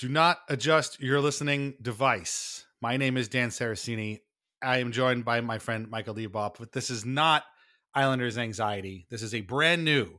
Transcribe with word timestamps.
Do 0.00 0.08
not 0.08 0.38
adjust 0.48 0.98
your 0.98 1.20
listening 1.20 1.74
device. 1.82 2.64
My 2.80 2.96
name 2.96 3.18
is 3.18 3.28
Dan 3.28 3.50
Saraceni. 3.50 4.20
I 4.62 4.78
am 4.78 4.92
joined 4.92 5.26
by 5.26 5.42
my 5.42 5.58
friend 5.58 5.90
Michael 5.90 6.14
Leboff, 6.14 6.54
but 6.58 6.72
this 6.72 6.88
is 6.88 7.04
not 7.04 7.44
Islanders 7.94 8.38
Anxiety. 8.38 9.06
This 9.10 9.20
is 9.20 9.34
a 9.34 9.42
brand 9.42 9.84
new 9.84 10.18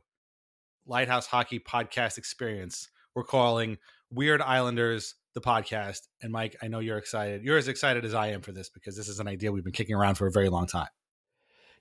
Lighthouse 0.86 1.26
Hockey 1.26 1.58
podcast 1.58 2.16
experience 2.16 2.90
we're 3.16 3.24
calling 3.24 3.76
Weird 4.08 4.40
Islanders, 4.40 5.16
the 5.34 5.40
podcast. 5.40 6.02
And 6.22 6.30
Mike, 6.30 6.54
I 6.62 6.68
know 6.68 6.78
you're 6.78 6.96
excited. 6.96 7.42
You're 7.42 7.58
as 7.58 7.66
excited 7.66 8.04
as 8.04 8.14
I 8.14 8.28
am 8.28 8.40
for 8.40 8.52
this 8.52 8.68
because 8.68 8.96
this 8.96 9.08
is 9.08 9.18
an 9.18 9.26
idea 9.26 9.50
we've 9.50 9.64
been 9.64 9.72
kicking 9.72 9.96
around 9.96 10.14
for 10.14 10.28
a 10.28 10.32
very 10.32 10.48
long 10.48 10.68
time. 10.68 10.90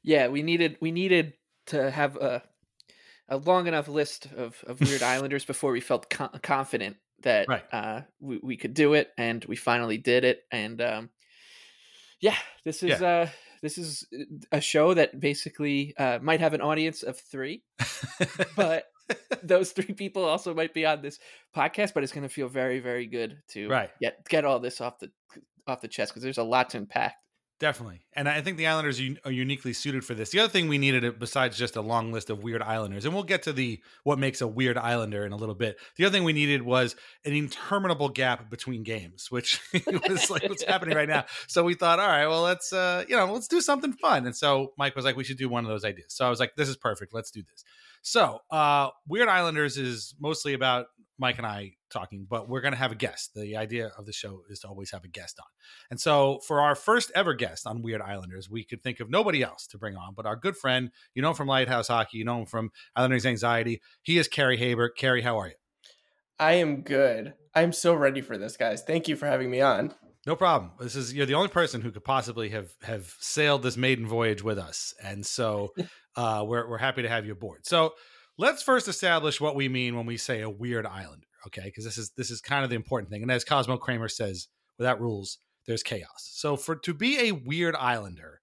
Yeah, 0.01 0.29
we 0.29 0.41
needed 0.41 0.75
we 0.81 0.91
needed 0.91 1.33
to 1.67 1.91
have 1.91 2.15
a 2.15 2.41
a 3.29 3.37
long 3.37 3.67
enough 3.67 3.87
list 3.87 4.27
of, 4.35 4.63
of 4.65 4.81
weird 4.81 5.03
islanders 5.03 5.45
before 5.45 5.71
we 5.71 5.81
felt 5.81 6.09
co- 6.09 6.31
confident 6.41 6.97
that 7.23 7.47
Right. 7.47 7.63
uh, 7.71 8.01
we, 8.19 8.39
we 8.41 8.57
could 8.57 8.73
do 8.73 8.93
it, 8.93 9.09
and 9.17 9.43
we 9.45 9.55
finally 9.55 9.97
did 9.97 10.23
it. 10.23 10.41
And 10.51 10.81
um, 10.81 11.09
yeah, 12.19 12.37
this 12.63 12.83
is 12.83 13.01
Yeah. 13.01 13.07
uh, 13.07 13.29
this 13.61 13.77
is 13.77 14.07
a 14.51 14.59
show 14.61 14.93
that 14.95 15.19
basically 15.19 15.93
uh, 15.97 16.19
might 16.21 16.39
have 16.39 16.53
an 16.53 16.61
audience 16.61 17.03
of 17.03 17.19
three, 17.19 17.63
but 18.55 18.85
those 19.43 19.71
three 19.71 19.93
people 19.93 20.23
also 20.25 20.53
might 20.53 20.73
be 20.73 20.85
on 20.85 21.01
this 21.01 21.19
podcast. 21.55 21.93
But 21.93 22.03
it's 22.03 22.13
going 22.13 22.27
to 22.27 22.33
feel 22.33 22.47
very 22.47 22.79
very 22.79 23.07
good 23.07 23.37
to 23.49 23.67
Right. 23.69 23.89
get 23.99 24.27
get 24.27 24.45
all 24.45 24.59
this 24.59 24.81
off 24.81 24.99
the 24.99 25.11
off 25.67 25.81
the 25.81 25.87
chest 25.87 26.11
because 26.11 26.23
there's 26.23 26.37
a 26.39 26.43
lot 26.43 26.71
to 26.71 26.77
unpack. 26.77 27.15
Definitely. 27.61 28.01
And 28.13 28.27
I 28.27 28.41
think 28.41 28.57
the 28.57 28.65
Islanders 28.65 28.99
are, 29.23 29.31
uniquely 29.31 29.71
suited 29.71 30.03
for 30.03 30.15
this. 30.15 30.31
The 30.31 30.39
other 30.39 30.49
thing 30.49 30.67
we 30.67 30.79
needed, 30.79 31.05
uh, 31.05 31.11
besides 31.11 31.55
just 31.55 31.75
a 31.75 31.81
long 31.81 32.11
list 32.11 32.31
of 32.31 32.41
weird 32.41 32.63
Islanders, 32.63 33.05
and 33.05 33.13
we'll 33.13 33.21
get 33.21 33.43
to 33.43 33.53
the 33.53 33.79
what 34.03 34.17
makes 34.17 34.41
a 34.41 34.47
weird 34.47 34.79
Islander 34.79 35.27
in 35.27 35.31
a 35.31 35.35
little 35.35 35.53
bit. 35.53 35.77
The 35.95 36.05
other 36.05 36.11
thing 36.11 36.23
we 36.23 36.33
needed 36.33 36.63
was 36.63 36.95
an 37.23 37.33
interminable 37.33 38.09
gap 38.09 38.49
between 38.49 38.81
games, 38.81 39.29
which 39.29 39.61
was 40.09 40.31
like 40.31 40.49
what's 40.49 40.63
happening 40.63 40.97
right 40.97 41.07
now. 41.07 41.25
So 41.47 41.63
we 41.63 41.75
thought, 41.75 41.99
all 41.99 42.07
right, 42.07 42.25
well, 42.25 42.41
let's 42.41 42.73
uh, 42.73 43.05
you 43.07 43.15
know, 43.15 43.31
let's 43.31 43.47
do 43.47 43.61
something 43.61 43.93
fun. 43.93 44.25
And 44.25 44.35
so 44.35 44.73
Mike 44.75 44.95
was 44.95 45.05
like, 45.05 45.15
we 45.15 45.23
should 45.23 45.37
do 45.37 45.47
one 45.47 45.63
of 45.63 45.69
those 45.69 45.85
ideas. 45.85 46.15
So 46.15 46.25
I 46.25 46.31
was 46.31 46.39
like, 46.39 46.55
this 46.55 46.67
is 46.67 46.77
perfect. 46.77 47.13
Let's 47.13 47.29
do 47.29 47.43
this. 47.43 47.63
So 48.01 48.39
uh, 48.49 48.89
Weird 49.07 49.29
Islanders 49.29 49.77
is 49.77 50.15
mostly 50.19 50.53
about 50.53 50.87
Mike 51.21 51.37
and 51.37 51.45
I 51.45 51.73
talking, 51.91 52.25
but 52.27 52.49
we're 52.49 52.61
going 52.61 52.73
to 52.73 52.79
have 52.79 52.91
a 52.91 52.95
guest. 52.95 53.31
The 53.35 53.55
idea 53.55 53.91
of 53.97 54.07
the 54.07 54.11
show 54.13 54.41
is 54.49 54.59
to 54.61 54.67
always 54.67 54.89
have 54.91 55.03
a 55.03 55.07
guest 55.07 55.39
on. 55.39 55.45
And 55.91 55.99
so 55.99 56.39
for 56.47 56.61
our 56.61 56.73
first 56.73 57.11
ever 57.13 57.35
guest 57.35 57.67
on 57.67 57.83
Weird 57.83 58.01
Islanders, 58.01 58.49
we 58.49 58.63
could 58.63 58.81
think 58.81 58.99
of 58.99 59.09
nobody 59.09 59.43
else 59.43 59.67
to 59.67 59.77
bring 59.77 59.95
on, 59.95 60.15
but 60.15 60.25
our 60.25 60.35
good 60.35 60.57
friend, 60.57 60.89
you 61.13 61.21
know 61.21 61.29
him 61.29 61.35
from 61.35 61.47
Lighthouse 61.47 61.89
Hockey, 61.89 62.17
you 62.17 62.25
know 62.25 62.39
him 62.39 62.45
from 62.47 62.71
Islanders 62.95 63.25
Anxiety. 63.25 63.81
He 64.01 64.17
is 64.17 64.27
Carrie 64.27 64.57
Haber. 64.57 64.89
Carrie, 64.89 65.21
how 65.21 65.39
are 65.39 65.47
you? 65.49 65.53
I 66.39 66.53
am 66.53 66.81
good. 66.81 67.35
I'm 67.53 67.71
so 67.71 67.93
ready 67.93 68.21
for 68.21 68.35
this, 68.35 68.57
guys. 68.57 68.81
Thank 68.81 69.07
you 69.07 69.15
for 69.15 69.27
having 69.27 69.51
me 69.51 69.61
on. 69.61 69.93
No 70.25 70.35
problem. 70.35 70.71
This 70.79 70.95
is 70.95 71.13
you're 71.13 71.25
the 71.25 71.33
only 71.33 71.49
person 71.49 71.81
who 71.81 71.91
could 71.91 72.03
possibly 72.03 72.49
have 72.49 72.71
have 72.83 73.15
sailed 73.19 73.63
this 73.63 73.75
maiden 73.75 74.05
voyage 74.05 74.43
with 74.43 74.59
us, 74.59 74.93
and 75.03 75.25
so 75.25 75.73
uh, 76.15 76.43
we're 76.45 76.69
we're 76.69 76.77
happy 76.77 77.01
to 77.01 77.09
have 77.09 77.25
you 77.25 77.31
aboard. 77.31 77.65
So 77.65 77.93
let's 78.37 78.61
first 78.61 78.87
establish 78.87 79.41
what 79.41 79.55
we 79.55 79.67
mean 79.67 79.95
when 79.95 80.05
we 80.05 80.17
say 80.17 80.41
a 80.41 80.49
weird 80.49 80.85
islander, 80.85 81.27
okay? 81.47 81.63
Because 81.65 81.85
this 81.85 81.97
is 81.97 82.11
this 82.17 82.29
is 82.29 82.39
kind 82.39 82.63
of 82.63 82.69
the 82.69 82.75
important 82.75 83.09
thing. 83.09 83.23
And 83.23 83.31
as 83.31 83.43
Cosmo 83.43 83.77
Kramer 83.77 84.09
says, 84.09 84.47
without 84.77 85.01
rules, 85.01 85.39
there's 85.65 85.83
chaos. 85.83 86.29
So 86.33 86.55
for 86.55 86.75
to 86.75 86.93
be 86.93 87.29
a 87.29 87.31
weird 87.31 87.75
islander 87.75 88.41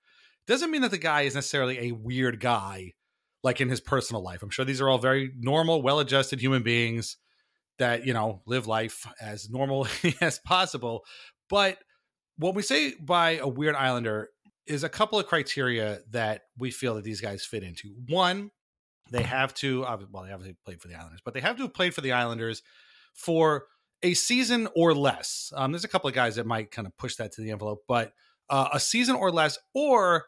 doesn't 0.49 0.71
mean 0.71 0.83
that 0.83 0.91
the 0.91 0.99
guy 0.99 1.23
is 1.23 1.35
necessarily 1.35 1.79
a 1.79 1.93
weird 1.93 2.41
guy, 2.41 2.95
like 3.45 3.61
in 3.61 3.69
his 3.69 3.81
personal 3.81 4.23
life. 4.23 4.43
I'm 4.43 4.51
sure 4.51 4.65
these 4.65 4.81
are 4.81 4.89
all 4.89 4.99
very 4.99 5.31
normal, 5.39 5.83
well-adjusted 5.83 6.41
human 6.41 6.63
beings 6.65 7.19
that 7.79 8.05
you 8.05 8.13
know 8.13 8.43
live 8.47 8.67
life 8.67 9.07
as 9.21 9.49
normal 9.49 9.87
as 10.21 10.41
possible 10.41 11.05
but 11.49 11.79
what 12.37 12.55
we 12.55 12.62
say 12.62 12.95
by 13.00 13.39
a 13.39 13.49
weird 13.49 13.75
islander 13.75 14.29
is 14.67 14.85
a 14.85 14.89
couple 14.89 15.19
of 15.19 15.27
criteria 15.27 16.00
that 16.11 16.43
we 16.56 16.71
feel 16.71 16.95
that 16.95 17.05
these 17.05 17.21
guys 17.21 17.45
fit 17.45 17.62
into 17.62 17.95
one 18.09 18.50
they 19.11 19.23
have 19.23 19.55
to 19.55 19.81
well 19.83 20.25
they 20.25 20.33
obviously 20.33 20.56
played 20.65 20.81
for 20.81 20.89
the 20.89 20.95
islanders 20.95 21.21
but 21.25 21.35
they 21.35 21.41
have 21.41 21.56
to 21.56 21.62
have 21.62 21.75
played 21.75 21.95
for 21.95 22.00
the 22.00 22.12
islanders 22.12 22.62
for 23.15 23.65
a 24.03 24.15
season 24.15 24.69
or 24.77 24.95
less 24.95 25.53
um, 25.56 25.73
there's 25.73 25.85
a 25.85 25.89
couple 25.89 26.09
of 26.09 26.15
guys 26.15 26.37
that 26.37 26.47
might 26.47 26.71
kind 26.71 26.87
of 26.87 26.97
push 26.97 27.17
that 27.17 27.33
to 27.33 27.41
the 27.41 27.50
envelope 27.50 27.81
but 27.89 28.12
uh, 28.50 28.69
a 28.73 28.81
season 28.81 29.17
or 29.17 29.31
less 29.31 29.59
or 29.75 30.25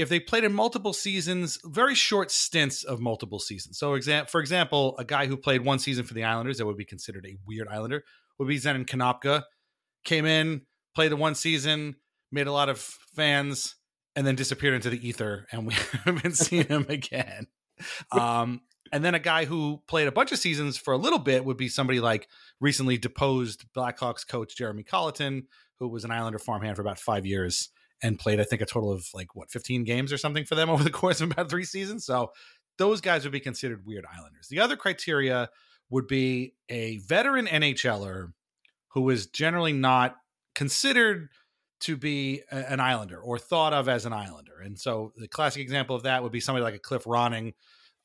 if 0.00 0.08
they 0.08 0.18
played 0.18 0.44
in 0.44 0.52
multiple 0.54 0.94
seasons, 0.94 1.58
very 1.62 1.94
short 1.94 2.30
stints 2.30 2.84
of 2.84 3.00
multiple 3.00 3.38
seasons. 3.38 3.78
So, 3.78 3.92
exam- 3.92 4.24
for 4.24 4.40
example, 4.40 4.96
a 4.98 5.04
guy 5.04 5.26
who 5.26 5.36
played 5.36 5.62
one 5.62 5.78
season 5.78 6.06
for 6.06 6.14
the 6.14 6.24
Islanders 6.24 6.56
that 6.56 6.64
would 6.64 6.78
be 6.78 6.86
considered 6.86 7.26
a 7.26 7.36
weird 7.46 7.68
Islander 7.68 8.02
would 8.38 8.48
be 8.48 8.58
Zenon 8.58 8.86
Konopka. 8.86 9.42
Came 10.04 10.26
in, 10.26 10.62
played 10.94 11.12
the 11.12 11.16
one 11.16 11.34
season, 11.34 11.96
made 12.32 12.46
a 12.46 12.52
lot 12.52 12.68
of 12.68 12.78
fans, 12.78 13.76
and 14.16 14.26
then 14.26 14.34
disappeared 14.34 14.74
into 14.74 14.90
the 14.90 15.08
ether, 15.08 15.46
and 15.52 15.66
we 15.66 15.74
haven't 16.04 16.36
seen 16.36 16.66
him 16.66 16.86
again. 16.88 17.46
Um, 18.12 18.60
and 18.92 19.04
then 19.04 19.14
a 19.14 19.20
guy 19.20 19.44
who 19.44 19.82
played 19.86 20.08
a 20.08 20.12
bunch 20.12 20.32
of 20.32 20.38
seasons 20.38 20.76
for 20.76 20.92
a 20.92 20.98
little 20.98 21.18
bit 21.18 21.44
would 21.44 21.56
be 21.56 21.68
somebody 21.68 22.00
like 22.00 22.28
recently 22.60 22.98
deposed 22.98 23.64
Blackhawks 23.76 24.26
coach 24.26 24.56
Jeremy 24.56 24.82
Colliton, 24.82 25.44
who 25.78 25.88
was 25.88 26.04
an 26.04 26.10
Islander 26.10 26.38
farmhand 26.38 26.76
for 26.76 26.82
about 26.82 26.98
five 26.98 27.24
years 27.24 27.70
and 28.02 28.18
played, 28.18 28.40
I 28.40 28.44
think, 28.44 28.62
a 28.62 28.66
total 28.66 28.90
of 28.90 29.06
like 29.14 29.34
what, 29.34 29.50
15 29.50 29.84
games 29.84 30.12
or 30.12 30.18
something 30.18 30.44
for 30.44 30.54
them 30.54 30.70
over 30.70 30.84
the 30.84 30.90
course 30.90 31.20
of 31.20 31.30
about 31.30 31.50
three 31.50 31.64
seasons. 31.64 32.04
So 32.04 32.32
those 32.78 33.00
guys 33.00 33.24
would 33.24 33.32
be 33.32 33.40
considered 33.40 33.86
weird 33.86 34.04
Islanders. 34.12 34.48
The 34.48 34.60
other 34.60 34.76
criteria 34.76 35.50
would 35.90 36.06
be 36.06 36.54
a 36.68 36.98
veteran 36.98 37.46
NHLer 37.46 38.32
who 38.92 39.08
is 39.10 39.26
generally 39.26 39.72
not 39.72 40.16
considered 40.54 41.28
to 41.80 41.96
be 41.96 42.42
a- 42.50 42.72
an 42.72 42.80
Islander 42.80 43.18
or 43.20 43.38
thought 43.38 43.72
of 43.72 43.88
as 43.88 44.04
an 44.04 44.12
Islander. 44.12 44.60
And 44.60 44.78
so 44.78 45.12
the 45.16 45.28
classic 45.28 45.62
example 45.62 45.96
of 45.96 46.02
that 46.02 46.22
would 46.22 46.32
be 46.32 46.40
somebody 46.40 46.62
like 46.62 46.74
a 46.74 46.78
Cliff 46.78 47.04
Ronning, 47.04 47.54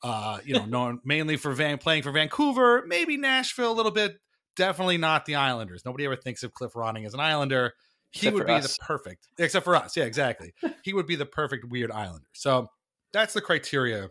uh, 0.02 0.38
you 0.44 0.54
know, 0.54 0.64
known 0.66 1.00
mainly 1.04 1.36
for 1.36 1.52
Van 1.52 1.78
playing 1.78 2.02
for 2.02 2.12
Vancouver, 2.12 2.84
maybe 2.86 3.16
Nashville 3.16 3.72
a 3.72 3.74
little 3.74 3.92
bit. 3.92 4.16
Definitely 4.56 4.96
not 4.96 5.26
the 5.26 5.34
Islanders. 5.34 5.84
Nobody 5.84 6.06
ever 6.06 6.16
thinks 6.16 6.42
of 6.42 6.54
Cliff 6.54 6.72
Ronning 6.72 7.04
as 7.06 7.12
an 7.12 7.20
Islander. 7.20 7.74
He 8.10 8.28
Except 8.28 8.34
would 8.36 8.46
be 8.46 8.52
us. 8.54 8.78
the 8.78 8.84
perfect, 8.84 9.28
except 9.38 9.64
for 9.64 9.76
us. 9.76 9.94
Yeah, 9.96 10.04
exactly. 10.04 10.54
he 10.82 10.94
would 10.94 11.06
be 11.06 11.16
the 11.16 11.26
perfect 11.26 11.66
weird 11.68 11.90
Islander. 11.90 12.28
So 12.32 12.68
that's 13.12 13.34
the 13.34 13.42
criteria 13.42 14.08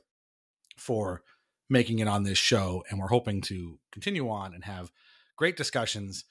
for 0.77 1.23
making 1.69 1.97
it 1.99 2.07
on 2.07 2.21
this 2.23 2.37
show. 2.37 2.83
And 2.89 2.99
we're 2.99 3.07
hoping 3.07 3.41
to 3.43 3.79
continue 3.91 4.29
on 4.29 4.53
and 4.53 4.63
have 4.65 4.91
great 5.35 5.57
discussions 5.57 6.25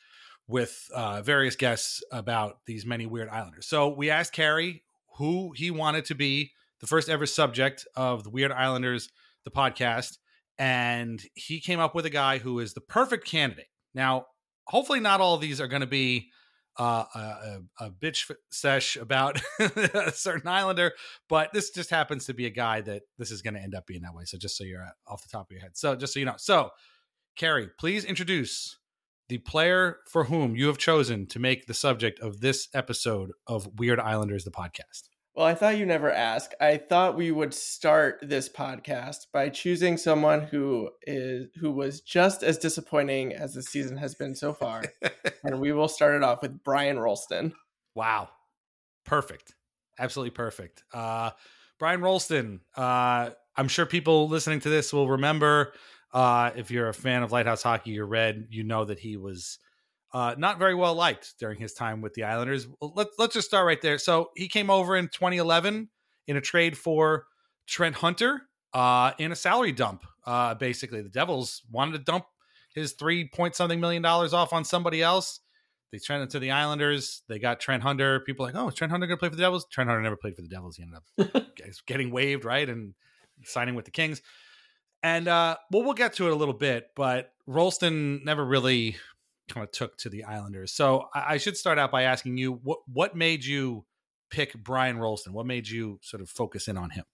with 0.46 0.88
uh, 0.94 1.22
various 1.22 1.56
guests 1.56 2.02
about 2.10 2.58
these 2.66 2.84
many 2.84 3.06
weird 3.06 3.28
Islanders. 3.28 3.66
So 3.66 3.88
we 3.88 4.10
asked 4.10 4.32
Carrie 4.32 4.82
who 5.16 5.52
he 5.54 5.70
wanted 5.70 6.04
to 6.06 6.14
be 6.14 6.50
the 6.80 6.86
first 6.86 7.08
ever 7.08 7.26
subject 7.26 7.86
of 7.96 8.24
the 8.24 8.30
Weird 8.30 8.52
Islanders, 8.52 9.08
the 9.44 9.50
podcast, 9.50 10.18
and 10.58 11.22
he 11.34 11.60
came 11.60 11.80
up 11.80 11.94
with 11.94 12.04
a 12.04 12.10
guy 12.10 12.38
who 12.38 12.58
is 12.58 12.74
the 12.74 12.80
perfect 12.80 13.26
candidate. 13.26 13.68
Now, 13.94 14.26
hopefully, 14.66 15.00
not 15.00 15.20
all 15.20 15.34
of 15.34 15.40
these 15.40 15.60
are 15.60 15.68
going 15.68 15.80
to 15.80 15.86
be 15.86 16.30
uh, 16.78 17.04
a, 17.14 17.58
a, 17.80 17.90
bitch 17.90 18.30
sesh 18.50 18.96
about 18.96 19.40
a 19.60 20.10
certain 20.12 20.48
Islander, 20.48 20.92
but 21.28 21.52
this 21.52 21.70
just 21.70 21.90
happens 21.90 22.26
to 22.26 22.34
be 22.34 22.46
a 22.46 22.50
guy 22.50 22.80
that 22.80 23.02
this 23.16 23.30
is 23.30 23.42
going 23.42 23.54
to 23.54 23.60
end 23.60 23.76
up 23.76 23.86
being 23.86 24.02
that 24.02 24.14
way. 24.14 24.24
So 24.24 24.38
just 24.38 24.56
so 24.56 24.64
you're 24.64 24.82
uh, 24.82 24.90
off 25.12 25.22
the 25.22 25.28
top 25.28 25.46
of 25.46 25.52
your 25.52 25.60
head, 25.60 25.76
so 25.76 25.94
just 25.94 26.12
so 26.12 26.18
you 26.18 26.26
know, 26.26 26.34
so 26.36 26.70
Carrie, 27.36 27.70
please 27.78 28.04
introduce 28.04 28.76
the 29.34 29.38
player 29.38 29.98
for 30.06 30.26
whom 30.26 30.54
you 30.54 30.68
have 30.68 30.78
chosen 30.78 31.26
to 31.26 31.40
make 31.40 31.66
the 31.66 31.74
subject 31.74 32.20
of 32.20 32.40
this 32.40 32.68
episode 32.72 33.32
of 33.48 33.80
Weird 33.80 33.98
Islanders, 33.98 34.44
the 34.44 34.52
podcast. 34.52 35.08
Well, 35.34 35.44
I 35.44 35.56
thought 35.56 35.76
you 35.76 35.84
never 35.84 36.08
ask. 36.08 36.52
I 36.60 36.76
thought 36.76 37.16
we 37.16 37.32
would 37.32 37.52
start 37.52 38.20
this 38.22 38.48
podcast 38.48 39.26
by 39.32 39.48
choosing 39.48 39.96
someone 39.96 40.42
who 40.42 40.90
is 41.02 41.48
who 41.56 41.72
was 41.72 42.00
just 42.00 42.44
as 42.44 42.58
disappointing 42.58 43.32
as 43.32 43.54
the 43.54 43.62
season 43.64 43.96
has 43.96 44.14
been 44.14 44.36
so 44.36 44.52
far, 44.52 44.84
and 45.42 45.58
we 45.58 45.72
will 45.72 45.88
start 45.88 46.14
it 46.14 46.22
off 46.22 46.40
with 46.40 46.62
Brian 46.62 47.00
Rolston. 47.00 47.54
Wow. 47.96 48.28
Perfect. 49.04 49.56
Absolutely 49.98 50.30
perfect. 50.30 50.84
Uh, 50.92 51.30
Brian 51.80 52.02
Rolston, 52.02 52.60
uh, 52.76 53.30
I'm 53.56 53.66
sure 53.66 53.84
people 53.84 54.28
listening 54.28 54.60
to 54.60 54.68
this 54.68 54.92
will 54.92 55.08
remember. 55.08 55.72
Uh, 56.14 56.52
if 56.54 56.70
you're 56.70 56.88
a 56.88 56.94
fan 56.94 57.24
of 57.24 57.32
Lighthouse 57.32 57.62
Hockey 57.62 57.98
or 57.98 58.06
Red, 58.06 58.46
you 58.48 58.62
know 58.62 58.84
that 58.84 59.00
he 59.00 59.16
was 59.16 59.58
uh, 60.12 60.36
not 60.38 60.60
very 60.60 60.76
well 60.76 60.94
liked 60.94 61.34
during 61.40 61.58
his 61.58 61.74
time 61.74 62.00
with 62.00 62.14
the 62.14 62.22
Islanders. 62.22 62.68
Let, 62.80 63.08
let's 63.18 63.34
just 63.34 63.48
start 63.48 63.66
right 63.66 63.82
there. 63.82 63.98
So 63.98 64.30
he 64.36 64.46
came 64.46 64.70
over 64.70 64.96
in 64.96 65.08
2011 65.08 65.90
in 66.28 66.36
a 66.36 66.40
trade 66.40 66.78
for 66.78 67.26
Trent 67.66 67.96
Hunter 67.96 68.42
uh, 68.72 69.10
in 69.18 69.32
a 69.32 69.36
salary 69.36 69.72
dump. 69.72 70.04
Uh, 70.24 70.54
basically, 70.54 71.02
the 71.02 71.08
Devils 71.08 71.62
wanted 71.70 71.98
to 71.98 71.98
dump 71.98 72.26
his 72.74 72.92
three 72.92 73.28
point 73.28 73.56
something 73.56 73.80
million 73.80 74.02
dollars 74.02 74.32
off 74.32 74.52
on 74.52 74.64
somebody 74.64 75.02
else. 75.02 75.40
They 75.90 75.98
turned 75.98 76.22
it 76.22 76.30
to 76.30 76.38
the 76.38 76.52
Islanders. 76.52 77.22
They 77.28 77.40
got 77.40 77.60
Trent 77.60 77.82
Hunter. 77.82 78.20
People 78.20 78.46
are 78.46 78.48
like, 78.48 78.56
oh, 78.56 78.68
is 78.68 78.74
Trent 78.74 78.90
Hunter 78.92 79.06
going 79.06 79.16
to 79.16 79.20
play 79.20 79.28
for 79.28 79.36
the 79.36 79.42
Devils? 79.42 79.66
Trent 79.70 79.88
Hunter 79.88 80.02
never 80.02 80.16
played 80.16 80.34
for 80.34 80.42
the 80.42 80.48
Devils. 80.48 80.76
He 80.76 80.84
ended 80.84 81.00
up 81.36 81.46
getting 81.86 82.10
waived, 82.10 82.44
right? 82.44 82.68
And 82.68 82.94
signing 83.44 83.74
with 83.74 83.84
the 83.84 83.90
Kings. 83.90 84.22
And 85.04 85.28
uh, 85.28 85.58
well, 85.70 85.84
we'll 85.84 85.92
get 85.92 86.14
to 86.14 86.26
it 86.26 86.32
a 86.32 86.34
little 86.34 86.54
bit, 86.54 86.88
but 86.96 87.30
Rolston 87.46 88.24
never 88.24 88.42
really 88.42 88.96
kind 89.50 89.62
of 89.62 89.70
took 89.70 89.98
to 89.98 90.08
the 90.08 90.24
Islanders. 90.24 90.72
So 90.72 91.08
I, 91.14 91.34
I 91.34 91.36
should 91.36 91.58
start 91.58 91.78
out 91.78 91.92
by 91.92 92.04
asking 92.04 92.38
you 92.38 92.54
what 92.54 92.78
what 92.90 93.14
made 93.14 93.44
you 93.44 93.84
pick 94.30 94.54
Brian 94.54 94.98
Rolston? 94.98 95.34
What 95.34 95.44
made 95.44 95.68
you 95.68 95.98
sort 96.02 96.22
of 96.22 96.30
focus 96.30 96.68
in 96.68 96.78
on 96.78 96.88
him? 96.90 97.04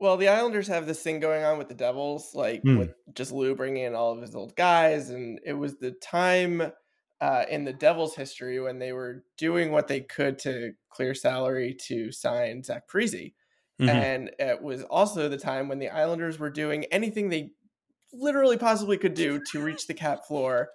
Well, 0.00 0.16
the 0.16 0.28
Islanders 0.28 0.66
have 0.66 0.86
this 0.86 1.00
thing 1.00 1.20
going 1.20 1.44
on 1.44 1.56
with 1.58 1.68
the 1.68 1.74
Devils, 1.74 2.34
like 2.34 2.62
Hmm. 2.62 2.76
with 2.78 2.90
just 3.14 3.30
Lou 3.30 3.54
bringing 3.54 3.84
in 3.84 3.94
all 3.94 4.12
of 4.12 4.20
his 4.20 4.34
old 4.34 4.56
guys, 4.56 5.08
and 5.10 5.38
it 5.44 5.54
was 5.54 5.76
the 5.76 5.92
time 5.92 6.72
uh, 7.20 7.44
in 7.48 7.64
the 7.64 7.72
Devils' 7.72 8.16
history 8.16 8.60
when 8.60 8.78
they 8.80 8.92
were 8.92 9.24
doing 9.38 9.70
what 9.70 9.86
they 9.86 10.00
could 10.00 10.38
to 10.40 10.72
clear 10.90 11.14
salary 11.14 11.74
to 11.86 12.10
sign 12.12 12.62
Zach 12.64 12.88
Parise. 12.88 13.32
Mm-hmm. 13.80 13.88
And 13.90 14.30
it 14.38 14.62
was 14.62 14.82
also 14.84 15.28
the 15.28 15.36
time 15.36 15.68
when 15.68 15.78
the 15.78 15.90
Islanders 15.90 16.38
were 16.38 16.50
doing 16.50 16.84
anything 16.86 17.28
they 17.28 17.50
literally 18.12 18.56
possibly 18.56 18.96
could 18.96 19.14
do 19.14 19.40
to 19.52 19.62
reach 19.62 19.86
the 19.86 19.94
cap 19.94 20.26
floor 20.26 20.70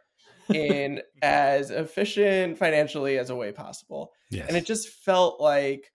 in 0.54 1.02
as 1.22 1.72
efficient 1.72 2.58
financially 2.58 3.18
as 3.18 3.30
a 3.30 3.36
way 3.36 3.52
possible. 3.52 4.12
Yes. 4.30 4.48
And 4.48 4.58
it 4.58 4.66
just 4.66 4.90
felt 4.90 5.42
like 5.42 5.92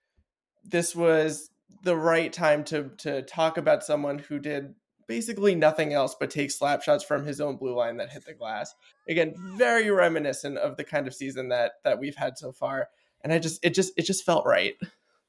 this 0.65 0.97
was 0.97 1.51
the 1.83 1.97
right 1.97 2.33
time 2.33 2.65
to 2.65 2.91
to 2.99 3.23
talk 3.23 3.59
about 3.59 3.85
someone 3.85 4.19
who 4.19 4.39
did 4.39 4.75
basically 5.07 5.55
nothing 5.55 5.93
else 5.93 6.17
but 6.19 6.31
take 6.31 6.51
slap 6.51 6.83
shots 6.83 7.05
from 7.05 7.25
his 7.25 7.41
own 7.41 7.57
blue 7.57 7.75
line 7.75 7.99
that 7.99 8.11
hit 8.11 8.25
the 8.25 8.35
glass. 8.35 8.75
Again, 9.09 9.35
very 9.57 9.91
reminiscent 9.91 10.59
of 10.59 10.77
the 10.77 10.85
kind 10.85 11.07
of 11.07 11.15
season 11.15 11.49
that 11.51 11.73
that 11.85 11.99
we've 11.99 12.17
had 12.17 12.37
so 12.37 12.53
far. 12.53 12.89
And 13.23 13.33
I 13.33 13.39
just 13.39 13.65
it 13.65 13.75
just 13.75 13.93
it 13.97 14.03
just 14.03 14.25
felt 14.25 14.47
right. 14.47 14.75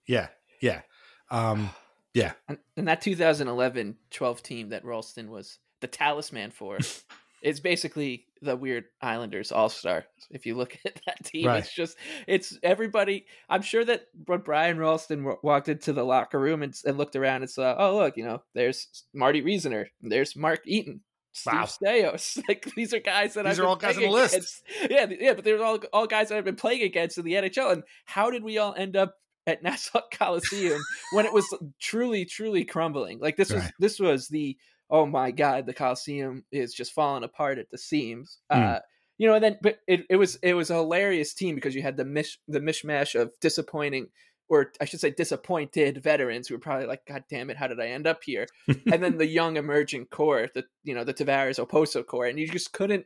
yeah. 0.07 0.29
Yeah. 0.61 0.81
Um, 1.29 1.69
yeah. 2.13 2.33
And, 2.47 2.57
and 2.75 2.87
that 2.87 3.01
2011 3.01 3.95
12 4.11 4.43
team 4.43 4.69
that 4.69 4.85
Ralston 4.85 5.29
was 5.29 5.59
the 5.81 5.87
talisman 5.87 6.51
for 6.51 6.79
is 7.41 7.59
basically 7.59 8.25
the 8.41 8.55
weird 8.55 8.85
Islanders 9.01 9.51
all 9.51 9.69
star. 9.69 10.05
If 10.29 10.45
you 10.45 10.55
look 10.55 10.77
at 10.85 10.99
that 11.05 11.23
team, 11.23 11.47
Right. 11.47 11.59
it's 11.63 11.73
just, 11.73 11.97
it's 12.27 12.57
everybody. 12.63 13.25
I'm 13.49 13.61
sure 13.61 13.83
that 13.85 14.07
when 14.25 14.39
Brian 14.41 14.77
Ralston 14.77 15.23
wa- 15.23 15.37
walked 15.43 15.69
into 15.69 15.93
the 15.93 16.03
locker 16.03 16.39
room 16.39 16.61
and, 16.63 16.73
and 16.85 16.97
looked 16.97 17.15
around 17.15 17.41
and 17.41 17.49
saw, 17.49 17.75
oh, 17.77 17.97
look, 17.97 18.15
you 18.17 18.25
know, 18.25 18.43
there's 18.53 19.05
Marty 19.13 19.41
Reasoner, 19.41 19.89
there's 20.01 20.35
Mark 20.35 20.61
Eaton. 20.65 21.01
Steve 21.33 21.53
Wow. 21.53 21.65
Staios, 21.65 22.41
like 22.47 22.67
these 22.75 22.95
are 22.95 22.99
guys 22.99 23.35
that 23.35 23.45
These 23.45 23.53
I've 23.53 23.59
are 23.59 23.61
been 23.61 23.69
all 23.69 23.75
guys 23.75 23.97
on 23.97 24.03
the 24.03 24.09
list. 24.09 24.33
against. 24.33 24.63
Yeah, 24.89 25.05
yeah, 25.19 25.33
but 25.35 25.43
they're 25.43 25.63
all 25.63 25.77
all 25.93 26.07
guys 26.07 26.29
that 26.29 26.37
I've 26.39 26.45
been 26.45 26.55
playing 26.55 26.81
against 26.81 27.19
in 27.19 27.25
the 27.25 27.33
NHL. 27.33 27.71
And 27.73 27.83
how 28.05 28.31
did 28.31 28.43
we 28.43 28.57
all 28.57 28.73
end 28.75 28.95
up 28.95 29.13
at 29.47 29.63
Nassau 29.63 30.01
Coliseum 30.13 30.81
when 31.13 31.25
it 31.25 31.33
was 31.33 31.47
truly, 31.79 32.25
truly 32.25 32.65
crumbling? 32.65 33.19
Like 33.19 33.37
this 33.37 33.51
was 33.51 33.63
this 33.79 33.99
was 33.99 34.27
the 34.27 34.57
oh 34.89 35.05
my 35.05 35.31
god, 35.31 35.65
the 35.65 35.73
Coliseum 35.73 36.43
is 36.51 36.73
just 36.73 36.93
falling 36.93 37.23
apart 37.23 37.57
at 37.57 37.71
the 37.71 37.77
seams. 37.77 38.37
Hmm. 38.51 38.61
Uh, 38.61 38.79
you 39.17 39.27
know, 39.27 39.33
and 39.33 39.43
then 39.43 39.57
but 39.61 39.79
it, 39.87 40.01
it 40.09 40.17
was 40.17 40.35
it 40.43 40.53
was 40.53 40.69
a 40.69 40.75
hilarious 40.75 41.33
team 41.33 41.55
because 41.55 41.73
you 41.73 41.81
had 41.81 41.97
the 41.97 42.05
mish 42.05 42.37
the 42.47 42.59
mishmash 42.59 43.19
of 43.19 43.31
disappointing 43.41 44.09
or 44.49 44.71
I 44.79 44.85
should 44.85 44.99
say 45.01 45.09
disappointed 45.09 46.01
veterans 46.01 46.47
who 46.47 46.55
were 46.55 46.59
probably 46.59 46.85
like, 46.85 47.05
God 47.05 47.23
damn 47.29 47.49
it, 47.49 47.57
how 47.57 47.67
did 47.67 47.81
I 47.81 47.87
end 47.87 48.07
up 48.07 48.23
here? 48.23 48.47
and 48.67 49.03
then 49.03 49.17
the 49.17 49.27
young 49.27 49.57
emerging 49.57 50.05
core, 50.05 50.47
the 50.53 50.65
you 50.83 50.93
know, 50.95 51.03
the 51.03 51.13
Tavares 51.13 51.63
Okposo 51.63 52.05
core, 52.05 52.25
and 52.27 52.39
you 52.39 52.47
just 52.47 52.71
couldn't 52.73 53.05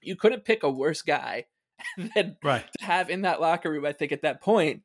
you 0.00 0.16
couldn't 0.16 0.44
pick 0.44 0.62
a 0.62 0.70
worse 0.70 1.02
guy 1.02 1.46
than 2.14 2.36
Right. 2.42 2.64
to 2.78 2.84
have 2.84 3.10
in 3.10 3.22
that 3.22 3.40
locker 3.40 3.70
room, 3.70 3.84
I 3.86 3.92
think 3.92 4.12
at 4.12 4.22
that 4.22 4.40
point, 4.40 4.82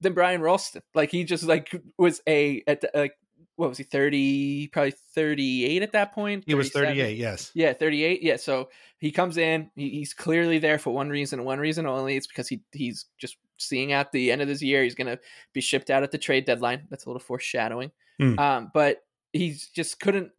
than 0.00 0.14
Brian 0.14 0.40
Ralston. 0.40 0.82
Like 0.94 1.10
he 1.10 1.24
just 1.24 1.44
like 1.44 1.74
was 1.96 2.20
a 2.26 2.62
at 2.66 2.80
the, 2.80 2.90
like 2.94 3.14
what 3.56 3.68
was 3.68 3.78
he 3.78 3.84
thirty 3.84 4.68
probably 4.68 4.94
thirty 5.14 5.64
eight 5.66 5.82
at 5.82 5.92
that 5.92 6.14
point. 6.14 6.44
He 6.46 6.54
was 6.54 6.70
38. 6.70 7.16
Yes. 7.16 7.50
Yeah, 7.54 7.72
thirty 7.72 8.04
eight. 8.04 8.22
Yeah, 8.22 8.36
so 8.36 8.68
he 8.98 9.10
comes 9.10 9.36
in. 9.36 9.70
He, 9.74 9.90
he's 9.90 10.14
clearly 10.14 10.58
there 10.58 10.78
for 10.78 10.94
one 10.94 11.08
reason 11.08 11.44
one 11.44 11.58
reason 11.58 11.86
only. 11.86 12.16
It's 12.16 12.28
because 12.28 12.48
he 12.48 12.62
he's 12.72 13.06
just 13.18 13.36
seeing 13.58 13.92
out 13.92 14.12
the 14.12 14.30
end 14.30 14.42
of 14.42 14.48
this 14.48 14.62
year. 14.62 14.84
He's 14.84 14.94
gonna 14.94 15.18
be 15.52 15.60
shipped 15.60 15.90
out 15.90 16.04
at 16.04 16.12
the 16.12 16.18
trade 16.18 16.44
deadline. 16.44 16.86
That's 16.88 17.04
a 17.04 17.08
little 17.08 17.20
foreshadowing. 17.20 17.90
Hmm. 18.18 18.38
Um, 18.38 18.70
but 18.72 19.02
he's 19.32 19.68
just 19.68 19.98
couldn't. 19.98 20.30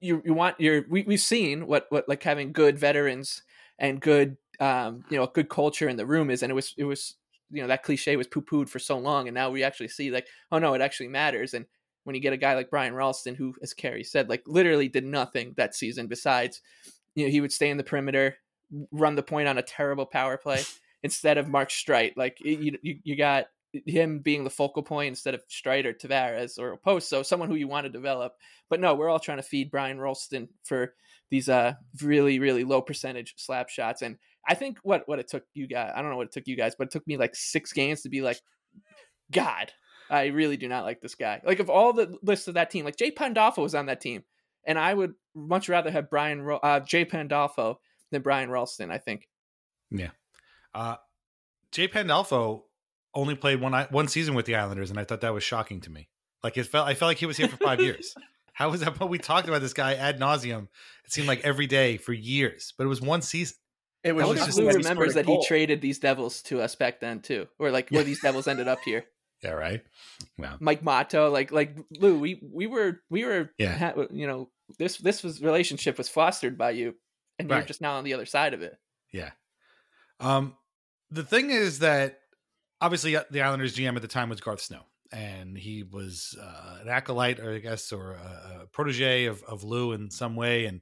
You 0.00 0.22
you 0.24 0.32
want 0.32 0.60
your 0.60 0.84
we 0.88 1.02
we've 1.02 1.20
seen 1.20 1.66
what 1.66 1.86
what 1.90 2.08
like 2.08 2.22
having 2.22 2.52
good 2.52 2.78
veterans 2.78 3.42
and 3.80 4.00
good 4.00 4.36
um 4.60 5.04
you 5.08 5.16
know 5.16 5.26
good 5.26 5.48
culture 5.48 5.88
in 5.88 5.96
the 5.96 6.06
room 6.06 6.30
is, 6.30 6.44
and 6.44 6.52
it 6.52 6.54
was 6.54 6.72
it 6.78 6.84
was 6.84 7.16
you 7.50 7.62
know 7.62 7.68
that 7.68 7.82
cliche 7.82 8.16
was 8.16 8.26
poo 8.26 8.42
pooed 8.42 8.68
for 8.68 8.78
so 8.78 8.98
long, 8.98 9.28
and 9.28 9.34
now 9.34 9.50
we 9.50 9.62
actually 9.62 9.88
see 9.88 10.10
like, 10.10 10.26
oh 10.52 10.58
no, 10.58 10.74
it 10.74 10.80
actually 10.80 11.08
matters. 11.08 11.54
And 11.54 11.66
when 12.04 12.14
you 12.14 12.20
get 12.20 12.32
a 12.32 12.38
guy 12.38 12.54
like 12.54 12.70
Brian 12.70 12.94
Ralston, 12.94 13.34
who, 13.34 13.54
as 13.62 13.74
Carrie 13.74 14.04
said, 14.04 14.28
like 14.28 14.42
literally 14.46 14.88
did 14.88 15.04
nothing 15.04 15.54
that 15.56 15.74
season 15.74 16.06
besides, 16.06 16.60
you 17.14 17.24
know, 17.24 17.30
he 17.30 17.40
would 17.40 17.52
stay 17.52 17.70
in 17.70 17.76
the 17.76 17.84
perimeter, 17.84 18.36
run 18.90 19.14
the 19.14 19.22
point 19.22 19.48
on 19.48 19.58
a 19.58 19.62
terrible 19.62 20.06
power 20.06 20.36
play 20.36 20.62
instead 21.02 21.38
of 21.38 21.48
Mark 21.48 21.68
Streit. 21.68 22.12
Like 22.16 22.38
you, 22.40 22.78
you, 22.82 22.98
you 23.04 23.16
got 23.16 23.46
him 23.72 24.20
being 24.20 24.44
the 24.44 24.50
focal 24.50 24.82
point 24.82 25.08
instead 25.08 25.34
of 25.34 25.46
Streit 25.48 25.84
or 25.84 25.92
Tavares 25.92 26.58
or 26.58 26.76
Post. 26.78 27.08
So 27.08 27.22
someone 27.22 27.48
who 27.50 27.56
you 27.56 27.68
want 27.68 27.84
to 27.84 27.90
develop. 27.90 28.34
But 28.70 28.80
no, 28.80 28.94
we're 28.94 29.08
all 29.08 29.18
trying 29.18 29.38
to 29.38 29.42
feed 29.42 29.70
Brian 29.70 30.00
Ralston 30.00 30.48
for 30.64 30.94
these 31.30 31.50
uh 31.50 31.74
really 32.02 32.38
really 32.38 32.64
low 32.64 32.80
percentage 32.80 33.34
slap 33.36 33.68
shots 33.68 34.00
and 34.00 34.16
I 34.46 34.54
think 34.54 34.78
what 34.82 35.02
what 35.06 35.18
it 35.18 35.28
took 35.28 35.44
you 35.54 35.66
guys 35.66 35.92
I 35.94 36.02
don't 36.02 36.10
know 36.10 36.16
what 36.16 36.26
it 36.26 36.32
took 36.32 36.46
you 36.46 36.56
guys 36.56 36.74
but 36.76 36.88
it 36.88 36.90
took 36.90 37.06
me 37.06 37.16
like 37.16 37.34
6 37.34 37.72
games 37.72 38.02
to 38.02 38.08
be 38.08 38.20
like 38.20 38.40
god 39.30 39.72
I 40.10 40.26
really 40.26 40.56
do 40.56 40.68
not 40.68 40.84
like 40.84 41.00
this 41.00 41.14
guy. 41.14 41.40
Like 41.44 41.60
of 41.60 41.68
all 41.68 41.92
the 41.92 42.16
lists 42.22 42.48
of 42.48 42.54
that 42.54 42.70
team, 42.70 42.84
like 42.84 42.96
Jay 42.96 43.10
Pandolfo 43.10 43.62
was 43.62 43.74
on 43.74 43.86
that 43.86 44.00
team, 44.00 44.24
and 44.66 44.78
I 44.78 44.94
would 44.94 45.14
much 45.34 45.68
rather 45.68 45.90
have 45.90 46.10
Brian 46.10 46.46
uh, 46.62 46.80
Jay 46.80 47.04
Pandolfo 47.04 47.78
than 48.10 48.22
Brian 48.22 48.50
Ralston. 48.50 48.90
I 48.90 48.98
think. 48.98 49.28
Yeah, 49.90 50.10
uh, 50.74 50.96
Jay 51.72 51.88
Pandolfo 51.88 52.64
only 53.14 53.34
played 53.34 53.60
one 53.60 53.72
one 53.90 54.08
season 54.08 54.34
with 54.34 54.46
the 54.46 54.56
Islanders, 54.56 54.90
and 54.90 54.98
I 54.98 55.04
thought 55.04 55.20
that 55.20 55.34
was 55.34 55.44
shocking 55.44 55.80
to 55.82 55.90
me. 55.90 56.08
Like 56.42 56.56
it 56.56 56.64
felt, 56.64 56.86
I 56.86 56.94
felt 56.94 57.10
like 57.10 57.18
he 57.18 57.26
was 57.26 57.36
here 57.36 57.48
for 57.48 57.56
five 57.56 57.80
years. 57.80 58.14
How 58.52 58.70
was 58.70 58.80
that? 58.80 58.98
But 58.98 59.08
we 59.08 59.18
talked 59.18 59.46
about 59.48 59.60
this 59.60 59.72
guy 59.72 59.94
ad 59.94 60.18
nauseum. 60.18 60.68
It 61.04 61.12
seemed 61.12 61.28
like 61.28 61.44
every 61.44 61.66
day 61.66 61.96
for 61.96 62.12
years, 62.12 62.74
but 62.76 62.84
it 62.84 62.88
was 62.88 63.00
one 63.00 63.22
season. 63.22 63.56
It 64.04 64.12
was, 64.12 64.38
just, 64.38 64.58
Lou 64.58 64.68
remembers 64.68 65.14
that 65.14 65.26
he 65.26 65.44
traded 65.44 65.80
these 65.80 65.98
Devils 65.98 66.42
to 66.42 66.60
us 66.60 66.74
back 66.76 67.00
then 67.00 67.20
too, 67.20 67.48
or 67.58 67.70
like 67.70 67.90
where 67.90 68.04
these 68.04 68.20
Devils 68.20 68.46
ended 68.46 68.68
up 68.68 68.80
here. 68.84 69.04
Yeah, 69.40 69.52
right. 69.52 69.82
Wow. 70.36 70.56
Mike 70.58 70.82
Mottau, 70.82 71.30
like 71.30 71.52
like 71.52 71.76
Lou, 71.96 72.18
we 72.18 72.40
we 72.42 72.66
were 72.66 73.02
we 73.08 73.24
were 73.24 73.50
yeah. 73.56 73.92
you 74.10 74.26
know 74.26 74.50
this 74.80 74.96
this 74.96 75.22
was 75.22 75.40
relationship 75.40 75.96
was 75.96 76.08
fostered 76.08 76.58
by 76.58 76.72
you, 76.72 76.96
and 77.38 77.48
right. 77.48 77.58
you're 77.58 77.66
just 77.66 77.80
now 77.80 77.98
on 77.98 78.02
the 78.02 78.14
other 78.14 78.26
side 78.26 78.52
of 78.52 78.62
it. 78.62 78.76
Yeah. 79.12 79.30
Um, 80.18 80.56
the 81.12 81.22
thing 81.22 81.50
is 81.50 81.78
that 81.78 82.18
obviously 82.80 83.14
uh, 83.14 83.22
the 83.30 83.42
Islanders 83.42 83.76
GM 83.76 83.94
at 83.94 84.02
the 84.02 84.08
time 84.08 84.28
was 84.28 84.40
Garth 84.40 84.60
Snow, 84.60 84.82
and 85.12 85.56
he 85.56 85.84
was 85.84 86.36
uh, 86.40 86.78
an 86.82 86.88
acolyte, 86.88 87.38
or 87.38 87.54
I 87.54 87.58
guess, 87.58 87.92
or 87.92 88.14
a, 88.14 88.62
a 88.62 88.66
protege 88.66 89.26
of 89.26 89.44
of 89.44 89.62
Lou 89.62 89.92
in 89.92 90.10
some 90.10 90.34
way. 90.34 90.66
And 90.66 90.80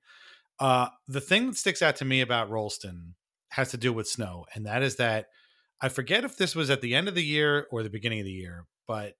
uh, 0.59 0.89
the 1.09 1.21
thing 1.21 1.47
that 1.47 1.57
sticks 1.57 1.83
out 1.83 1.97
to 1.97 2.05
me 2.05 2.21
about 2.21 2.51
Rolston 2.51 3.15
has 3.51 3.71
to 3.71 3.77
do 3.77 3.93
with 3.93 4.09
Snow, 4.09 4.47
and 4.55 4.67
that 4.67 4.83
is 4.83 4.97
that 4.97 5.27
I 5.81 5.89
forget 5.89 6.25
if 6.25 6.37
this 6.37 6.57
was 6.57 6.71
at 6.71 6.81
the 6.81 6.95
end 6.95 7.09
of 7.09 7.15
the 7.15 7.25
year 7.25 7.67
or 7.71 7.83
the 7.83 7.91
beginning 7.91 8.21
of 8.21 8.27
the 8.27 8.33
year, 8.33 8.65
but 8.87 9.15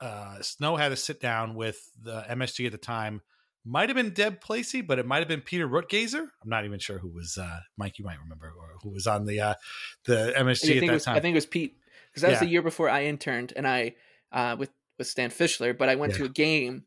uh, 0.00 0.42
Snow 0.42 0.76
had 0.76 0.90
to 0.90 0.96
sit 0.96 1.20
down 1.20 1.54
with 1.54 1.78
the 2.00 2.22
MSG 2.28 2.66
at 2.66 2.72
the 2.72 2.78
time. 2.78 3.22
Might 3.64 3.88
have 3.88 3.96
been 3.96 4.10
Deb 4.10 4.40
Placey, 4.40 4.84
but 4.84 4.98
it 4.98 5.06
might 5.06 5.20
have 5.20 5.28
been 5.28 5.40
Peter 5.40 5.68
Rutgazer. 5.68 6.26
I'm 6.42 6.50
not 6.50 6.64
even 6.64 6.80
sure 6.80 6.98
who 6.98 7.08
was 7.08 7.38
uh, 7.40 7.60
Mike. 7.76 7.98
You 7.98 8.04
might 8.04 8.18
remember 8.18 8.46
or 8.46 8.74
who 8.82 8.90
was 8.90 9.06
on 9.06 9.24
the 9.24 9.40
uh, 9.40 9.54
the 10.04 10.34
MSG 10.36 10.76
at 10.76 10.86
that 10.86 10.92
was, 10.92 11.04
time. 11.04 11.16
I 11.16 11.20
think 11.20 11.34
it 11.34 11.36
was 11.36 11.46
Pete 11.46 11.76
because 12.10 12.22
that 12.22 12.28
yeah. 12.28 12.32
was 12.32 12.40
the 12.40 12.48
year 12.48 12.62
before 12.62 12.90
I 12.90 13.04
interned, 13.04 13.52
and 13.54 13.66
I 13.66 13.94
uh, 14.32 14.56
with 14.58 14.70
with 14.98 15.06
Stan 15.06 15.30
Fischler. 15.30 15.78
But 15.78 15.88
I 15.88 15.94
went 15.94 16.14
yeah. 16.14 16.18
to 16.18 16.24
a 16.24 16.28
game 16.28 16.82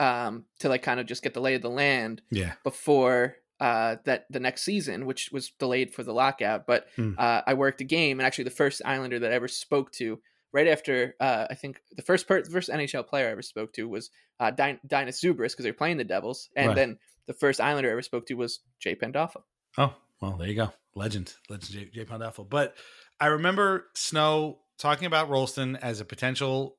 um, 0.00 0.46
to 0.58 0.68
like 0.68 0.82
kind 0.82 0.98
of 0.98 1.06
just 1.06 1.22
get 1.22 1.32
the 1.32 1.40
lay 1.40 1.54
of 1.54 1.62
the 1.62 1.70
land. 1.70 2.22
Yeah. 2.30 2.54
Before 2.64 3.36
uh, 3.60 3.96
that 4.04 4.26
the 4.30 4.40
next 4.40 4.62
season, 4.62 5.06
which 5.06 5.30
was 5.32 5.50
delayed 5.58 5.94
for 5.94 6.02
the 6.02 6.12
lockout. 6.12 6.66
But 6.66 6.86
mm. 6.96 7.18
uh, 7.18 7.42
I 7.46 7.54
worked 7.54 7.80
a 7.80 7.84
game, 7.84 8.18
and 8.18 8.26
actually 8.26 8.44
the 8.44 8.50
first 8.50 8.82
Islander 8.84 9.18
that 9.20 9.32
I 9.32 9.34
ever 9.34 9.48
spoke 9.48 9.92
to, 9.92 10.20
right 10.52 10.68
after 10.68 11.14
uh, 11.20 11.46
I 11.50 11.54
think 11.54 11.80
the 11.96 12.02
first 12.02 12.28
per- 12.28 12.44
first 12.44 12.70
NHL 12.70 13.06
player 13.06 13.28
I 13.28 13.32
ever 13.32 13.42
spoke 13.42 13.72
to 13.74 13.88
was 13.88 14.10
uh, 14.40 14.52
Zubrus 14.52 15.52
because 15.52 15.62
they 15.62 15.70
were 15.70 15.74
playing 15.74 15.96
the 15.96 16.04
Devils, 16.04 16.48
and 16.56 16.68
right. 16.68 16.76
then 16.76 16.98
the 17.26 17.34
first 17.34 17.60
Islander 17.60 17.88
I 17.88 17.92
ever 17.92 18.02
spoke 18.02 18.26
to 18.26 18.34
was 18.34 18.60
Jay 18.80 18.94
Pandolfo. 18.94 19.42
Oh 19.78 19.94
well, 20.20 20.36
there 20.38 20.48
you 20.48 20.54
go, 20.54 20.72
legend, 20.94 21.34
legend 21.48 21.72
Jay, 21.72 21.90
Jay 21.92 22.04
Pandolfo. 22.04 22.44
But 22.44 22.74
I 23.20 23.26
remember 23.26 23.86
Snow 23.94 24.58
talking 24.78 25.06
about 25.06 25.30
Rolston 25.30 25.76
as 25.76 26.00
a 26.00 26.04
potential 26.04 26.76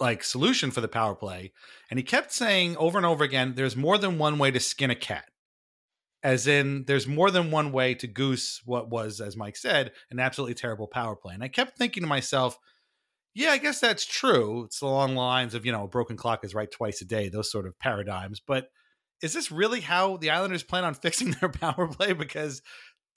like 0.00 0.22
solution 0.22 0.70
for 0.70 0.80
the 0.80 0.88
power 0.88 1.14
play, 1.14 1.52
and 1.90 1.98
he 1.98 2.04
kept 2.04 2.32
saying 2.32 2.76
over 2.76 2.98
and 2.98 3.06
over 3.06 3.24
again, 3.24 3.54
"There's 3.56 3.76
more 3.76 3.98
than 3.98 4.18
one 4.18 4.38
way 4.38 4.50
to 4.50 4.60
skin 4.60 4.90
a 4.90 4.94
cat." 4.94 5.28
As 6.22 6.46
in 6.46 6.84
there's 6.86 7.06
more 7.06 7.30
than 7.30 7.50
one 7.50 7.72
way 7.72 7.94
to 7.94 8.06
goose 8.06 8.60
what 8.64 8.90
was 8.90 9.20
as 9.20 9.36
mike 9.36 9.56
said 9.56 9.92
an 10.10 10.18
absolutely 10.18 10.54
terrible 10.54 10.86
power 10.86 11.14
play. 11.14 11.34
And 11.34 11.42
i 11.42 11.48
kept 11.48 11.78
thinking 11.78 12.02
to 12.02 12.08
myself 12.08 12.58
yeah 13.34 13.50
i 13.50 13.58
guess 13.58 13.80
that's 13.80 14.04
true. 14.04 14.64
It's 14.64 14.80
along 14.80 15.14
the 15.14 15.20
lines 15.20 15.54
of 15.54 15.64
you 15.64 15.72
know 15.72 15.84
a 15.84 15.88
broken 15.88 16.16
clock 16.16 16.44
is 16.44 16.54
right 16.54 16.70
twice 16.70 17.00
a 17.02 17.04
day 17.04 17.28
those 17.28 17.50
sort 17.50 17.66
of 17.66 17.78
paradigms. 17.78 18.40
But 18.40 18.68
is 19.22 19.32
this 19.32 19.50
really 19.50 19.80
how 19.80 20.16
the 20.16 20.30
islanders 20.30 20.62
plan 20.62 20.84
on 20.84 20.94
fixing 20.94 21.32
their 21.32 21.48
power 21.48 21.88
play? 21.88 22.12
Because 22.12 22.62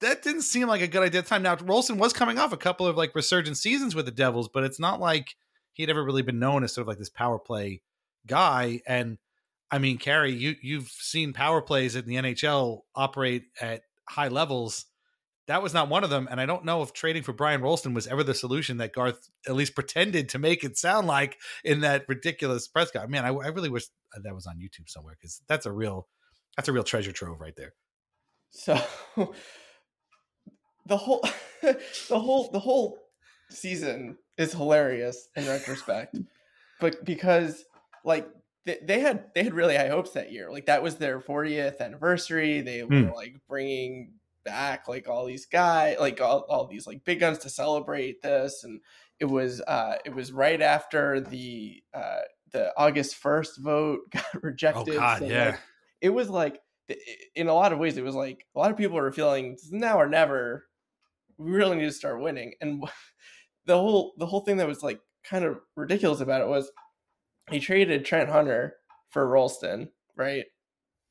that 0.02 0.24
didn't 0.24 0.42
seem 0.42 0.68
like 0.68 0.82
a 0.82 0.88
good 0.88 1.04
idea 1.04 1.20
at 1.20 1.26
the 1.26 1.30
time. 1.30 1.44
Now 1.44 1.56
rolston 1.56 1.98
was 1.98 2.14
coming 2.14 2.40
off 2.40 2.54
a 2.54 2.58
couple 2.58 2.88
of 2.88 2.98
like 2.98 3.16
resurgent 3.16 3.58
seasons 3.58 3.96
with 3.96 4.06
the 4.06 4.12
devils 4.12 4.50
but 4.52 4.64
it's 4.64 4.80
not 4.80 5.00
like 5.00 5.36
he'd 5.74 5.90
ever 5.90 6.04
really 6.04 6.22
been 6.22 6.40
known 6.40 6.64
as 6.64 6.74
sort 6.74 6.84
of 6.84 6.88
like 6.88 6.98
this 6.98 7.10
power 7.10 7.40
play 7.40 7.82
guy. 8.28 8.82
And 8.88 9.18
I 9.72 9.80
mean, 9.80 9.98
Carrie, 9.98 10.34
you 10.34 10.56
you've 10.62 10.90
seen 10.90 11.34
power 11.34 11.62
plays 11.62 11.96
in 11.96 12.06
the 12.06 12.16
NHL 12.16 12.82
operate 12.94 13.46
at 13.60 13.84
high 14.10 14.28
levels. 14.28 14.86
That 15.48 15.64
was 15.64 15.74
not 15.74 15.90
one 15.90 16.04
of 16.04 16.10
them, 16.10 16.28
and 16.30 16.40
I 16.40 16.46
don't 16.46 16.66
know 16.66 16.82
if 16.82 16.94
trading 16.94 17.24
for 17.24 17.34
Brian 17.34 17.62
Rolston 17.62 17.94
was 17.94 18.08
ever 18.08 18.24
the 18.24 18.34
solution 18.34 18.78
that 18.78 18.94
Garth 18.94 19.30
at 19.48 19.56
least 19.56 19.74
pretended 19.76 20.30
to 20.30 20.40
make 20.40 20.64
it 20.64 20.78
sound 20.78 21.08
like 21.08 21.38
in 21.64 21.82
that 21.82 22.06
ridiculous 22.08 22.68
press 22.68 22.92
conference. 22.92 23.12
Man, 23.12 23.26
I, 23.26 23.30
I 23.30 23.48
really 23.48 23.70
wish 23.70 23.86
that 24.22 24.36
was 24.36 24.46
on 24.46 24.58
YouTube 24.58 24.88
somewhere 24.88 25.16
because 25.20 25.42
that's 25.48 25.66
a 25.66 25.72
real 25.72 26.08
that's 26.58 26.68
a 26.68 26.74
real 26.74 26.84
treasure 26.84 27.12
trove 27.12 27.40
right 27.40 27.56
there. 27.56 27.74
So 28.52 28.80
the 30.86 30.98
whole 30.98 31.24
the 31.62 32.20
whole 32.20 32.50
the 32.52 32.60
whole 32.60 32.98
season 33.50 34.18
is 34.38 34.54
hilarious 34.54 35.30
in 35.36 35.48
retrospect, 35.48 36.18
but 36.80 37.04
because 37.06 37.64
like 38.04 38.28
they, 38.66 38.78
they 38.84 39.00
had 39.00 39.26
they 39.34 39.44
had 39.44 39.54
really 39.54 39.76
high 39.76 39.88
hopes 39.88 40.12
that 40.12 40.32
year. 40.32 40.52
Like 40.52 40.68
that 40.68 40.84
was 40.84 40.98
their 40.98 41.20
40th 41.20 41.80
anniversary. 41.80 42.62
They 42.62 42.84
were 42.84 42.90
mm. 42.90 43.16
like 43.16 43.36
bringing 43.48 44.14
back 44.44 44.88
like 44.88 45.08
all 45.08 45.26
these 45.26 45.46
guys, 45.46 45.98
like 46.00 46.22
all, 46.22 46.46
all 46.50 46.68
these 46.68 46.88
like 46.88 47.04
big 47.06 47.20
guns 47.20 47.40
to 47.40 47.50
celebrate 47.50 48.22
this, 48.22 48.64
and 48.64 48.82
it 49.20 49.26
was 49.26 49.62
uh 49.62 49.96
it 50.06 50.14
was 50.14 50.32
right 50.32 50.62
after 50.62 51.20
the 51.20 51.82
uh 51.94 52.22
the 52.52 52.74
August 52.78 53.22
1st 53.24 53.60
vote 53.60 54.00
got 54.12 54.26
oh, 54.36 54.40
rejected. 54.42 54.96
Oh 54.96 55.00
God, 55.00 55.20
so, 55.20 55.26
yeah. 55.26 55.46
Like, 55.52 55.60
it 56.02 56.10
was 56.10 56.30
like 56.30 56.60
in 57.36 57.48
a 57.48 57.54
lot 57.54 57.72
of 57.72 57.80
ways 57.80 57.98
it 57.98 58.04
was 58.04 58.16
like 58.16 58.46
a 58.56 58.60
lot 58.60 58.72
of 58.72 58.78
people 58.78 58.98
were 58.98 59.12
feeling 59.12 59.58
now 59.72 60.00
or 60.00 60.08
never. 60.08 60.66
We 61.38 61.52
really 61.52 61.78
need 61.78 61.86
to 61.86 61.92
start 61.92 62.22
winning, 62.22 62.54
and 62.62 62.84
the 63.66 63.78
whole 63.78 64.14
the 64.18 64.28
whole 64.28 64.42
thing 64.42 64.58
that 64.58 64.68
was 64.68 64.84
like 64.84 65.00
kind 65.24 65.46
of 65.46 65.60
ridiculous 65.76 66.20
about 66.20 66.42
it 66.42 66.48
was 66.48 66.72
he 67.50 67.60
traded 67.60 68.06
Trent 68.06 68.30
Hunter 68.30 68.78
for 69.10 69.28
Rolston, 69.28 69.90
right? 70.16 70.46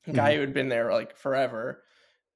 A 0.07 0.13
guy 0.13 0.31
mm-hmm. 0.31 0.35
who 0.37 0.41
had 0.41 0.55
been 0.55 0.69
there 0.69 0.93
like 0.93 1.17
forever, 1.17 1.83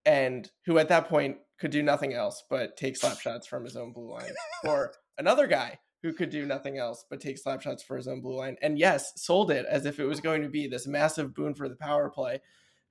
and 0.05 0.51
who 0.67 0.79
at 0.79 0.89
that 0.89 1.09
point 1.09 1.39
could 1.59 1.71
do 1.71 1.83
nothing 1.83 2.13
else 2.13 2.43
but 2.51 2.77
take 2.77 2.97
slap 2.97 3.21
shots 3.21 3.47
from 3.47 3.65
his 3.65 3.77
own 3.77 3.93
blue 3.93 4.13
line, 4.13 4.33
or 4.65 4.93
another 5.19 5.47
guy 5.47 5.79
who 6.03 6.13
could 6.13 6.29
do 6.29 6.45
nothing 6.45 6.77
else 6.77 7.05
but 7.09 7.21
take 7.21 7.39
slap 7.39 7.63
shots 7.63 7.83
for 7.83 7.97
his 7.97 8.07
own 8.07 8.21
blue 8.21 8.37
line. 8.37 8.57
And 8.61 8.79
yes, 8.79 9.13
sold 9.17 9.51
it 9.51 9.65
as 9.65 9.87
if 9.87 9.99
it 9.99 10.05
was 10.05 10.21
going 10.21 10.43
to 10.43 10.51
be 10.51 10.67
this 10.67 10.87
massive 10.87 11.35
boon 11.35 11.55
for 11.55 11.67
the 11.67 11.77
power 11.77 12.11
play. 12.11 12.43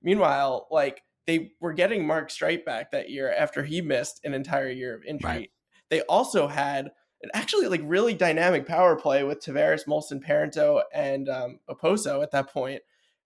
Meanwhile, 0.02 0.66
like 0.72 1.02
they 1.26 1.52
were 1.60 1.72
getting 1.72 2.04
Mark 2.04 2.30
Streit 2.30 2.64
back 2.64 2.90
that 2.90 3.10
year 3.10 3.32
after 3.32 3.62
he 3.62 3.80
missed 3.80 4.20
an 4.24 4.34
entire 4.34 4.68
year 4.68 4.96
of 4.96 5.04
injury. 5.04 5.30
Right. 5.30 5.50
They 5.90 6.00
also 6.02 6.48
had 6.48 6.90
an 7.24 7.30
actually 7.34 7.66
like 7.66 7.80
really 7.82 8.14
dynamic 8.14 8.66
power 8.66 8.94
play 8.96 9.24
with 9.24 9.40
Tavares, 9.40 9.86
Moulson, 9.86 10.22
Parenteau, 10.24 10.82
and 10.94 11.28
um, 11.28 11.58
Okposo 11.68 12.22
at 12.22 12.30
that 12.32 12.52
point. 12.52 12.82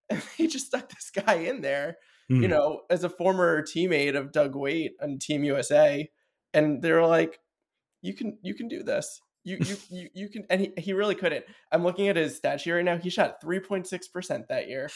And 0.09 0.23
he 0.37 0.47
just 0.47 0.67
stuck 0.67 0.89
this 0.89 1.11
guy 1.11 1.35
in 1.35 1.61
there, 1.61 1.97
mm. 2.31 2.37
you 2.37 2.45
hmm. 2.45 2.49
know, 2.49 2.81
as 2.89 3.03
a 3.03 3.09
former 3.09 3.61
teammate 3.61 4.17
of 4.17 4.31
Doug 4.31 4.55
Weight 4.55 4.93
on 4.99 5.19
Team 5.19 5.43
USA. 5.43 6.09
And 6.51 6.81
they're 6.81 7.05
like, 7.05 7.39
you 8.01 8.15
can 8.15 8.39
you 8.41 8.55
can 8.55 8.67
do 8.67 8.81
this 8.81 9.21
you 9.49 9.57
you 9.59 9.77
you, 9.89 10.09
you 10.13 10.29
can 10.29 10.45
and 10.49 10.61
he, 10.61 10.71
he 10.77 10.93
really 10.93 11.15
couldn't 11.15 11.45
i'm 11.71 11.83
looking 11.83 12.07
at 12.07 12.15
his 12.15 12.35
stat 12.35 12.61
sheet 12.61 12.71
right 12.71 12.85
now 12.85 12.97
he 12.97 13.09
shot 13.09 13.41
3.6% 13.41 14.47
that 14.47 14.67
year 14.67 14.89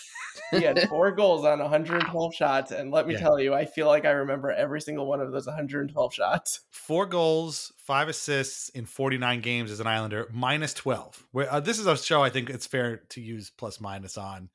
he 0.51 0.61
had 0.61 0.79
four 0.89 1.11
goals 1.11 1.45
on 1.45 1.59
112 1.59 2.35
shots 2.35 2.71
and 2.71 2.91
let 2.91 3.07
me 3.07 3.13
yeah. 3.13 3.19
tell 3.19 3.39
you 3.39 3.53
i 3.53 3.65
feel 3.65 3.87
like 3.87 4.05
i 4.05 4.11
remember 4.11 4.51
every 4.51 4.81
single 4.81 5.05
one 5.05 5.19
of 5.19 5.31
those 5.31 5.47
112 5.47 6.13
shots 6.13 6.61
four 6.71 7.05
goals 7.05 7.73
five 7.77 8.07
assists 8.07 8.69
in 8.69 8.85
49 8.85 9.41
games 9.41 9.71
as 9.71 9.79
an 9.79 9.87
islander 9.87 10.27
minus 10.31 10.73
12 10.73 11.27
Where, 11.31 11.51
uh, 11.51 11.59
this 11.59 11.79
is 11.79 11.87
a 11.87 11.97
show 11.97 12.23
i 12.23 12.29
think 12.29 12.49
it's 12.49 12.67
fair 12.67 12.97
to 13.09 13.21
use 13.21 13.49
plus 13.49 13.81
minus 13.81 14.17
on 14.17 14.49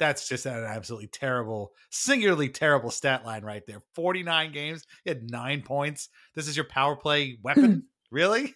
that's 0.00 0.26
just 0.26 0.46
an 0.46 0.64
absolutely 0.64 1.08
terrible, 1.08 1.72
singularly 1.90 2.48
terrible 2.48 2.90
stat 2.90 3.24
line 3.26 3.44
right 3.44 3.64
there. 3.66 3.82
49 3.94 4.50
games, 4.50 4.86
he 5.04 5.10
had 5.10 5.30
nine 5.30 5.60
points. 5.60 6.08
This 6.34 6.48
is 6.48 6.56
your 6.56 6.64
power 6.64 6.96
play 6.96 7.38
weapon? 7.42 7.84
really? 8.10 8.54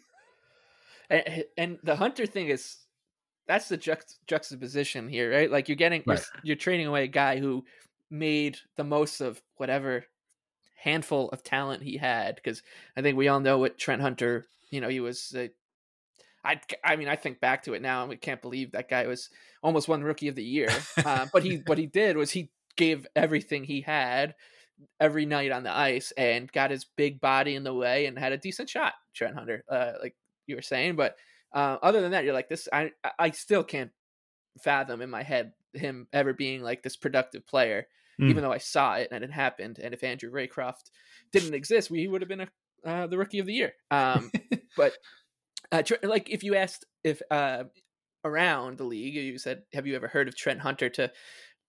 And, 1.11 1.45
and 1.57 1.79
the 1.83 1.97
hunter 1.97 2.27
thing 2.27 2.49
is 2.49 2.77
that's 3.47 3.69
the 3.69 3.79
juxt- 3.79 4.19
juxtaposition 4.27 5.09
here, 5.09 5.31
right? 5.31 5.51
Like 5.51 5.69
you're 5.69 5.77
getting 5.77 6.03
you're, 6.07 6.19
you're 6.43 6.57
trading 6.57 6.87
away 6.87 7.05
a 7.05 7.09
guy 7.09 7.39
who 7.39 7.65
made 8.11 8.59
the 8.77 8.85
most 8.85 9.21
of 9.21 9.43
whatever 9.57 10.05
handful 10.77 11.29
of 11.31 11.43
talent 11.43 11.83
he 11.83 11.97
had 11.97 12.37
because 12.37 12.63
I 12.97 13.03
think 13.03 13.17
we 13.17 13.29
all 13.29 13.41
know 13.41 13.59
what 13.59 13.79
Trent 13.79 14.03
Hunter, 14.03 14.47
you 14.71 14.81
know, 14.81 14.89
he 14.89 15.01
was 15.01 15.35
uh, 15.37 15.49
I 16.45 16.61
I 16.83 16.97
mean 16.97 17.09
I 17.09 17.17
think 17.17 17.41
back 17.41 17.65
to 17.65 17.75
it 17.75 17.83
now 17.83 18.01
and 18.01 18.09
we 18.09 18.17
can't 18.17 18.43
believe 18.43 18.73
that 18.73 18.89
guy 18.89 19.07
was 19.07 19.31
almost 19.63 19.89
one 19.89 20.03
rookie 20.03 20.29
of 20.29 20.37
the 20.37 20.45
year. 20.45 20.69
uh, 21.05 21.27
but 21.33 21.43
he 21.43 21.63
what 21.67 21.79
he 21.79 21.87
did 21.87 22.17
was 22.17 22.31
he 22.31 22.51
gave 22.77 23.07
everything 23.15 23.65
he 23.65 23.83
had 23.83 24.35
every 24.99 25.25
night 25.27 25.53
on 25.53 25.63
the 25.63 25.75
ice 25.75 26.13
and 26.17 26.51
got 26.51 26.71
his 26.71 26.85
big 26.97 27.21
body 27.21 27.55
in 27.55 27.63
the 27.63 27.75
way 27.75 28.07
and 28.07 28.19
had 28.19 28.33
a 28.33 28.39
decent 28.39 28.69
shot, 28.69 28.95
Trent 29.15 29.37
Hunter, 29.37 29.65
uh, 29.71 29.93
like 30.03 30.17
you 30.47 30.57
were 30.57 30.63
saying. 30.63 30.97
But 30.97 31.17
uh, 31.55 31.79
other 31.83 32.01
than 32.01 32.13
that, 32.13 32.25
you're 32.25 32.35
like 32.35 32.49
this. 32.49 32.69
I 32.73 32.91
I- 33.19 33.31
still 33.31 33.65
can't 33.65 33.91
fathom 34.63 35.01
in 35.03 35.11
my 35.11 35.23
head 35.23 35.53
him 35.73 36.07
ever 36.13 36.33
being 36.33 36.63
like 36.63 36.83
this 36.83 36.97
productive 36.97 37.47
player, 37.47 37.87
Mm. 38.21 38.31
even 38.31 38.43
though 38.45 38.53
I 38.53 38.59
saw 38.59 38.95
it 38.95 39.09
and 39.11 39.25
it 39.25 39.33
happened. 39.33 39.81
And 39.83 39.93
if 39.93 40.05
Andrew 40.05 40.31
Raycroft 40.31 40.91
didn't 41.33 41.55
exist, 41.55 41.91
we 41.91 42.07
would 42.07 42.21
have 42.23 42.29
been 42.29 42.43
a, 42.43 42.49
uh, 42.89 43.07
the 43.09 43.19
rookie 43.19 43.41
of 43.41 43.47
the 43.47 43.53
year. 43.53 43.73
Um, 43.91 44.31
but 44.77 44.93
uh, 45.73 45.83
Tr- 45.83 45.95
like 46.05 46.31
if 46.31 46.45
you 46.45 46.55
asked 46.55 46.85
if 47.03 47.21
uh, 47.31 47.65
around 48.25 48.79
the 48.79 48.85
league, 48.85 49.15
you 49.17 49.37
said, 49.39 49.63
"Have 49.73 49.87
you 49.89 49.97
ever 49.97 50.07
heard 50.07 50.29
of 50.29 50.37
Trent 50.37 50.61
Hunter?" 50.61 50.89
To 50.91 51.11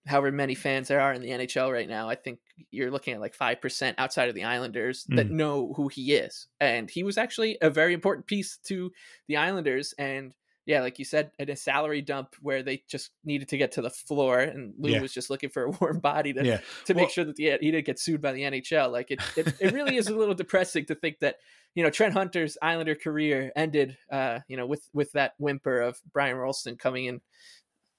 however 0.08 0.32
many 0.32 0.56
fans 0.56 0.88
there 0.88 1.02
are 1.02 1.14
in 1.14 1.22
the 1.22 1.30
NHL 1.30 1.72
right 1.72 1.90
now, 1.90 2.08
I 2.10 2.16
think 2.16 2.40
you're 2.72 2.92
looking 2.92 3.14
at 3.14 3.20
like 3.22 3.34
five 3.34 3.62
percent 3.62 3.98
outside 4.00 4.30
of 4.30 4.36
the 4.36 4.44
Islanders 4.44 5.06
that 5.10 5.28
Mm. 5.28 5.32
know 5.32 5.74
who 5.76 5.88
he 5.88 6.14
is, 6.14 6.48
and 6.60 6.90
he 6.90 7.04
was 7.04 7.18
actually 7.18 7.58
a 7.62 7.70
very 7.70 7.94
important 7.94 8.28
piece 8.28 8.58
to 8.66 8.92
the 9.28 9.38
Islanders. 9.38 9.94
And 9.98 10.34
yeah, 10.68 10.82
like 10.82 10.98
you 10.98 11.06
said, 11.06 11.30
at 11.38 11.50
a 11.50 11.56
salary 11.56 12.02
dump 12.02 12.36
where 12.42 12.64
they 12.64 12.82
just 12.90 13.12
needed 13.24 13.50
to 13.50 13.58
get 13.58 13.74
to 13.74 13.82
the 13.84 13.90
floor, 13.92 14.40
and 14.40 14.74
Lou 14.80 14.92
Yeah. 14.92 15.02
was 15.02 15.14
just 15.14 15.30
looking 15.30 15.50
for 15.50 15.64
a 15.64 15.70
warm 15.80 16.00
body 16.00 16.34
to 16.34 16.44
Yeah. 16.46 16.60
to 16.86 16.94
Well- 16.94 17.04
make 17.06 17.12
sure 17.12 17.24
that 17.26 17.36
the, 17.36 17.58
he 17.62 17.72
didn't 17.72 17.86
get 17.86 18.00
sued 18.00 18.22
by 18.22 18.32
the 18.32 18.42
NHL. 18.44 18.92
Like 18.92 19.12
it, 19.12 19.20
it, 19.38 19.54
it 19.60 19.74
really 19.74 19.96
is 19.98 20.08
a 20.08 20.16
little 20.18 20.34
depressing 20.36 20.86
to 20.86 20.96
think 20.96 21.20
that 21.20 21.36
you 21.76 21.84
know 21.84 21.90
Trent 21.90 22.14
Hunter's 22.14 22.58
Islander 22.62 22.96
career 22.96 23.52
ended, 23.56 23.98
uh, 24.12 24.40
you 24.48 24.56
know, 24.58 24.66
with 24.66 24.88
with 24.94 25.12
that 25.12 25.34
whimper 25.40 25.82
of 25.82 26.00
Brian 26.14 26.36
Rolston 26.38 26.78
coming 26.78 27.06
in 27.06 27.22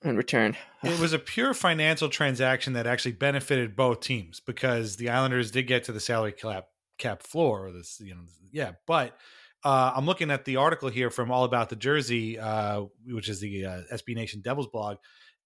in 0.02 0.16
return. 0.16 0.56
it 0.82 1.00
was 1.00 1.12
a 1.12 1.18
pure 1.18 1.54
financial 1.54 2.08
transaction 2.08 2.74
that 2.74 2.86
actually 2.86 3.12
benefited 3.12 3.76
both 3.76 4.00
teams 4.00 4.40
because 4.40 4.96
the 4.96 5.08
Islanders 5.08 5.50
did 5.50 5.66
get 5.66 5.84
to 5.84 5.92
the 5.92 6.00
salary 6.00 6.32
cap 6.32 6.66
cap 6.98 7.22
floor 7.22 7.66
or 7.66 7.72
this 7.72 8.00
you 8.00 8.14
know 8.14 8.22
yeah 8.50 8.72
but 8.86 9.16
uh, 9.64 9.92
I'm 9.96 10.06
looking 10.06 10.30
at 10.30 10.44
the 10.44 10.56
article 10.56 10.88
here 10.88 11.10
from 11.10 11.32
All 11.32 11.42
About 11.42 11.70
the 11.70 11.76
Jersey, 11.76 12.38
uh, 12.38 12.84
which 13.04 13.28
is 13.28 13.40
the 13.40 13.66
uh, 13.66 13.80
SB 13.92 14.14
Nation 14.14 14.40
Devils 14.40 14.68
blog, 14.68 14.98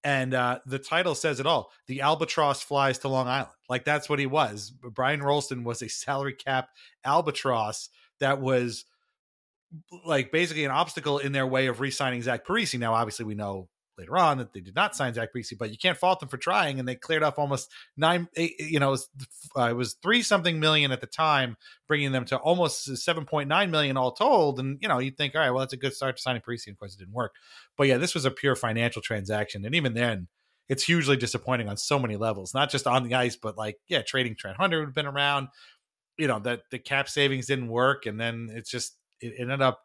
and 0.03 0.35
uh, 0.35 0.59
the 0.65 0.77
title 0.77 1.15
says 1.15 1.39
it 1.39 1.47
all: 1.47 1.71
"The 1.87 2.01
Albatross 2.01 2.61
flies 2.61 2.99
to 2.99 3.07
Long 3.07 3.27
Island." 3.27 3.55
Like 3.67 3.83
that's 3.83 4.09
what 4.09 4.19
he 4.19 4.27
was. 4.27 4.71
Brian 4.71 5.21
Rolston 5.21 5.63
was 5.63 5.81
a 5.81 5.89
salary 5.89 6.33
cap 6.33 6.69
albatross 7.03 7.89
that 8.19 8.39
was 8.39 8.85
like 10.05 10.31
basically 10.31 10.65
an 10.65 10.71
obstacle 10.71 11.17
in 11.17 11.31
their 11.31 11.47
way 11.47 11.67
of 11.67 11.79
re-signing 11.79 12.21
Zach 12.21 12.45
Parise. 12.45 12.77
Now, 12.77 12.93
obviously, 12.93 13.25
we 13.25 13.35
know 13.35 13.69
later 14.01 14.17
on 14.17 14.39
that 14.39 14.51
they 14.51 14.59
did 14.59 14.75
not 14.75 14.95
sign 14.95 15.13
Zach 15.13 15.29
Parise, 15.33 15.57
but 15.57 15.71
you 15.71 15.77
can't 15.77 15.97
fault 15.97 16.19
them 16.19 16.27
for 16.27 16.37
trying, 16.37 16.79
and 16.79 16.87
they 16.87 16.95
cleared 16.95 17.23
off 17.23 17.39
almost 17.39 17.71
nine. 17.95 18.27
Eight, 18.35 18.59
you 18.59 18.79
know, 18.79 18.89
it 18.89 18.91
was, 18.91 19.09
uh, 19.55 19.69
it 19.69 19.75
was 19.75 19.93
three 19.93 20.21
something 20.21 20.59
million 20.59 20.91
at 20.91 20.99
the 20.99 21.07
time, 21.07 21.55
bringing 21.87 22.11
them 22.11 22.25
to 22.25 22.37
almost 22.37 22.97
seven 22.97 23.23
point 23.25 23.47
nine 23.47 23.71
million 23.71 23.95
all 23.95 24.11
told. 24.11 24.59
And 24.59 24.77
you 24.81 24.89
know, 24.89 24.99
you'd 24.99 25.15
think, 25.15 25.35
all 25.35 25.41
right, 25.41 25.51
well, 25.51 25.59
that's 25.61 25.73
a 25.73 25.77
good 25.77 25.93
start 25.93 26.17
to 26.17 26.21
signing 26.21 26.41
Parise. 26.41 26.67
Of 26.67 26.77
course, 26.77 26.95
it 26.95 26.99
didn't 26.99 27.13
work, 27.13 27.35
but 27.77 27.87
yeah, 27.87 27.97
this 27.97 28.13
was 28.13 28.25
a 28.25 28.31
pure 28.31 28.57
financial 28.57 29.01
transaction, 29.01 29.63
and 29.65 29.73
even 29.75 29.93
then. 29.93 30.27
It's 30.69 30.85
hugely 30.85 31.17
disappointing 31.17 31.67
on 31.67 31.75
so 31.75 31.99
many 31.99 32.15
levels, 32.15 32.53
not 32.53 32.69
just 32.69 32.87
on 32.87 33.03
the 33.03 33.13
ice, 33.13 33.35
but 33.35 33.57
like, 33.57 33.75
yeah, 33.89 34.03
trading 34.03 34.37
Trent 34.37 34.55
Hunter 34.55 34.79
would 34.79 34.85
have 34.85 34.95
been 34.95 35.05
around. 35.05 35.49
You 36.17 36.27
know, 36.27 36.39
that 36.39 36.61
the 36.71 36.79
cap 36.79 37.09
savings 37.09 37.47
didn't 37.47 37.67
work. 37.67 38.05
And 38.05 38.17
then 38.17 38.49
it's 38.53 38.71
just, 38.71 38.95
it 39.19 39.33
ended 39.37 39.61
up 39.61 39.81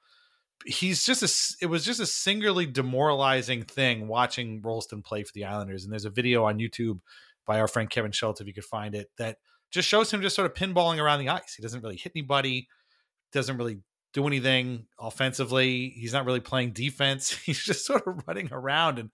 he's 0.64 1.04
just 1.04 1.22
a 1.22 1.64
it 1.64 1.66
was 1.66 1.84
just 1.84 2.00
a 2.00 2.06
singularly 2.06 2.66
demoralizing 2.66 3.62
thing 3.62 4.08
watching 4.08 4.62
Rolston 4.62 5.02
play 5.02 5.22
for 5.22 5.32
the 5.34 5.44
Islanders. 5.44 5.84
And 5.84 5.92
there's 5.92 6.04
a 6.04 6.10
video 6.10 6.44
on 6.44 6.58
YouTube 6.58 7.00
by 7.46 7.60
our 7.60 7.68
friend 7.68 7.88
Kevin 7.88 8.12
Schultz, 8.12 8.40
if 8.40 8.46
you 8.46 8.54
could 8.54 8.64
find 8.64 8.94
it, 8.94 9.10
that 9.18 9.38
just 9.70 9.88
shows 9.88 10.12
him 10.12 10.22
just 10.22 10.36
sort 10.36 10.50
of 10.50 10.54
pinballing 10.54 11.00
around 11.00 11.20
the 11.20 11.28
ice. 11.28 11.54
He 11.54 11.62
doesn't 11.62 11.82
really 11.82 11.96
hit 11.96 12.12
anybody, 12.14 12.68
doesn't 13.32 13.56
really 13.56 13.80
do 14.12 14.26
anything 14.26 14.86
offensively. 14.98 15.90
He's 15.90 16.12
not 16.12 16.24
really 16.24 16.40
playing 16.40 16.72
defense. 16.72 17.30
He's 17.44 17.62
just 17.62 17.84
sort 17.84 18.06
of 18.06 18.22
running 18.26 18.48
around. 18.52 18.98
And 18.98 19.10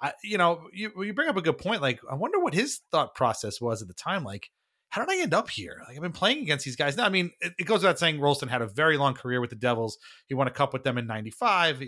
I, 0.00 0.12
you 0.22 0.38
know, 0.38 0.68
you 0.72 0.92
you 1.02 1.14
bring 1.14 1.28
up 1.28 1.36
a 1.36 1.42
good 1.42 1.58
point. 1.58 1.82
Like, 1.82 2.00
I 2.10 2.14
wonder 2.14 2.40
what 2.40 2.54
his 2.54 2.80
thought 2.90 3.14
process 3.14 3.60
was 3.60 3.82
at 3.82 3.88
the 3.88 3.94
time. 3.94 4.24
Like, 4.24 4.50
how 4.96 5.04
did 5.04 5.14
I 5.14 5.20
end 5.20 5.34
up 5.34 5.50
here? 5.50 5.82
Like 5.86 5.94
I've 5.94 6.02
been 6.02 6.10
playing 6.10 6.38
against 6.38 6.64
these 6.64 6.74
guys. 6.74 6.96
Now, 6.96 7.04
I 7.04 7.10
mean, 7.10 7.30
it, 7.42 7.52
it 7.58 7.64
goes 7.64 7.80
without 7.82 7.98
saying, 7.98 8.18
Rolston 8.18 8.48
had 8.48 8.62
a 8.62 8.66
very 8.66 8.96
long 8.96 9.12
career 9.12 9.42
with 9.42 9.50
the 9.50 9.56
Devils. 9.56 9.98
He 10.26 10.32
won 10.32 10.46
a 10.46 10.50
cup 10.50 10.72
with 10.72 10.84
them 10.84 10.96
in 10.96 11.06
'95, 11.06 11.82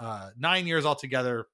uh, 0.00 0.30
nine 0.36 0.66
years 0.66 0.84
altogether, 0.84 1.46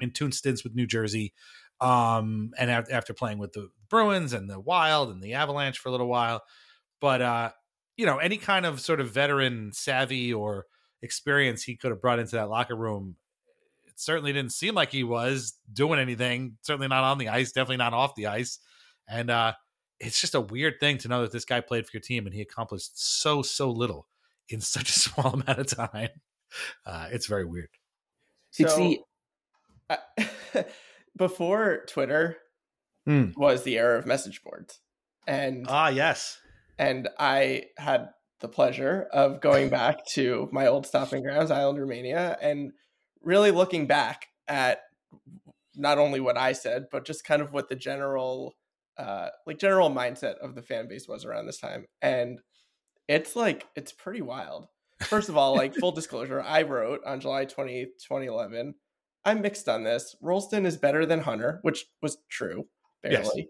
in 0.00 0.10
two 0.10 0.32
stints 0.32 0.64
with 0.64 0.74
New 0.74 0.88
Jersey. 0.88 1.34
Um, 1.80 2.50
and 2.58 2.68
a- 2.68 2.92
after 2.92 3.14
playing 3.14 3.38
with 3.38 3.52
the 3.52 3.68
Bruins 3.88 4.32
and 4.32 4.50
the 4.50 4.58
Wild 4.58 5.10
and 5.10 5.22
the 5.22 5.34
Avalanche 5.34 5.78
for 5.78 5.88
a 5.88 5.92
little 5.92 6.08
while, 6.08 6.42
but 7.00 7.22
uh, 7.22 7.50
you 7.96 8.04
know, 8.04 8.18
any 8.18 8.36
kind 8.36 8.66
of 8.66 8.80
sort 8.80 9.00
of 9.00 9.12
veteran 9.12 9.70
savvy 9.72 10.34
or 10.34 10.66
experience 11.00 11.62
he 11.62 11.76
could 11.76 11.92
have 11.92 12.00
brought 12.00 12.18
into 12.18 12.34
that 12.34 12.48
locker 12.48 12.74
room. 12.74 13.14
It 13.86 14.00
certainly 14.00 14.32
didn't 14.32 14.52
seem 14.52 14.74
like 14.74 14.90
he 14.90 15.04
was 15.04 15.54
doing 15.72 16.00
anything. 16.00 16.56
Certainly 16.62 16.88
not 16.88 17.04
on 17.04 17.18
the 17.18 17.28
ice. 17.28 17.52
Definitely 17.52 17.76
not 17.76 17.94
off 17.94 18.16
the 18.16 18.26
ice. 18.26 18.58
And 19.06 19.30
uh, 19.30 19.52
it's 20.04 20.20
just 20.20 20.34
a 20.34 20.40
weird 20.40 20.74
thing 20.80 20.98
to 20.98 21.08
know 21.08 21.22
that 21.22 21.32
this 21.32 21.44
guy 21.44 21.60
played 21.60 21.86
for 21.86 21.90
your 21.94 22.00
team 22.00 22.26
and 22.26 22.34
he 22.34 22.40
accomplished 22.40 22.92
so 23.02 23.42
so 23.42 23.70
little 23.70 24.06
in 24.48 24.60
such 24.74 24.90
a 24.90 24.92
small 24.98 25.34
amount 25.34 25.58
of 25.58 25.66
time. 25.66 26.10
Uh, 26.86 27.08
it's 27.10 27.26
very 27.26 27.44
weird. 27.44 27.68
See, 28.50 28.68
see, 28.68 29.00
I- 29.90 29.98
before 31.16 31.84
Twitter 31.88 32.38
Hmm. 33.06 33.32
was 33.36 33.64
the 33.64 33.76
era 33.76 33.98
of 33.98 34.06
message 34.06 34.42
boards, 34.42 34.80
and 35.26 35.66
Ah, 35.68 35.88
yes. 35.88 36.38
and 36.78 37.06
I 37.18 37.64
had 37.76 38.08
the 38.40 38.48
pleasure 38.48 39.08
of 39.12 39.42
going 39.42 39.68
back 39.80 40.06
to 40.12 40.48
my 40.52 40.68
old 40.68 40.86
stopping 40.86 41.22
grounds, 41.22 41.50
Island 41.50 41.78
Romania, 41.78 42.38
and 42.40 42.72
really 43.22 43.50
looking 43.50 43.86
back 43.86 44.28
at 44.48 44.80
not 45.76 45.98
only 45.98 46.18
what 46.20 46.38
I 46.38 46.52
said, 46.52 46.86
but 46.90 47.04
just 47.04 47.24
kind 47.24 47.42
of 47.42 47.52
what 47.52 47.68
the 47.68 47.76
general, 47.76 48.54
uh, 48.98 49.28
like 49.46 49.58
general 49.58 49.90
mindset 49.90 50.36
of 50.38 50.54
the 50.54 50.62
fan 50.62 50.88
base 50.88 51.08
was 51.08 51.24
around 51.24 51.46
this 51.46 51.58
time, 51.60 51.86
and 52.02 52.40
it's 53.08 53.36
like 53.36 53.66
it's 53.76 53.92
pretty 53.92 54.22
wild. 54.22 54.66
First 55.02 55.28
of 55.28 55.36
all, 55.36 55.54
like 55.54 55.74
full 55.74 55.92
disclosure, 56.00 56.40
I 56.40 56.62
wrote 56.62 57.00
on 57.04 57.20
July 57.20 57.46
20th, 57.46 57.90
2011. 58.06 58.74
I'm 59.24 59.40
mixed 59.40 59.68
on 59.68 59.84
this. 59.84 60.14
Rolston 60.22 60.66
is 60.66 60.76
better 60.76 61.06
than 61.06 61.20
Hunter, 61.20 61.58
which 61.62 61.86
was 62.02 62.18
true, 62.30 62.66
Yes. 63.02 63.22
barely. 63.28 63.48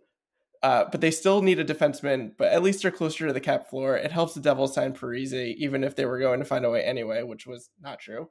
Uh, 0.63 0.85
but 0.91 1.01
they 1.03 1.11
still 1.11 1.43
need 1.43 1.59
a 1.59 1.65
defenseman, 1.65 2.31
but 2.39 2.51
at 2.51 2.63
least 2.63 2.81
they're 2.81 2.91
closer 2.91 3.27
to 3.27 3.33
the 3.35 3.41
cap 3.41 3.69
floor. 3.69 3.97
It 3.99 4.11
helps 4.11 4.33
the 4.35 4.41
Devils 4.41 4.75
sign 4.75 4.95
Parise, 4.95 5.55
even 5.57 5.85
if 5.85 5.95
they 5.95 6.07
were 6.07 6.19
going 6.19 6.39
to 6.39 6.45
find 6.47 6.65
a 6.65 6.71
way 6.71 6.83
anyway, 6.83 7.23
which 7.23 7.47
was 7.47 7.69
not 7.81 7.99
true. 7.99 8.31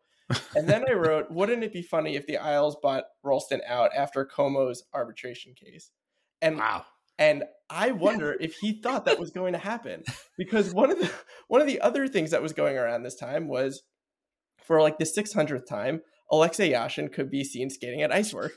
And 0.55 0.67
then 0.67 0.83
I 0.89 0.93
wrote, 0.93 1.29
wouldn't 1.31 1.63
it 1.63 1.71
be 1.73 1.83
funny 1.83 2.15
if 2.15 2.25
the 2.25 2.37
Isles 2.37 2.75
bought 2.81 3.03
Rolston 3.23 3.61
out 3.67 3.91
after 3.95 4.25
Comeau's 4.25 4.83
arbitration 4.95 5.53
case? 5.53 5.91
And 6.41 6.57
Wow. 6.57 6.85
And 7.17 7.43
I 7.69 7.91
wonder 7.91 8.35
if 8.39 8.55
he 8.57 8.81
thought 8.81 9.05
that 9.05 9.19
was 9.19 9.31
going 9.31 9.53
to 9.53 9.59
happen 9.59 10.03
because 10.37 10.73
one 10.73 10.91
of 10.91 10.99
the 10.99 11.11
one 11.47 11.61
of 11.61 11.67
the 11.67 11.81
other 11.81 12.07
things 12.07 12.31
that 12.31 12.41
was 12.41 12.53
going 12.53 12.77
around 12.77 13.03
this 13.03 13.15
time 13.15 13.47
was 13.47 13.81
for 14.63 14.81
like 14.81 14.97
the 14.97 15.05
600th 15.05 15.65
time, 15.65 16.01
Alexei 16.31 16.71
Yashin 16.71 17.11
could 17.11 17.29
be 17.29 17.43
seen 17.43 17.69
skating 17.69 18.01
at 18.01 18.11
Iceworks. 18.11 18.53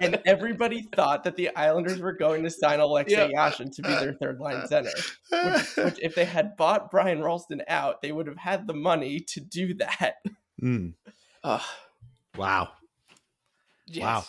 and 0.00 0.20
everybody 0.26 0.82
thought 0.94 1.24
that 1.24 1.36
the 1.36 1.54
Islanders 1.54 2.00
were 2.00 2.14
going 2.14 2.42
to 2.44 2.50
sign 2.50 2.80
Alexei 2.80 3.32
Yashin 3.32 3.74
to 3.76 3.82
be 3.82 3.88
their 3.90 4.14
third 4.14 4.40
line 4.40 4.66
center. 4.66 4.90
Which, 5.30 5.76
which, 5.76 5.98
if 6.00 6.14
they 6.14 6.24
had 6.24 6.56
bought 6.56 6.90
Brian 6.90 7.22
Ralston 7.22 7.62
out, 7.68 8.00
they 8.02 8.10
would 8.10 8.26
have 8.26 8.38
had 8.38 8.66
the 8.66 8.74
money 8.74 9.20
to 9.20 9.40
do 9.40 9.74
that. 9.74 10.16
Mm. 10.62 10.94
Ugh, 11.44 11.62
Wow. 12.36 12.68
yes. 13.86 14.02
Wow. 14.02 14.24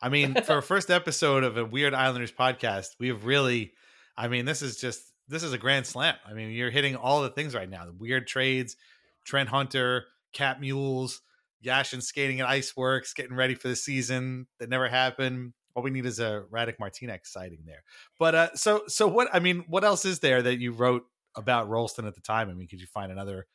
I 0.00 0.08
mean, 0.08 0.34
for 0.42 0.58
a 0.58 0.62
first 0.62 0.90
episode 0.90 1.42
of 1.42 1.56
a 1.56 1.64
Weird 1.64 1.94
Islanders 1.94 2.30
podcast, 2.30 2.90
we 3.00 3.08
have 3.08 3.24
really, 3.24 3.72
I 4.16 4.28
mean, 4.28 4.44
this 4.44 4.62
is 4.62 4.76
just, 4.76 5.02
this 5.26 5.42
is 5.42 5.52
a 5.52 5.58
grand 5.58 5.86
slam. 5.86 6.14
I 6.24 6.34
mean, 6.34 6.50
you're 6.50 6.70
hitting 6.70 6.96
all 6.96 7.22
the 7.22 7.30
things 7.30 7.54
right 7.54 7.68
now 7.68 7.84
the 7.84 7.92
weird 7.92 8.26
trades, 8.26 8.76
Trent 9.24 9.48
Hunter, 9.48 10.06
Cat 10.32 10.60
Mules, 10.60 11.20
Yashin 11.64 12.02
skating 12.02 12.40
at 12.40 12.48
Iceworks, 12.48 13.14
getting 13.14 13.36
ready 13.36 13.54
for 13.54 13.68
the 13.68 13.76
season 13.76 14.46
that 14.60 14.68
never 14.68 14.88
happened. 14.88 15.52
All 15.74 15.82
we 15.82 15.90
need 15.90 16.06
is 16.06 16.20
a 16.20 16.44
Radek 16.50 16.76
Martinek 16.80 17.20
sighting 17.24 17.64
there. 17.66 17.82
But 18.18 18.34
uh, 18.34 18.54
so, 18.54 18.82
so 18.86 19.08
what, 19.08 19.28
I 19.32 19.40
mean, 19.40 19.64
what 19.68 19.84
else 19.84 20.04
is 20.04 20.20
there 20.20 20.42
that 20.42 20.60
you 20.60 20.72
wrote 20.72 21.04
about 21.34 21.68
Rolston 21.68 22.06
at 22.06 22.14
the 22.14 22.20
time? 22.20 22.50
I 22.50 22.54
mean, 22.54 22.68
could 22.68 22.80
you 22.80 22.86
find 22.86 23.10
another 23.10 23.46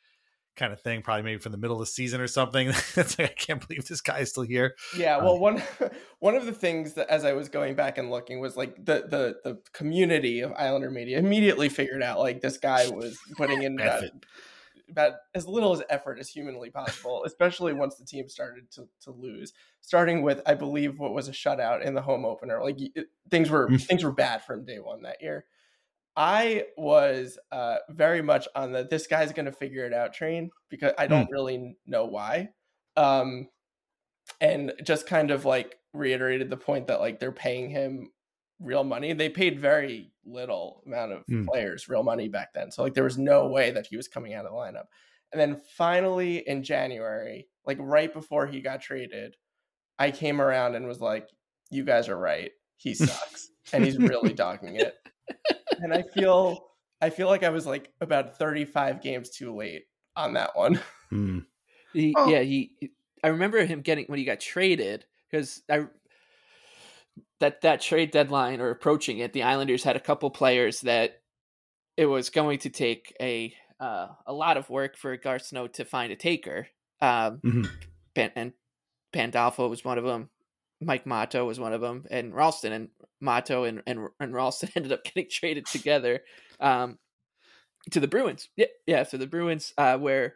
kind 0.56 0.72
of 0.72 0.80
thing, 0.80 1.02
probably 1.02 1.22
maybe 1.22 1.40
from 1.40 1.52
the 1.52 1.58
middle 1.58 1.76
of 1.76 1.80
the 1.80 1.86
season 1.86 2.20
or 2.20 2.26
something. 2.26 2.68
it's 2.96 3.18
like 3.18 3.30
I 3.30 3.34
can't 3.34 3.66
believe 3.66 3.86
this 3.86 4.00
guy 4.00 4.18
is 4.20 4.30
still 4.30 4.44
here. 4.44 4.74
Yeah, 4.96 5.16
Uh, 5.16 5.24
well, 5.24 5.38
one 5.38 5.62
one 6.20 6.34
of 6.34 6.46
the 6.46 6.52
things 6.52 6.94
that 6.94 7.08
as 7.08 7.24
I 7.24 7.32
was 7.32 7.48
going 7.48 7.74
back 7.74 7.98
and 7.98 8.10
looking 8.10 8.40
was 8.40 8.56
like 8.56 8.76
the 8.76 9.06
the 9.08 9.36
the 9.44 9.58
community 9.72 10.40
of 10.40 10.52
Islander 10.52 10.90
media 10.90 11.18
immediately 11.18 11.68
figured 11.68 12.02
out 12.02 12.18
like 12.18 12.40
this 12.40 12.58
guy 12.58 12.88
was 12.88 13.18
putting 13.36 13.62
in 13.62 13.76
Bad 13.84 14.10
about, 14.90 15.14
as 15.34 15.46
little 15.46 15.72
as 15.72 15.82
effort 15.88 16.18
as 16.18 16.28
humanly 16.28 16.68
possible, 16.70 17.24
especially 17.24 17.72
once 17.72 17.96
the 17.96 18.04
team 18.04 18.28
started 18.28 18.70
to 18.72 18.86
to 19.02 19.10
lose. 19.10 19.52
Starting 19.80 20.22
with, 20.22 20.40
I 20.46 20.54
believe, 20.54 20.98
what 20.98 21.12
was 21.12 21.28
a 21.28 21.32
shutout 21.32 21.82
in 21.82 21.94
the 21.94 22.02
home 22.02 22.24
opener. 22.24 22.62
Like 22.62 22.76
it, 22.78 23.06
things 23.30 23.50
were 23.50 23.68
Mm. 23.68 23.82
things 23.82 24.04
were 24.04 24.12
bad 24.12 24.42
from 24.44 24.64
day 24.64 24.78
one 24.78 25.02
that 25.02 25.22
year. 25.22 25.46
I 26.16 26.66
was 26.76 27.38
uh, 27.50 27.76
very 27.90 28.22
much 28.22 28.46
on 28.54 28.72
the 28.72 28.86
this 28.88 29.06
guy's 29.06 29.32
going 29.32 29.46
to 29.46 29.52
figure 29.52 29.84
it 29.84 29.92
out 29.92 30.14
train 30.14 30.50
because 30.68 30.92
I 30.98 31.06
don't 31.06 31.28
really 31.30 31.76
know 31.86 32.04
why. 32.06 32.50
Um, 32.96 33.48
and 34.40 34.72
just 34.84 35.06
kind 35.06 35.30
of 35.30 35.44
like 35.44 35.76
reiterated 35.92 36.50
the 36.50 36.56
point 36.56 36.86
that 36.86 37.00
like 37.00 37.18
they're 37.20 37.32
paying 37.32 37.68
him 37.70 38.10
real 38.60 38.84
money. 38.84 39.12
They 39.12 39.28
paid 39.28 39.58
very 39.60 40.12
little 40.24 40.82
amount 40.86 41.12
of 41.12 41.24
Hmm. 41.28 41.44
players 41.46 41.88
real 41.88 42.02
money 42.02 42.28
back 42.28 42.54
then. 42.54 42.70
So 42.70 42.82
like 42.82 42.94
there 42.94 43.04
was 43.04 43.18
no 43.18 43.48
way 43.48 43.70
that 43.72 43.86
he 43.86 43.96
was 43.96 44.08
coming 44.08 44.34
out 44.34 44.46
of 44.46 44.52
the 44.52 44.56
lineup. 44.56 44.86
And 45.32 45.40
then 45.40 45.60
finally 45.76 46.46
in 46.48 46.62
January, 46.62 47.48
like 47.66 47.78
right 47.80 48.12
before 48.12 48.46
he 48.46 48.60
got 48.60 48.80
traded, 48.80 49.36
I 49.98 50.10
came 50.12 50.40
around 50.40 50.76
and 50.76 50.86
was 50.86 51.00
like, 51.00 51.28
you 51.70 51.84
guys 51.84 52.08
are 52.08 52.16
right. 52.18 52.52
He 52.76 52.94
sucks. 52.94 53.48
and 53.72 53.84
he's 53.84 53.98
really 53.98 54.32
dogging 54.32 54.76
it. 54.76 54.94
And 55.80 55.92
I 55.92 56.02
feel 56.02 56.66
I 57.00 57.10
feel 57.10 57.28
like 57.28 57.42
I 57.42 57.50
was 57.50 57.66
like 57.66 57.90
about 58.00 58.38
35 58.38 59.02
games 59.02 59.30
too 59.30 59.54
late 59.54 59.84
on 60.16 60.34
that 60.34 60.50
one. 60.56 60.80
Hmm. 61.10 61.40
He, 61.92 62.14
Oh. 62.16 62.28
Yeah, 62.28 62.40
he. 62.40 62.72
I 63.22 63.28
remember 63.28 63.64
him 63.64 63.82
getting 63.82 64.06
when 64.06 64.18
he 64.18 64.24
got 64.24 64.40
traded 64.40 65.04
because 65.30 65.62
I 65.70 65.86
that 67.40 67.60
that 67.60 67.80
trade 67.80 68.10
deadline 68.10 68.60
or 68.60 68.70
approaching 68.70 69.18
it, 69.18 69.32
the 69.32 69.42
Islanders 69.42 69.84
had 69.84 69.96
a 69.96 70.00
couple 70.00 70.30
players 70.30 70.80
that 70.82 71.20
it 71.96 72.06
was 72.06 72.30
going 72.30 72.58
to 72.60 72.70
take 72.70 73.14
a 73.20 73.54
uh, 73.80 74.08
a 74.26 74.32
lot 74.32 74.56
of 74.56 74.70
work 74.70 74.96
for 74.96 75.16
Garth 75.16 75.46
Snow 75.46 75.66
to 75.68 75.84
find 75.84 76.12
a 76.12 76.16
taker. 76.16 76.68
Um, 77.00 77.38
Mhm. 77.44 77.68
Pan, 78.14 78.30
and 78.36 78.52
Pandolfo 79.12 79.68
was 79.68 79.84
one 79.84 79.98
of 79.98 80.04
them. 80.04 80.30
Mike 80.80 81.04
Mottau 81.04 81.46
was 81.46 81.60
one 81.60 81.72
of 81.72 81.80
them, 81.80 82.06
and 82.10 82.34
Ralston 82.34 82.72
and 82.72 82.88
Mottau 83.24 83.68
and 83.68 83.82
and, 83.86 84.08
and 84.20 84.34
Ralston 84.34 84.70
ended 84.76 84.92
up 84.92 85.04
getting 85.04 85.28
traded 85.30 85.66
together 85.66 86.20
um, 86.60 86.98
to 87.90 88.00
the 88.00 88.08
Bruins. 88.08 88.48
Yeah, 88.56 88.66
yeah, 88.86 89.04
to 89.04 89.18
the 89.18 89.26
Bruins, 89.26 89.72
uh, 89.78 89.98
where 89.98 90.34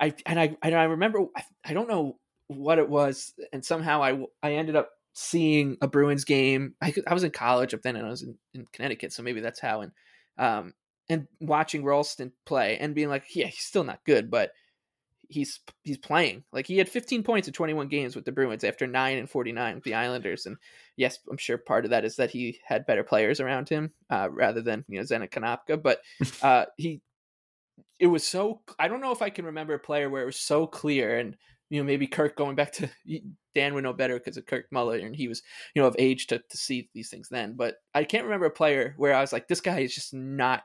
I 0.00 0.14
and 0.26 0.38
I 0.38 0.56
and 0.62 0.74
I 0.74 0.84
remember 0.84 1.26
I, 1.36 1.42
I 1.64 1.72
don't 1.72 1.88
know 1.88 2.18
what 2.48 2.78
it 2.78 2.88
was, 2.88 3.32
and 3.52 3.64
somehow 3.64 4.02
I 4.02 4.24
I 4.42 4.52
ended 4.52 4.76
up 4.76 4.90
seeing 5.14 5.76
a 5.80 5.88
Bruins 5.88 6.24
game. 6.24 6.74
I, 6.80 6.94
I 7.06 7.14
was 7.14 7.24
in 7.24 7.30
college 7.30 7.74
up 7.74 7.82
then, 7.82 7.96
and 7.96 8.06
I 8.06 8.10
was 8.10 8.22
in, 8.22 8.36
in 8.54 8.64
Connecticut, 8.72 9.12
so 9.12 9.22
maybe 9.22 9.40
that's 9.40 9.60
how. 9.60 9.80
And 9.80 9.92
um, 10.38 10.74
and 11.08 11.26
watching 11.40 11.84
Ralston 11.84 12.32
play 12.46 12.78
and 12.78 12.94
being 12.94 13.08
like, 13.08 13.24
yeah, 13.34 13.46
he's 13.46 13.64
still 13.64 13.84
not 13.84 14.04
good, 14.04 14.30
but 14.30 14.52
he's 15.28 15.60
he's 15.82 15.98
playing. 15.98 16.44
Like 16.52 16.66
he 16.66 16.78
had 16.78 16.88
15 16.88 17.22
points 17.22 17.46
in 17.46 17.54
21 17.54 17.88
games 17.88 18.16
with 18.16 18.24
the 18.24 18.32
Bruins 18.32 18.64
after 18.64 18.86
nine 18.86 19.18
and 19.18 19.30
49 19.30 19.76
with 19.76 19.84
the 19.84 19.94
Islanders. 19.94 20.46
And 20.46 20.56
yes, 20.96 21.18
I'm 21.30 21.36
sure 21.36 21.58
part 21.58 21.84
of 21.84 21.90
that 21.90 22.04
is 22.04 22.16
that 22.16 22.30
he 22.30 22.58
had 22.64 22.86
better 22.86 23.04
players 23.04 23.40
around 23.40 23.68
him 23.68 23.92
uh, 24.10 24.28
rather 24.30 24.62
than 24.62 24.84
you 24.88 24.98
know 24.98 25.04
Zenek 25.04 25.30
Konopka. 25.30 25.80
But 25.80 26.00
uh, 26.42 26.66
he, 26.76 27.00
it 27.98 28.06
was 28.06 28.26
so. 28.26 28.62
I 28.78 28.88
don't 28.88 29.00
know 29.00 29.12
if 29.12 29.22
I 29.22 29.30
can 29.30 29.44
remember 29.44 29.74
a 29.74 29.78
player 29.78 30.10
where 30.10 30.22
it 30.22 30.26
was 30.26 30.40
so 30.40 30.66
clear 30.66 31.18
and. 31.18 31.36
You 31.70 31.80
know, 31.80 31.84
maybe 31.84 32.06
Kirk 32.06 32.34
going 32.34 32.56
back 32.56 32.72
to 32.72 32.88
Dan 33.54 33.74
would 33.74 33.84
know 33.84 33.92
better 33.92 34.14
because 34.14 34.38
of 34.38 34.46
Kirk 34.46 34.64
Muller, 34.72 34.96
and 34.96 35.14
he 35.14 35.28
was, 35.28 35.42
you 35.74 35.82
know, 35.82 35.88
of 35.88 35.96
age 35.98 36.28
to, 36.28 36.38
to 36.38 36.56
see 36.56 36.88
these 36.94 37.10
things 37.10 37.28
then. 37.28 37.56
But 37.56 37.74
I 37.94 38.04
can't 38.04 38.24
remember 38.24 38.46
a 38.46 38.50
player 38.50 38.94
where 38.96 39.12
I 39.12 39.20
was 39.20 39.34
like, 39.34 39.48
this 39.48 39.60
guy 39.60 39.80
is 39.80 39.94
just 39.94 40.14
not 40.14 40.62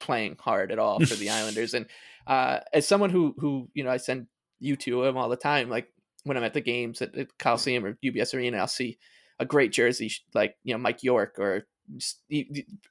playing 0.00 0.36
hard 0.40 0.70
at 0.72 0.78
all 0.78 1.00
for 1.00 1.14
the 1.14 1.30
Islanders. 1.30 1.74
And 1.74 1.86
uh, 2.26 2.60
as 2.72 2.86
someone 2.88 3.10
who 3.10 3.34
who 3.38 3.68
you 3.74 3.84
know 3.84 3.90
I 3.90 3.98
send 3.98 4.26
you 4.58 4.76
to 4.76 5.04
him 5.04 5.16
all 5.16 5.28
the 5.28 5.36
time, 5.36 5.68
like 5.70 5.88
when 6.24 6.36
I'm 6.36 6.44
at 6.44 6.54
the 6.54 6.60
games 6.60 7.00
at, 7.02 7.16
at 7.16 7.38
Coliseum 7.38 7.84
or 7.84 7.98
UBS 8.04 8.34
Arena, 8.34 8.58
I'll 8.58 8.66
see 8.66 8.98
a 9.38 9.44
great 9.44 9.72
jersey 9.72 10.10
like 10.34 10.56
you 10.64 10.74
know 10.74 10.78
Mike 10.78 11.02
York 11.02 11.36
or 11.38 11.66
just, 11.96 12.22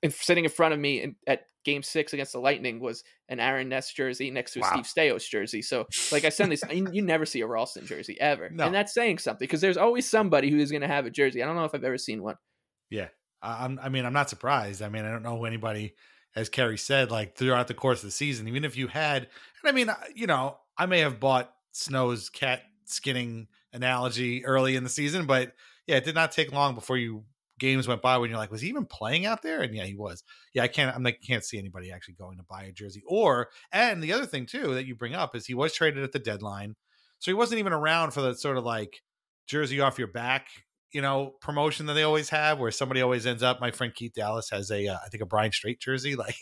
sitting 0.09 0.45
in 0.45 0.51
front 0.51 0.73
of 0.73 0.79
me 0.79 1.01
in, 1.01 1.15
at 1.27 1.47
Game 1.65 1.83
Six 1.83 2.13
against 2.13 2.31
the 2.31 2.39
Lightning 2.39 2.79
was 2.79 3.03
an 3.27 3.39
Aaron 3.39 3.67
Ness 3.69 3.91
jersey 3.91 4.31
next 4.31 4.53
to 4.53 4.59
a 4.59 4.61
Wow. 4.61 4.69
Steve 4.71 4.85
Staios 4.85 5.27
jersey. 5.29 5.61
So 5.61 5.85
like 6.11 6.23
I 6.23 6.29
send 6.29 6.51
these, 6.51 6.63
you, 6.71 6.87
you 6.93 7.01
never 7.01 7.25
see 7.25 7.41
a 7.41 7.47
Ralston 7.47 7.85
jersey 7.87 8.15
ever, 8.21 8.49
No. 8.49 8.65
and 8.65 8.73
that's 8.75 8.93
saying 8.93 9.17
something 9.17 9.43
because 9.43 9.61
there's 9.61 9.75
always 9.75 10.07
somebody 10.09 10.49
who 10.49 10.59
is 10.59 10.71
going 10.71 10.81
to 10.81 10.87
have 10.87 11.05
a 11.05 11.09
jersey. 11.09 11.41
I 11.43 11.45
don't 11.47 11.55
know 11.55 11.65
if 11.65 11.73
I've 11.75 11.83
ever 11.83 11.97
seen 11.97 12.21
one. 12.23 12.35
Yeah. 12.89 13.07
I- 13.41 13.65
I'm, 13.65 13.79
I 13.81 13.89
mean, 13.89 14.05
I'm 14.05 14.13
not 14.13 14.29
surprised. 14.29 14.81
I 14.81 14.89
mean, 14.89 15.03
I 15.05 15.11
don't 15.11 15.23
know 15.23 15.43
anybody, 15.45 15.95
as 16.35 16.49
Kerry 16.49 16.77
said, 16.77 17.11
like 17.11 17.35
throughout 17.35 17.67
the 17.67 17.73
course 17.73 17.99
of 17.99 18.07
the 18.07 18.11
season, 18.11 18.47
even 18.47 18.65
if 18.65 18.77
you 18.77 18.87
had, 18.87 19.23
and 19.23 19.69
I 19.69 19.71
mean, 19.71 19.89
you 20.13 20.27
know, 20.27 20.57
I 20.77 20.85
may 20.85 20.99
have 20.99 21.19
bought 21.19 21.53
Snow's 21.71 22.29
cat 22.29 22.61
skinning 22.85 23.47
analogy 23.73 24.45
early 24.45 24.75
in 24.75 24.83
the 24.83 24.89
season, 24.89 25.25
but 25.25 25.53
yeah, 25.87 25.97
it 25.97 26.05
did 26.05 26.15
not 26.15 26.31
take 26.31 26.51
long 26.51 26.75
before 26.75 26.97
you 26.97 27.23
games 27.57 27.87
went 27.87 28.01
by 28.01 28.17
when 28.17 28.29
you're 28.29 28.39
like, 28.39 28.51
was 28.51 28.61
he 28.61 28.67
even 28.67 28.85
playing 28.85 29.25
out 29.25 29.41
there? 29.41 29.61
And 29.61 29.73
yeah, 29.73 29.85
he 29.85 29.95
was. 29.95 30.23
Yeah, 30.53 30.63
I 30.63 30.67
can't, 30.67 30.93
I'm 30.93 31.03
like, 31.03 31.21
can't 31.21 31.43
see 31.43 31.57
anybody 31.57 31.91
actually 31.91 32.15
going 32.15 32.37
to 32.37 32.43
buy 32.43 32.63
a 32.63 32.71
jersey. 32.71 33.01
Or, 33.07 33.49
and 33.71 34.03
the 34.03 34.11
other 34.11 34.25
thing 34.25 34.45
too 34.45 34.73
that 34.73 34.85
you 34.85 34.95
bring 34.95 35.15
up 35.15 35.35
is 35.35 35.45
he 35.45 35.53
was 35.53 35.73
traded 35.73 36.03
at 36.03 36.11
the 36.11 36.19
deadline, 36.19 36.75
so 37.19 37.31
he 37.31 37.35
wasn't 37.35 37.59
even 37.59 37.73
around 37.73 38.11
for 38.11 38.21
the 38.21 38.35
sort 38.35 38.57
of 38.57 38.65
like 38.65 39.01
jersey 39.47 39.79
off 39.79 39.97
your 39.97 40.09
back 40.09 40.47
you 40.91 41.01
know, 41.01 41.33
promotion 41.41 41.85
that 41.87 41.93
they 41.93 42.03
always 42.03 42.29
have 42.29 42.59
where 42.59 42.71
somebody 42.71 43.01
always 43.01 43.25
ends 43.25 43.43
up. 43.43 43.59
My 43.59 43.71
friend 43.71 43.93
Keith 43.93 44.13
Dallas 44.13 44.49
has 44.49 44.71
a, 44.71 44.87
uh, 44.87 44.97
I 45.03 45.09
think 45.09 45.21
a 45.21 45.25
Brian 45.25 45.51
Strait 45.51 45.79
jersey. 45.79 46.15
Like, 46.25 46.35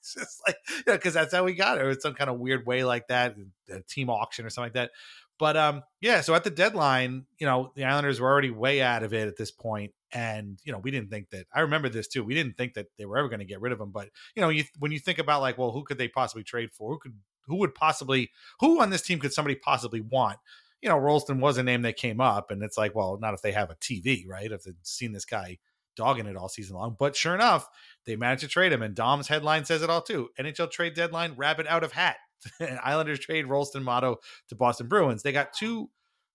it's 0.00 0.14
just 0.14 0.42
like, 0.46 0.56
yeah, 0.86 0.96
because 0.96 1.14
that's 1.14 1.32
how 1.32 1.44
we 1.44 1.54
got 1.54 1.78
it. 1.78 1.86
It's 1.86 2.02
some 2.02 2.12
kind 2.12 2.28
of 2.28 2.38
weird 2.38 2.66
way 2.66 2.84
like 2.84 3.08
that, 3.08 3.36
a 3.70 3.80
team 3.88 4.10
auction 4.10 4.44
or 4.44 4.50
something 4.50 4.66
like 4.66 4.74
that. 4.74 4.90
But 5.38 5.56
um, 5.56 5.82
yeah, 6.00 6.20
so 6.20 6.34
at 6.34 6.44
the 6.44 6.50
deadline, 6.50 7.26
you 7.38 7.46
know, 7.46 7.72
the 7.74 7.84
Islanders 7.84 8.20
were 8.20 8.30
already 8.30 8.50
way 8.50 8.82
out 8.82 9.02
of 9.02 9.12
it 9.12 9.26
at 9.26 9.36
this 9.36 9.50
point, 9.50 9.92
and 10.12 10.58
you 10.62 10.72
know, 10.72 10.78
we 10.78 10.90
didn't 10.90 11.10
think 11.10 11.30
that. 11.30 11.46
I 11.52 11.60
remember 11.60 11.88
this 11.88 12.06
too. 12.06 12.22
We 12.22 12.34
didn't 12.34 12.56
think 12.56 12.74
that 12.74 12.86
they 12.98 13.04
were 13.04 13.18
ever 13.18 13.28
going 13.28 13.40
to 13.40 13.44
get 13.44 13.60
rid 13.60 13.72
of 13.72 13.80
him. 13.80 13.90
But 13.90 14.10
you 14.36 14.42
know, 14.42 14.48
you, 14.48 14.64
when 14.78 14.92
you 14.92 15.00
think 15.00 15.18
about 15.18 15.40
like, 15.40 15.58
well, 15.58 15.72
who 15.72 15.82
could 15.82 15.98
they 15.98 16.08
possibly 16.08 16.44
trade 16.44 16.70
for? 16.72 16.92
Who 16.92 16.98
could, 16.98 17.14
who 17.46 17.56
would 17.56 17.74
possibly, 17.74 18.30
who 18.60 18.80
on 18.80 18.90
this 18.90 19.02
team 19.02 19.18
could 19.18 19.32
somebody 19.32 19.56
possibly 19.56 20.00
want? 20.00 20.38
You 20.84 20.90
know, 20.90 20.98
Rolston 20.98 21.40
was 21.40 21.56
a 21.56 21.62
name 21.62 21.82
that 21.82 21.96
came 21.96 22.20
up, 22.20 22.50
and 22.50 22.62
it's 22.62 22.76
like, 22.76 22.94
well, 22.94 23.18
not 23.18 23.32
if 23.32 23.40
they 23.40 23.52
have 23.52 23.70
a 23.70 23.74
TV, 23.76 24.24
right? 24.28 24.52
If 24.52 24.64
they've 24.64 24.74
seen 24.82 25.12
this 25.12 25.24
guy 25.24 25.58
dogging 25.96 26.26
it 26.26 26.36
all 26.36 26.50
season 26.50 26.76
long. 26.76 26.94
But 26.98 27.16
sure 27.16 27.34
enough, 27.34 27.66
they 28.04 28.16
managed 28.16 28.42
to 28.42 28.48
trade 28.48 28.70
him, 28.70 28.82
and 28.82 28.94
Dom's 28.94 29.28
headline 29.28 29.64
says 29.64 29.80
it 29.80 29.88
all 29.88 30.02
too. 30.02 30.28
NHL 30.38 30.70
trade 30.70 30.94
deadline, 30.94 31.34
rabbit 31.36 31.66
out 31.68 31.84
of 31.84 31.92
hat. 31.92 32.16
Islanders 32.84 33.18
trade 33.18 33.46
Rolston 33.46 33.82
Mottau 33.82 34.16
to 34.48 34.54
Boston 34.54 34.86
Bruins. 34.86 35.22
They 35.22 35.32
got 35.32 35.54
two 35.54 35.88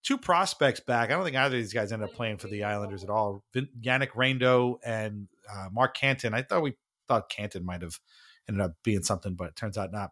two 0.03 0.17
prospects 0.17 0.79
back. 0.79 1.09
I 1.09 1.13
don't 1.13 1.25
think 1.25 1.35
either 1.35 1.55
of 1.55 1.61
these 1.61 1.73
guys 1.73 1.91
ended 1.91 2.09
up 2.09 2.15
playing 2.15 2.37
for 2.37 2.47
the 2.47 2.63
Islanders 2.63 3.03
at 3.03 3.11
all. 3.11 3.43
Yannick 3.55 4.11
Riendeau 4.11 4.77
and 4.83 5.27
uh, 5.51 5.67
Mark 5.71 5.95
Cantin. 5.95 6.33
I 6.33 6.41
thought 6.41 6.63
we 6.63 6.73
thought 7.07 7.29
Cantin 7.29 7.65
might 7.65 7.81
have 7.83 7.99
ended 8.47 8.63
up 8.63 8.73
being 8.83 9.03
something, 9.03 9.35
but 9.35 9.49
it 9.49 9.55
turns 9.55 9.77
out 9.77 9.91
not. 9.91 10.11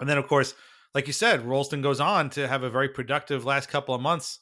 And 0.00 0.08
then, 0.08 0.18
of 0.18 0.26
course, 0.26 0.54
like 0.94 1.06
you 1.06 1.12
said, 1.12 1.44
Rolston 1.44 1.82
goes 1.82 2.00
on 2.00 2.30
to 2.30 2.46
have 2.46 2.62
a 2.62 2.70
very 2.70 2.88
productive 2.88 3.44
last 3.44 3.68
couple 3.68 3.94
of 3.94 4.00
months 4.00 4.40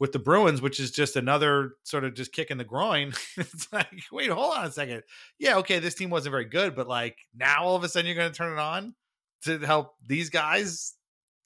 with 0.00 0.12
the 0.12 0.18
Bruins, 0.18 0.60
which 0.60 0.80
is 0.80 0.90
just 0.90 1.16
another 1.16 1.74
sort 1.84 2.04
of 2.04 2.14
just 2.14 2.32
kick 2.32 2.50
in 2.50 2.58
the 2.58 2.64
groin. 2.64 3.12
it's 3.36 3.72
like, 3.72 4.02
wait, 4.10 4.30
hold 4.30 4.54
on 4.54 4.66
a 4.66 4.72
second. 4.72 5.02
Yeah, 5.38 5.58
okay, 5.58 5.78
this 5.78 5.94
team 5.94 6.10
wasn't 6.10 6.32
very 6.32 6.46
good, 6.46 6.74
but 6.74 6.88
like 6.88 7.18
now 7.34 7.62
all 7.62 7.76
of 7.76 7.84
a 7.84 7.88
sudden 7.88 8.06
you're 8.06 8.16
going 8.16 8.30
to 8.30 8.36
turn 8.36 8.52
it 8.52 8.58
on 8.58 8.94
to 9.42 9.58
help 9.58 9.94
these 10.06 10.30
guys 10.30 10.94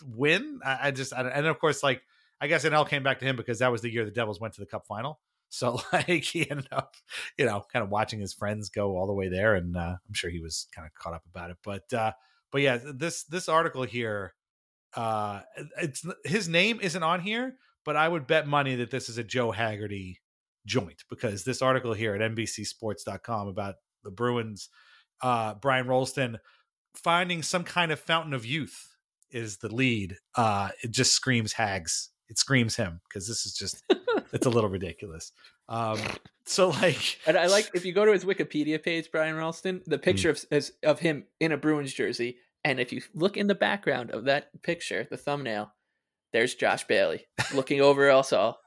win. 0.05 0.61
I, 0.65 0.89
I 0.89 0.91
just, 0.93 1.13
I, 1.13 1.29
and 1.29 1.47
of 1.47 1.59
course, 1.59 1.83
like 1.83 2.03
I 2.41 2.47
guess 2.47 2.65
it 2.65 2.73
all 2.73 2.85
came 2.85 3.03
back 3.03 3.19
to 3.19 3.27
him 3.27 3.37
because 3.37 3.59
that 3.59 3.73
was 3.73 3.83
the 3.83 3.93
year 3.93 4.05
the 4.05 4.11
Devils 4.11 4.41
went 4.41 4.55
to 4.55 4.61
the 4.61 4.67
Cup 4.67 4.87
final. 4.87 5.21
So 5.51 5.81
like 5.93 6.25
he 6.25 6.49
ended 6.51 6.69
up, 6.73 6.95
you 7.37 7.47
know, 7.47 7.65
kind 7.73 7.83
of 7.83 7.91
watching 7.91 8.21
his 8.21 8.35
friends 8.35 8.69
go 8.69 8.97
all 8.97 9.07
the 9.07 9.15
way 9.15 9.29
there, 9.29 9.55
and 9.55 9.77
uh, 9.77 9.97
I'm 10.07 10.15
sure 10.15 10.31
he 10.31 10.41
was 10.41 10.67
kind 10.75 10.87
of 10.87 10.95
caught 10.95 11.15
up 11.15 11.25
about 11.27 11.51
it. 11.51 11.57
But 11.65 11.93
uh, 11.93 12.13
but 12.51 12.63
yeah, 12.63 12.79
this 12.83 13.25
this 13.25 13.49
article 13.49 13.83
here, 13.83 14.35
uh, 14.99 15.43
it's 15.81 16.05
his 16.25 16.49
name 16.49 16.81
isn't 16.83 17.03
on 17.03 17.21
here, 17.21 17.57
but 17.85 17.95
I 17.97 18.09
would 18.09 18.27
bet 18.27 18.47
money 18.49 18.75
that 18.77 18.91
this 18.91 19.09
is 19.09 19.17
a 19.19 19.23
Joe 19.25 19.53
Haggerty 19.53 20.21
joint 20.67 21.05
because 21.09 21.45
this 21.45 21.63
article 21.63 21.93
here 21.95 22.15
at 22.15 22.21
NBCSports.com 22.33 23.49
about 23.49 23.77
the 24.03 24.11
Bruins, 24.11 24.69
uh, 25.23 25.55
Brian 25.55 25.87
Rolston 25.87 26.39
finding 26.95 27.43
some 27.43 27.63
kind 27.65 27.93
of 27.93 28.01
fountain 28.01 28.33
of 28.35 28.45
youth 28.45 28.97
is 29.31 29.59
the 29.59 29.73
lead. 29.73 30.17
Uh, 30.35 30.71
it 30.83 30.91
just 30.91 31.13
screams 31.13 31.53
Hags. 31.53 32.11
It 32.29 32.39
screams 32.39 32.77
him 32.77 33.01
because 33.09 33.29
this 33.29 33.47
is 33.47 33.55
just 33.55 33.83
it's 34.33 34.47
a 34.47 34.51
little 34.51 34.69
ridiculous. 34.71 35.33
Um, 35.69 35.99
so 36.45 36.71
like 36.71 37.19
And 37.27 37.37
I 37.37 37.47
like 37.47 37.71
if 37.75 37.85
you 37.85 37.93
go 37.93 38.05
to 38.05 38.13
his 38.13 38.25
Wikipedia 38.25 38.83
page, 38.83 39.11
Brian 39.13 39.37
Ralston, 39.37 39.83
the 39.87 39.97
Hmm. 39.97 40.03
picture 40.03 40.31
of 40.31 40.45
of 40.83 40.99
him 40.99 41.25
in 41.41 41.53
a 41.53 41.57
Bruins 41.57 41.93
jersey 41.93 42.39
And 42.65 42.81
if 42.81 42.93
you 42.93 43.01
look 43.15 43.37
in 43.37 43.47
the 43.47 43.55
background 43.55 44.11
of 44.11 44.25
that 44.25 44.63
picture, 44.63 45.07
the 45.09 45.17
thumbnail, 45.17 45.73
there's 46.33 46.55
Josh 46.55 46.85
Bailey 46.87 47.27
looking 47.55 47.81
over 47.81 48.11
us 48.11 48.33
all. 48.33 48.59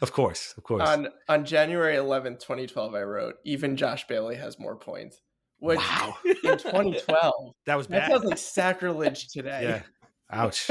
of 0.00 0.12
course, 0.12 0.54
of 0.56 0.64
course. 0.64 0.88
On 0.88 1.08
on 1.28 1.44
January 1.44 1.96
11th, 1.96 2.40
2012, 2.40 2.94
I 2.94 3.02
wrote, 3.02 3.34
even 3.44 3.76
Josh 3.76 4.06
Bailey 4.06 4.36
has 4.36 4.58
more 4.58 4.76
points. 4.76 5.20
Which 5.58 5.78
wow, 5.78 6.16
in 6.24 6.34
2012, 6.58 7.54
that 7.66 7.76
was 7.76 7.86
that 7.86 8.00
bad. 8.00 8.10
sounds 8.10 8.24
like 8.24 8.38
sacrilege 8.38 9.28
today. 9.28 9.62
yeah. 9.62 9.82
Ouch. 10.34 10.70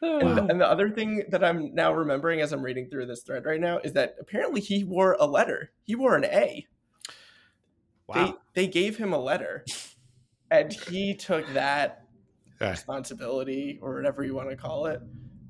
And, 0.00 0.22
Wow. 0.22 0.46
and 0.48 0.60
the 0.60 0.68
other 0.68 0.88
thing 0.90 1.24
that 1.30 1.42
I'm 1.42 1.74
now 1.74 1.92
remembering 1.92 2.40
as 2.40 2.52
I'm 2.52 2.62
reading 2.62 2.88
through 2.88 3.06
this 3.06 3.22
thread 3.22 3.44
right 3.44 3.60
now 3.60 3.78
is 3.82 3.92
that 3.94 4.14
apparently 4.20 4.60
he 4.60 4.84
wore 4.84 5.16
a 5.18 5.26
letter. 5.26 5.72
He 5.82 5.94
wore 5.96 6.14
an 6.14 6.24
A. 6.24 6.66
Wow. 8.06 8.38
They 8.54 8.62
they 8.62 8.68
gave 8.70 8.96
him 8.98 9.12
a 9.12 9.18
letter, 9.18 9.64
and 10.60 10.72
he 10.72 11.14
took 11.14 11.46
that 11.54 12.04
Yeah. 12.60 12.70
responsibility 12.70 13.78
or 13.82 13.94
whatever 13.94 14.24
you 14.24 14.34
want 14.34 14.50
to 14.50 14.56
call 14.56 14.86
it, 14.86 15.00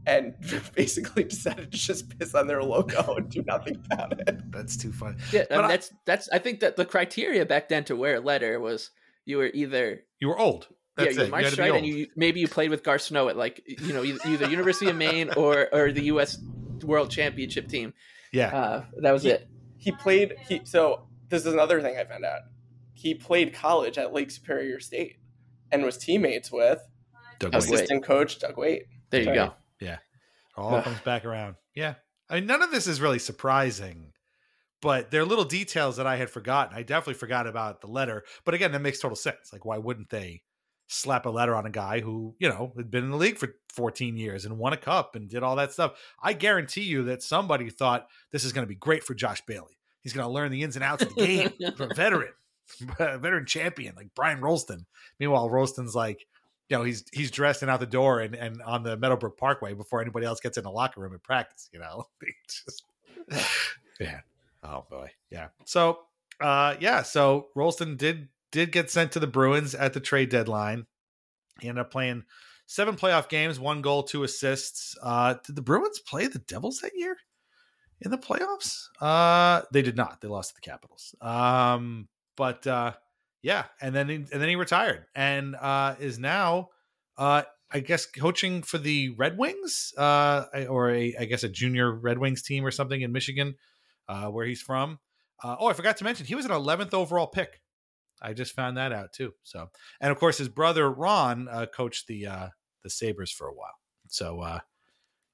and 0.07 0.35
basically 0.75 1.25
decided 1.25 1.71
to 1.73 1.79
just 1.79 2.19
piss 2.19 2.35
on 2.35 2.47
their 2.47 2.63
logo 2.63 3.15
and 3.17 3.29
do 3.31 3.43
nothing 3.47 3.77
about 3.91 4.19
it. 4.21 4.51
That's 4.51 4.77
too 4.77 4.93
funny. 4.93 5.17
Yeah, 5.33 5.45
I 5.51 5.57
mean, 5.57 5.65
I- 5.65 5.69
that's 5.69 5.93
that's. 6.07 6.29
I 6.31 6.39
think 6.39 6.61
that 6.61 6.77
the 6.77 6.85
criteria 6.85 7.45
back 7.47 7.69
then 7.69 7.85
to 7.85 7.97
wear 7.97 8.17
a 8.17 8.21
letter 8.21 8.59
was 8.61 8.91
you 9.25 9.39
were 9.39 9.51
either 9.55 10.01
You 10.21 10.29
were 10.29 10.39
old. 10.39 10.69
That's 10.97 11.17
yeah 11.17 11.23
you 11.23 11.23
it. 11.23 11.25
You 11.27 11.31
marched 11.31 11.51
had 11.51 11.59
right 11.59 11.75
and 11.75 11.87
you 11.87 12.07
maybe 12.17 12.41
you 12.41 12.47
played 12.49 12.71
with 12.71 12.83
Gar 12.85 12.99
Snow 12.99 13.29
at 13.29 13.37
like 13.37 13.63
you 13.67 13.93
know 13.93 14.05
either, 14.05 14.21
either 14.29 14.49
University 14.49 14.89
of 14.91 14.97
Maine 14.97 15.31
or 15.37 15.69
or 15.73 15.91
the 15.93 16.05
U.S. 16.05 16.39
World 16.85 17.11
Championship 17.11 17.69
team. 17.69 17.93
yeah. 18.33 18.55
Uh, 18.57 18.85
that 19.03 19.13
was 19.13 19.23
He- 19.25 19.31
it. 19.31 19.49
He 19.77 19.93
played. 19.93 20.35
He 20.49 20.61
so 20.65 21.07
this 21.29 21.45
is 21.47 21.53
another 21.53 21.81
thing 21.83 21.97
I 21.99 22.05
found 22.05 22.25
out. 22.25 22.41
He 22.95 23.15
played 23.15 23.53
college 23.53 23.99
at 23.99 24.13
Lake 24.13 24.31
Superior 24.31 24.81
State 24.81 25.17
and 25.71 25.85
was 25.85 25.99
teammates 25.99 26.51
with 26.51 26.81
Doug 27.39 27.53
Doug 27.53 27.63
Weight. 27.63 27.71
Weight. 27.71 27.75
assistant 27.75 28.05
coach 28.05 28.39
Doug 28.39 28.57
Weight. 28.57 28.85
There 29.11 29.21
you 29.21 29.27
Sorry. 29.27 29.37
go. 29.37 29.55
all 30.57 30.83
comes 30.83 31.01
back 31.01 31.25
around. 31.25 31.57
Yeah. 31.75 31.95
I 32.31 32.37
mean, 32.37 32.47
none 32.47 32.63
of 32.63 32.71
this 32.71 32.87
is 32.87 33.01
really 33.01 33.19
surprising, 33.19 34.13
but 34.81 35.11
there 35.11 35.21
are 35.21 35.27
little 35.27 35.45
details 35.45 35.97
that 35.97 36.07
I 36.07 36.17
had 36.17 36.31
forgotten. 36.31 36.77
I 36.77 36.83
definitely 36.83 37.15
forgot 37.15 37.47
about 37.47 37.81
the 37.81 37.87
letter. 37.89 38.25
But 38.45 38.55
again, 38.55 38.73
that 38.73 38.81
makes 38.83 39.01
total 39.01 39.17
sense. 39.17 39.53
Like, 39.53 39.65
why 39.65 39.79
wouldn't 39.79 40.11
they 40.11 40.43
slap 40.87 41.27
a 41.27 41.31
letter 41.31 41.55
on 41.55 41.67
a 41.67 41.71
guy 41.71 42.01
who, 42.01 42.35
you 42.39 42.49
know, 42.49 42.73
had 42.77 42.91
been 42.91 43.05
in 43.05 43.11
the 43.11 43.17
league 43.17 43.39
for 43.39 43.57
14 43.75 44.17
years 44.17 44.45
and 44.45 44.59
won 44.59 44.73
a 44.73 44.77
cup 44.77 45.17
and 45.17 45.29
did 45.29 45.43
all 45.43 45.57
that 45.57 45.73
stuff? 45.73 45.93
I 46.23 46.33
guarantee 46.35 46.83
you 46.83 47.03
that 47.05 47.23
somebody 47.23 47.69
thought 47.69 48.07
this 48.31 48.45
is 48.45 48.53
going 48.53 48.65
to 48.65 48.69
be 48.69 48.75
great 48.77 49.03
for 49.05 49.15
Josh 49.15 49.43
Bailey. 49.47 49.77
He's 50.01 50.13
going 50.13 50.27
to 50.27 50.33
learn 50.33 50.51
the 50.53 50.63
ins 50.63 50.77
and 50.77 50.85
outs 50.85 51.03
of 51.03 51.15
the 51.15 51.27
game 51.27 51.51
for 51.77 51.85
a 51.85 51.95
veteran, 51.95 52.29
a 52.29 52.44
veteran 52.99 53.47
champion 53.47 53.95
like 53.97 54.09
Brian 54.15 54.41
Rolston. 54.41 54.87
Meanwhile, 55.19 55.51
Rolston's 55.51 55.95
like, 55.95 56.27
you 56.69 56.77
know, 56.77 56.85
he's 56.85 57.05
he's 57.13 57.31
dressed 57.31 57.63
and 57.63 57.71
out 57.71 57.81
the 57.81 57.87
door 57.87 58.21
and, 58.21 58.35
and 58.35 58.63
on 58.63 58.83
the 58.83 58.97
Meadowbrook 58.97 59.37
Parkway 59.37 59.75
before 59.75 60.01
anybody 60.01 60.27
else 60.27 60.41
gets 60.41 60.57
in 60.57 60.65
the 60.65 60.71
locker 60.71 61.01
room 61.01 61.15
at 61.15 61.23
practice, 61.23 61.69
you 61.73 61.79
know. 61.79 62.05
Just 62.49 62.85
yeah. 64.01 64.21
Oh 64.63 64.85
boy. 64.91 65.11
Yeah. 65.31 65.49
So 65.65 66.01
uh 66.41 66.77
yeah, 66.81 67.03
so 67.03 67.49
Rolston 67.55 67.97
did 67.97 68.29
did 68.51 68.73
get 68.73 68.91
sent 68.91 69.13
to 69.13 69.21
the 69.21 69.27
Bruins 69.27 69.75
at 69.75 69.93
the 69.93 70.01
trade 70.01 70.31
deadline. 70.31 70.87
He 71.61 71.69
ended 71.69 71.83
up 71.83 71.91
playing 71.91 72.25
seven 72.67 72.97
playoff 72.97 73.29
games, 73.29 73.61
one 73.61 73.83
goal, 73.83 74.03
two 74.03 74.25
assists. 74.25 74.97
Uh 75.03 75.35
did 75.45 75.57
the 75.57 75.63
Bruins 75.63 75.99
play 76.01 76.27
the 76.27 76.39
Devils 76.41 76.81
that 76.81 76.93
year 76.95 77.17
in 78.01 78.11
the 78.11 78.19
playoffs? 78.19 78.87
Uh 79.01 79.63
they 79.71 79.83
did 79.83 79.97
not. 79.97 80.23
They 80.23 80.29
lost 80.29 80.51
to 80.51 80.55
the 80.55 80.69
Capitals. 80.71 81.15
Um 81.21 82.09
but 82.37 82.67
uh 82.67 82.93
yeah, 83.45 83.65
and 83.79 83.95
then 83.95 84.09
he, 84.09 84.15
and 84.15 84.27
then 84.27 84.49
he 84.49 84.57
retired 84.57 85.05
and 85.15 85.55
uh, 85.55 85.97
is 86.01 86.19
now, 86.19 86.71
uh, 87.19 87.43
I 87.71 87.81
guess, 87.81 88.07
coaching 88.07 88.63
for 88.63 88.79
the 88.79 89.11
Red 89.19 89.37
Wings, 89.37 89.93
uh, 89.99 90.47
or 90.71 90.91
a 90.91 91.15
I 91.21 91.27
guess 91.27 91.45
a 91.45 91.51
junior 91.51 91.93
Red 91.93 92.19
Wings 92.19 92.41
team 92.43 92.65
or 92.65 92.71
something 92.71 93.03
in 93.03 93.13
Michigan, 93.13 93.57
uh, 94.09 94.29
where 94.29 94.47
he's 94.47 94.63
from. 94.63 94.99
Uh, 95.43 95.57
oh, 95.61 95.67
I 95.67 95.75
forgot 95.75 95.99
to 95.99 96.05
mention 96.05 96.25
he 96.25 96.35
was 96.35 96.47
an 96.47 96.53
11th 96.53 96.95
overall 96.95 97.27
pick. 97.27 97.61
I 98.23 98.33
just 98.33 98.55
found 98.55 98.79
that 98.79 98.93
out 98.93 99.13
too. 99.13 99.35
So, 99.43 99.69
and 100.01 100.11
of 100.11 100.19
course, 100.19 100.39
his 100.39 100.49
brother 100.49 100.91
Ron 100.91 101.47
uh, 101.47 101.67
coached 101.67 102.07
the 102.07 102.27
uh, 102.27 102.49
the 102.83 102.89
Sabres 102.89 103.31
for 103.31 103.47
a 103.47 103.55
while. 103.55 103.77
So, 104.09 104.41
uh, 104.41 104.61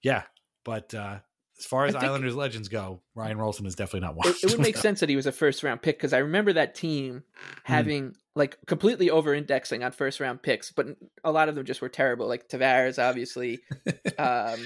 yeah, 0.03 0.25
but 0.65 0.93
uh, 0.95 1.21
as 1.61 1.67
far 1.67 1.85
as 1.85 1.95
Islanders 1.95 2.35
legends 2.35 2.69
go, 2.69 3.01
Ryan 3.15 3.39
Rolston 3.39 3.67
is 3.67 3.75
definitely 3.75 4.01
not 4.01 4.17
one. 4.17 4.29
It, 4.29 4.37
it 4.43 4.51
would 4.51 4.61
make 4.61 4.77
sense 4.77 5.01
that 5.01 5.09
he 5.09 5.17
was 5.17 5.27
a 5.27 5.33
first 5.33 5.63
round 5.63 5.83
pick 5.83 5.99
because 5.99 6.13
I 6.13 6.19
remember 6.19 6.55
that 6.55 6.75
team 6.75 7.23
having 7.65 8.15
like 8.35 8.57
completely 8.67 9.11
over 9.11 9.35
indexing 9.35 9.85
on 9.85 9.93
first 9.93 10.21
round 10.21 10.43
picks, 10.43 10.73
but 10.73 10.87
a 11.23 11.31
lot 11.31 11.49
of 11.49 11.55
them 11.55 11.65
just 11.67 11.83
were 11.83 11.89
terrible. 11.89 12.27
Like 12.27 12.49
Tavares, 12.49 12.99
obviously, 12.99 13.61
um, 14.19 14.59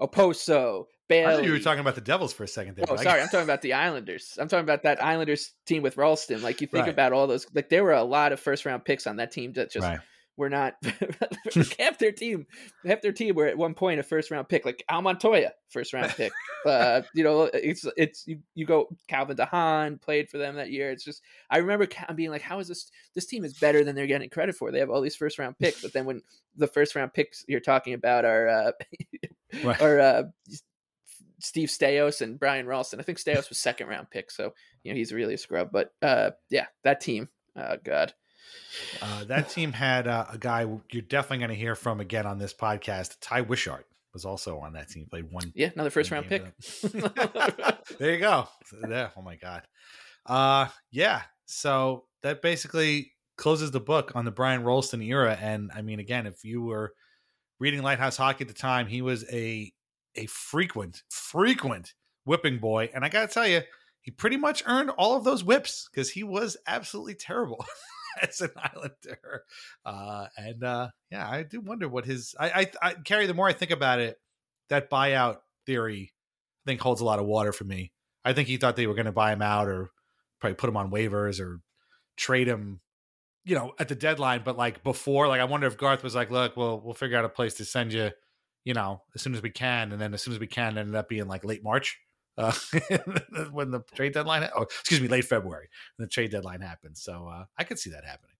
Okposo, 0.00 0.86
Bailey. 1.08 1.32
I 1.32 1.36
thought 1.36 1.44
you 1.44 1.52
were 1.52 1.58
talking 1.58 1.80
about 1.80 1.94
the 1.94 2.00
Devils 2.00 2.32
for 2.32 2.44
a 2.44 2.48
second 2.48 2.76
there. 2.76 2.86
Oh, 2.88 2.96
sorry. 2.96 3.20
I'm 3.20 3.28
talking 3.28 3.44
about 3.44 3.62
the 3.62 3.74
Islanders. 3.74 4.38
I'm 4.40 4.48
talking 4.48 4.64
about 4.64 4.84
that 4.84 5.02
Islanders 5.02 5.52
team 5.66 5.82
with 5.82 5.96
Ralston. 5.96 6.42
Like 6.42 6.60
you 6.60 6.66
think 6.66 6.86
Right. 6.86 6.92
about 6.92 7.12
all 7.12 7.26
those, 7.26 7.46
like 7.54 7.68
there 7.68 7.84
were 7.84 7.92
a 7.92 8.02
lot 8.04 8.32
of 8.32 8.40
first 8.40 8.64
round 8.64 8.84
picks 8.84 9.06
on 9.06 9.16
that 9.16 9.32
team 9.32 9.52
that 9.54 9.70
just 9.70 9.84
right. 9.86 10.00
Were 10.38 10.48
not 10.48 10.74
half 11.78 11.98
their 11.98 12.10
team. 12.12 12.46
Half 12.86 13.02
their 13.02 13.12
team 13.12 13.34
were 13.34 13.46
at 13.46 13.58
one 13.58 13.74
point 13.74 14.00
a 14.00 14.02
first 14.02 14.30
round 14.30 14.48
pick, 14.48 14.64
like 14.64 14.82
Al 14.88 15.02
Montoya, 15.02 15.52
first 15.68 15.92
round 15.92 16.10
pick. 16.16 16.32
uh, 16.66 17.02
you 17.14 17.22
know, 17.22 17.42
it's 17.52 17.86
it's 17.96 18.26
you, 18.26 18.38
you 18.54 18.64
go 18.64 18.88
Calvin 19.08 19.36
DeHaan 19.36 20.00
played 20.00 20.30
for 20.30 20.38
them 20.38 20.56
that 20.56 20.70
year. 20.70 20.90
It's 20.90 21.04
just 21.04 21.22
I 21.50 21.58
remember 21.58 21.86
being 22.14 22.30
like, 22.30 22.40
how 22.42 22.60
is 22.60 22.68
this? 22.68 22.90
This 23.14 23.26
team 23.26 23.44
is 23.44 23.52
better 23.54 23.84
than 23.84 23.94
they're 23.94 24.06
getting 24.06 24.30
credit 24.30 24.54
for. 24.56 24.70
They 24.72 24.78
have 24.78 24.90
all 24.90 25.02
these 25.02 25.16
first 25.16 25.38
round 25.38 25.58
picks, 25.58 25.82
but 25.82 25.92
then 25.92 26.06
when 26.06 26.22
the 26.56 26.66
first 26.66 26.94
round 26.94 27.12
picks 27.12 27.44
you're 27.46 27.60
talking 27.60 27.92
about 27.94 28.24
are 28.24 28.48
uh, 28.48 28.72
Right. 29.62 29.80
are 29.82 30.00
uh, 30.00 30.22
Steve 31.40 31.68
Staios 31.68 32.22
and 32.22 32.38
Brian 32.38 32.66
Ralston. 32.66 33.00
I 33.00 33.02
think 33.02 33.18
Staios 33.18 33.48
was 33.50 33.58
second 33.58 33.88
round 33.88 34.08
pick, 34.10 34.30
so 34.30 34.54
you 34.82 34.92
know 34.92 34.96
he's 34.96 35.12
really 35.12 35.34
a 35.34 35.38
scrub. 35.38 35.70
But 35.72 35.92
uh, 36.00 36.30
yeah, 36.50 36.66
that 36.84 37.00
team, 37.02 37.28
oh 37.56 37.76
god, 37.84 38.14
Uh, 39.00 39.24
that 39.24 39.50
team 39.50 39.72
had 39.72 40.06
uh, 40.06 40.26
a 40.30 40.38
guy 40.38 40.66
you're 40.90 41.02
definitely 41.02 41.38
going 41.38 41.50
to 41.50 41.54
hear 41.54 41.74
from 41.74 42.00
again 42.00 42.26
on 42.26 42.38
this 42.38 42.54
podcast. 42.54 43.16
Ty 43.20 43.42
Wishart 43.42 43.86
was 44.12 44.24
also 44.24 44.58
on 44.58 44.72
that 44.74 44.88
team. 44.88 45.06
Played 45.10 45.30
one. 45.30 45.52
yeah, 45.54 45.70
another 45.74 45.90
first 45.90 46.10
round 46.10 46.26
pick. 46.26 46.42
game 46.42 46.52
for 46.60 46.88
them. 46.88 47.12
there 47.98 48.14
you 48.14 48.20
go. 48.20 48.48
There. 48.82 49.12
Oh 49.16 49.22
my 49.22 49.36
god. 49.36 49.62
Uh, 50.26 50.66
yeah. 50.90 51.22
So 51.46 52.04
that 52.22 52.42
basically 52.42 53.12
closes 53.36 53.70
the 53.70 53.80
book 53.80 54.12
on 54.14 54.24
the 54.24 54.30
Brian 54.30 54.62
Rolston 54.62 55.02
era. 55.02 55.36
And 55.40 55.70
I 55.74 55.82
mean, 55.82 55.98
again, 55.98 56.26
if 56.26 56.44
you 56.44 56.62
were 56.62 56.92
reading 57.58 57.82
Lighthouse 57.82 58.16
Hockey 58.16 58.44
at 58.44 58.48
the 58.48 58.54
time, 58.54 58.86
he 58.86 59.02
was 59.02 59.24
a 59.32 59.72
a 60.14 60.26
frequent, 60.26 61.02
frequent 61.10 61.94
whipping 62.24 62.58
boy. 62.58 62.90
And 62.94 63.04
I 63.04 63.08
got 63.08 63.28
to 63.28 63.32
tell 63.34 63.46
you, 63.48 63.62
he 64.02 64.10
pretty 64.10 64.36
much 64.36 64.62
earned 64.66 64.90
all 64.90 65.16
of 65.16 65.24
those 65.24 65.42
whips 65.44 65.88
because 65.90 66.10
he 66.10 66.22
was 66.22 66.56
absolutely 66.66 67.14
terrible 67.14 67.64
as 68.22 68.40
an 68.40 68.50
Islander. 68.56 69.44
Uh, 69.84 70.26
and 70.36 70.64
uh, 70.64 70.88
yeah, 71.10 71.28
I 71.28 71.42
do 71.42 71.60
wonder 71.60 71.88
what 71.88 72.04
his. 72.04 72.34
I, 72.38 72.50
I, 72.82 72.90
I 72.90 72.94
carry. 72.94 73.26
The 73.26 73.34
more 73.34 73.48
I 73.48 73.52
think 73.52 73.70
about 73.70 74.00
it, 74.00 74.16
that 74.68 74.90
buyout 74.90 75.38
theory, 75.66 76.12
I 76.64 76.70
think 76.70 76.80
holds 76.80 77.00
a 77.00 77.04
lot 77.04 77.18
of 77.18 77.26
water 77.26 77.52
for 77.52 77.64
me. 77.64 77.92
I 78.24 78.32
think 78.32 78.48
he 78.48 78.56
thought 78.56 78.76
they 78.76 78.86
were 78.86 78.94
going 78.94 79.06
to 79.06 79.12
buy 79.12 79.32
him 79.32 79.42
out 79.42 79.68
or 79.68 79.90
probably 80.40 80.54
put 80.54 80.68
him 80.68 80.76
on 80.76 80.90
waivers 80.90 81.40
or 81.40 81.60
trade 82.16 82.46
him, 82.46 82.80
you 83.44 83.54
know, 83.54 83.72
at 83.78 83.88
the 83.88 83.94
deadline. 83.94 84.42
But 84.44 84.56
like 84.56 84.82
before, 84.82 85.28
like 85.28 85.40
I 85.40 85.44
wonder 85.44 85.66
if 85.66 85.76
Garth 85.76 86.02
was 86.02 86.14
like, 86.14 86.30
"Look, 86.30 86.56
well, 86.56 86.80
we'll 86.82 86.94
figure 86.94 87.18
out 87.18 87.24
a 87.24 87.30
place 87.30 87.54
to 87.54 87.64
send 87.64 87.92
you." 87.92 88.10
You 88.64 88.74
know, 88.74 89.02
as 89.16 89.22
soon 89.22 89.34
as 89.34 89.42
we 89.42 89.50
can, 89.50 89.90
and 89.90 90.00
then 90.00 90.14
as 90.14 90.22
soon 90.22 90.34
as 90.34 90.38
we 90.38 90.46
can, 90.46 90.78
ended 90.78 90.94
up 90.94 91.08
being 91.08 91.26
like 91.26 91.44
late 91.44 91.64
March 91.64 91.98
uh, 92.38 92.52
when 93.52 93.70
the 93.70 93.80
trade 93.94 94.14
deadline. 94.14 94.48
Oh, 94.56 94.62
excuse 94.62 95.00
me, 95.00 95.08
late 95.08 95.24
February 95.24 95.68
when 95.96 96.06
the 96.06 96.10
trade 96.10 96.30
deadline 96.30 96.60
happened. 96.60 96.98
So 96.98 97.28
uh, 97.28 97.44
I 97.58 97.64
could 97.64 97.78
see 97.78 97.90
that 97.90 98.04
happening. 98.04 98.36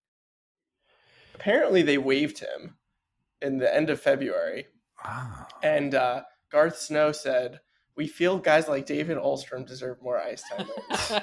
Apparently, 1.35 1.83
they 1.83 1.99
waived 1.99 2.39
him 2.41 2.77
in 3.41 3.59
the 3.59 3.75
end 3.75 3.91
of 3.91 4.01
February, 4.01 4.67
Ah, 5.05 5.47
and 5.63 5.95
uh, 5.95 6.23
Garth 6.51 6.79
Snow 6.79 7.13
said, 7.13 7.61
"We 7.97 8.07
feel 8.07 8.39
guys 8.39 8.69
like 8.69 8.87
David 8.87 9.17
Ullstrom 9.17 9.67
deserve 9.67 10.03
more 10.03 10.19
ice 10.19 10.43
time." 10.49 10.69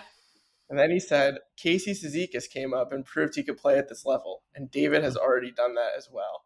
and 0.69 0.77
then 0.77 0.91
he 0.91 0.99
said, 0.99 1.37
"Casey 1.55 1.93
Cizikas 1.93 2.49
came 2.49 2.73
up 2.73 2.91
and 2.91 3.05
proved 3.05 3.35
he 3.35 3.43
could 3.43 3.57
play 3.57 3.77
at 3.77 3.87
this 3.87 4.05
level, 4.05 4.43
and 4.53 4.69
David 4.69 5.03
has 5.03 5.15
already 5.15 5.51
done 5.51 5.75
that 5.75 5.91
as 5.97 6.09
well." 6.11 6.43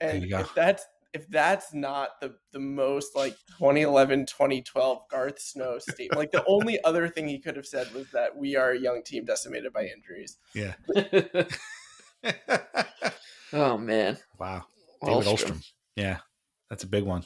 And 0.00 0.24
if 0.24 0.54
that's 0.54 0.86
if 1.12 1.28
that's 1.28 1.72
not 1.72 2.20
the 2.20 2.34
the 2.52 2.58
most 2.58 3.16
like 3.16 3.36
2011 3.58 4.26
2012 4.26 4.98
Garth 5.10 5.40
Snow 5.40 5.78
statement, 5.78 6.18
like 6.18 6.32
the 6.32 6.44
only 6.46 6.80
other 6.84 7.08
thing 7.08 7.28
he 7.28 7.38
could 7.38 7.56
have 7.56 7.66
said 7.66 7.92
was 7.94 8.10
that 8.12 8.36
we 8.36 8.56
are 8.56 8.70
a 8.72 8.78
young 8.78 9.02
team 9.04 9.24
decimated 9.24 9.72
by 9.72 9.86
injuries. 9.86 10.36
yeah. 10.54 10.74
oh 13.52 13.78
man, 13.78 14.18
wow. 14.38 14.64
David 15.04 15.24
Ullstrom. 15.24 15.26
Ullstrom. 15.26 15.72
Yeah, 15.96 16.18
that's 16.68 16.84
a 16.84 16.88
big 16.88 17.04
one. 17.04 17.24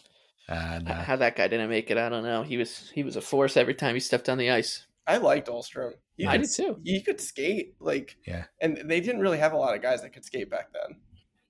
And 0.49 0.89
uh, 0.89 0.95
how 1.03 1.17
that 1.17 1.37
guy 1.37 1.49
didn't 1.49 1.71
make 1.71 1.91
it, 1.91 1.97
I 1.99 2.09
don't 2.09 2.25
know. 2.25 2.43
He 2.43 2.57
was 2.57 2.91
he 2.95 3.03
was 3.03 3.17
a 3.17 3.21
force 3.21 3.57
every 3.57 3.75
time 3.75 3.95
he 3.95 4.01
stepped 4.01 4.29
on 4.29 4.39
the 4.39 4.51
ice. 4.51 4.87
I 5.07 5.17
liked 5.17 5.49
Ullstrom. 5.49 5.93
He 6.17 6.27
I 6.27 6.39
could, 6.39 6.43
did 6.43 6.51
too. 6.51 6.81
He 6.85 7.01
could 7.03 7.21
skate, 7.21 7.75
like 7.81 8.17
Yeah. 8.27 8.45
and 8.61 8.77
they 8.85 9.01
didn't 9.01 9.21
really 9.21 9.39
have 9.39 9.53
a 9.53 9.57
lot 9.57 9.75
of 9.75 9.83
guys 9.83 10.03
that 10.03 10.13
could 10.13 10.25
skate 10.25 10.51
back 10.51 10.69
then. 10.73 10.99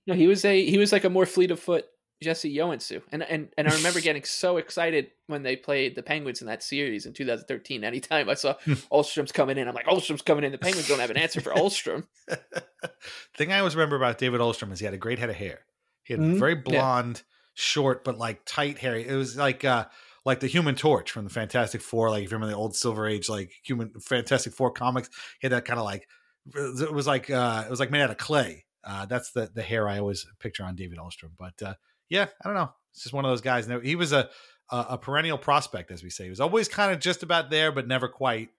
No, 0.07 0.15
he 0.15 0.27
was 0.27 0.43
a 0.45 0.65
he 0.65 0.77
was 0.77 0.91
like 0.91 1.03
a 1.03 1.09
more 1.09 1.25
fleet 1.25 1.51
of 1.51 1.59
foot 1.59 1.85
Jesse 2.21 2.55
Joensuu. 2.55 3.01
And 3.11 3.23
and 3.23 3.49
and 3.57 3.67
I 3.67 3.73
remember 3.75 3.99
getting 4.01 4.23
so 4.23 4.57
excited 4.57 5.11
when 5.27 5.43
they 5.43 5.55
played 5.55 5.95
the 5.95 6.03
Penguins 6.03 6.41
in 6.41 6.47
that 6.47 6.63
series 6.63 7.05
in 7.05 7.13
2013. 7.13 7.83
Anytime 7.83 8.29
I 8.29 8.33
saw 8.35 8.53
Ullstrom's 8.91 9.31
coming 9.31 9.57
in, 9.57 9.67
I'm 9.67 9.75
like, 9.75 9.87
Ullstrom's 9.87 10.21
coming 10.21 10.43
in. 10.43 10.51
The 10.51 10.57
Penguins 10.57 10.87
don't 10.87 10.99
have 10.99 11.09
an 11.09 11.17
answer 11.17 11.41
for 11.41 11.51
Ullstrom. 11.55 12.05
thing 13.35 13.51
I 13.51 13.59
always 13.59 13.75
remember 13.75 13.95
about 13.95 14.17
David 14.17 14.41
Ullstrom 14.41 14.71
is 14.71 14.79
he 14.79 14.85
had 14.85 14.93
a 14.93 14.97
great 14.99 15.19
head 15.19 15.29
of 15.29 15.35
hair. 15.35 15.65
He 16.03 16.13
had 16.13 16.21
Mhm. 16.21 16.39
very 16.39 16.53
Yeah. 16.53 16.61
blonde, 16.63 17.23
short, 17.53 18.03
but 18.03 18.17
like 18.17 18.41
tight 18.45 18.77
hair. 18.79 18.95
It 18.95 19.15
was 19.15 19.35
like 19.37 19.63
uh 19.65 19.85
like 20.25 20.39
the 20.39 20.47
Human 20.47 20.75
Torch 20.75 21.11
from 21.11 21.25
the 21.25 21.29
Fantastic 21.29 21.81
Four. 21.81 22.09
Like 22.09 22.23
if 22.23 22.31
you 22.31 22.37
remember 22.37 22.51
the 22.53 22.57
old 22.57 22.75
Silver 22.75 23.07
Age, 23.07 23.27
like 23.29 23.51
Human 23.65 23.91
Fantastic 23.99 24.53
Four 24.53 24.71
comics, 24.71 25.09
he 25.39 25.47
had 25.47 25.51
that 25.51 25.65
kind 25.65 25.79
of 25.79 25.85
like 25.85 26.07
it 26.55 26.93
was 26.93 27.07
like 27.07 27.29
uh 27.29 27.63
it 27.65 27.69
was 27.69 27.79
like 27.79 27.91
made 27.91 28.01
out 28.01 28.11
of 28.11 28.17
clay. 28.17 28.65
Uh 28.83 29.05
that's 29.05 29.31
the 29.31 29.49
the 29.53 29.61
hair 29.63 29.87
I 29.87 29.99
always 29.99 30.25
picture 30.39 30.63
on 30.63 30.75
David 30.75 30.97
Ullstrom. 30.99 31.31
But 31.37 31.61
uh 31.61 31.73
yeah, 32.09 32.27
I 32.43 32.47
don't 32.47 32.55
know. 32.55 32.71
It's 32.91 33.03
just 33.03 33.13
one 33.13 33.25
of 33.25 33.31
those 33.31 33.41
guys. 33.41 33.67
He 33.83 33.95
was 33.95 34.11
a 34.11 34.29
a, 34.71 34.85
a 34.91 34.97
perennial 34.97 35.37
prospect, 35.37 35.91
as 35.91 36.03
we 36.03 36.09
say. 36.09 36.23
He 36.25 36.29
was 36.29 36.39
always 36.39 36.67
kind 36.67 36.91
of 36.91 36.99
just 36.99 37.23
about 37.23 37.49
there, 37.49 37.71
but 37.71 37.87
never 37.87 38.07
quite 38.07 38.49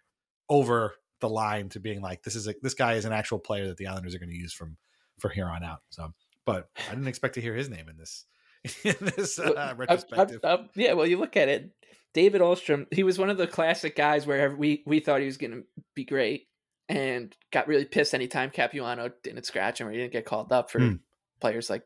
over 0.48 0.94
the 1.20 1.28
line 1.28 1.68
to 1.70 1.80
being 1.80 2.00
like 2.02 2.22
this 2.22 2.35
is 2.37 2.46
a, 2.48 2.54
this 2.62 2.74
guy 2.74 2.94
is 2.94 3.04
an 3.04 3.12
actual 3.12 3.38
player 3.38 3.68
that 3.68 3.76
the 3.76 3.87
Islanders 3.87 4.14
are 4.14 4.18
going 4.18 4.30
to 4.30 4.37
use 4.37 4.52
from 4.52 4.76
for 5.18 5.30
here 5.30 5.46
on 5.48 5.62
out. 5.64 5.80
So, 5.90 6.12
but 6.44 6.68
I 6.87 6.90
didn't 6.94 7.09
expect 7.09 7.35
to 7.35 7.40
hear 7.40 7.54
his 7.54 7.70
name 7.70 7.88
in 7.88 7.96
this 7.96 8.24
in 8.85 8.96
this 9.16 9.38
uh, 9.38 9.52
I- 9.57 9.61
I- 9.70 9.72
retrospective. 9.72 10.40
I- 10.44 10.66
yeah, 10.74 10.92
well, 10.94 11.07
you 11.07 11.18
look 11.18 11.37
at 11.37 11.48
it. 11.48 11.70
David 12.12 12.40
Ullstrom, 12.42 12.87
he 12.92 13.02
was 13.02 13.18
one 13.18 13.28
of 13.30 13.38
the 13.38 13.46
classic 13.48 13.96
guys 13.96 14.26
where 14.26 14.54
we 14.54 14.83
we 14.87 15.00
thought 15.00 15.20
he 15.20 15.26
was 15.26 15.37
going 15.37 15.50
to 15.52 15.64
be 15.96 16.04
great, 16.04 16.46
and 16.88 17.35
got 17.52 17.66
really 17.66 17.85
pissed 17.87 18.14
anytime 18.14 18.50
Capuano 18.50 19.11
didn't 19.24 19.46
scratch 19.46 19.80
him 19.80 19.88
or 19.88 19.90
he 19.90 19.98
didn't 19.98 20.12
get 20.12 20.24
called 20.26 20.52
up 20.52 20.70
for 20.70 20.78
Hmm. 20.80 20.94
players 21.40 21.68
like 21.70 21.83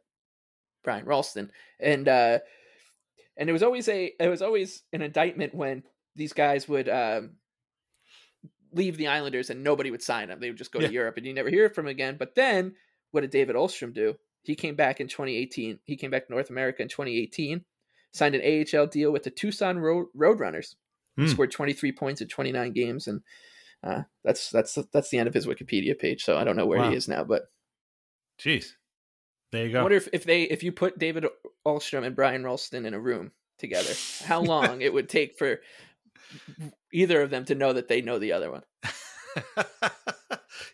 Brian 0.88 1.04
Rolston, 1.04 1.50
and 1.78 2.08
uh, 2.08 2.38
and 3.36 3.50
it 3.50 3.52
was 3.52 3.62
always 3.62 3.88
a 3.88 4.10
it 4.18 4.28
was 4.28 4.40
always 4.40 4.84
an 4.94 5.02
indictment 5.02 5.54
when 5.54 5.82
these 6.16 6.32
guys 6.32 6.66
would 6.66 6.88
um, 6.88 7.32
leave 8.72 8.96
the 8.96 9.08
Islanders 9.08 9.50
and 9.50 9.62
nobody 9.62 9.90
would 9.90 10.02
sign 10.02 10.28
them. 10.28 10.40
They 10.40 10.48
would 10.48 10.56
just 10.56 10.72
go 10.72 10.80
Yeah. 10.80 10.86
to 10.88 10.92
Europe 10.94 11.18
and 11.18 11.26
you 11.26 11.34
never 11.34 11.50
hear 11.50 11.68
from 11.68 11.84
them 11.84 11.90
again. 11.90 12.16
But 12.18 12.34
then 12.34 12.74
what 13.10 13.20
did 13.20 13.30
David 13.30 13.54
Ullstrom 13.54 13.92
do? 13.92 14.14
He 14.44 14.54
came 14.54 14.76
back 14.76 14.98
in 14.98 15.08
2018. 15.08 15.78
He 15.84 15.96
came 15.96 16.10
back 16.10 16.26
to 16.26 16.32
North 16.32 16.48
America 16.48 16.80
in 16.80 16.88
2018, 16.88 17.64
signed 18.12 18.34
an 18.34 18.40
AHL 18.74 18.86
deal 18.86 19.10
with 19.12 19.24
the 19.24 19.30
Tucson 19.30 19.78
Road 19.78 20.06
Roadrunners. 20.16 20.74
Hmm. 21.18 21.26
scored 21.26 21.50
23 21.50 21.92
points 21.92 22.20
in 22.22 22.28
29 22.28 22.72
games, 22.72 23.06
and 23.08 23.20
uh, 23.84 24.02
that's 24.24 24.48
that's 24.50 24.78
that's 24.92 25.10
the 25.10 25.18
end 25.18 25.28
of 25.28 25.34
his 25.34 25.46
Wikipedia 25.46 25.98
page. 25.98 26.24
So 26.24 26.38
I 26.38 26.44
don't 26.44 26.56
know 26.56 26.64
where 26.66 26.78
Wow. 26.78 26.90
he 26.90 26.96
is 26.96 27.08
now, 27.08 27.24
but 27.24 27.42
Jeez, 28.40 28.72
there 29.52 29.66
you 29.66 29.72
go. 29.72 29.80
I 29.80 29.82
wonder 29.82 29.96
if, 29.96 30.08
if 30.12 30.24
they 30.24 30.42
if 30.42 30.62
you 30.62 30.72
put 30.72 30.98
David 30.98 31.26
Ullstrom 31.66 32.04
and 32.04 32.14
Brian 32.16 32.42
Rolston 32.44 32.86
in 32.86 32.94
a 32.94 33.00
room 33.00 33.32
together, 33.58 33.92
how 34.24 34.40
long 34.42 34.80
it 34.82 34.92
would 34.92 35.08
take 35.08 35.38
for 35.38 35.60
either 36.92 37.22
of 37.22 37.30
them 37.30 37.44
to 37.46 37.54
know 37.54 37.72
that 37.72 37.88
they 37.88 38.00
know 38.02 38.18
the 38.18 38.32
other 38.32 38.50
one. 38.50 38.62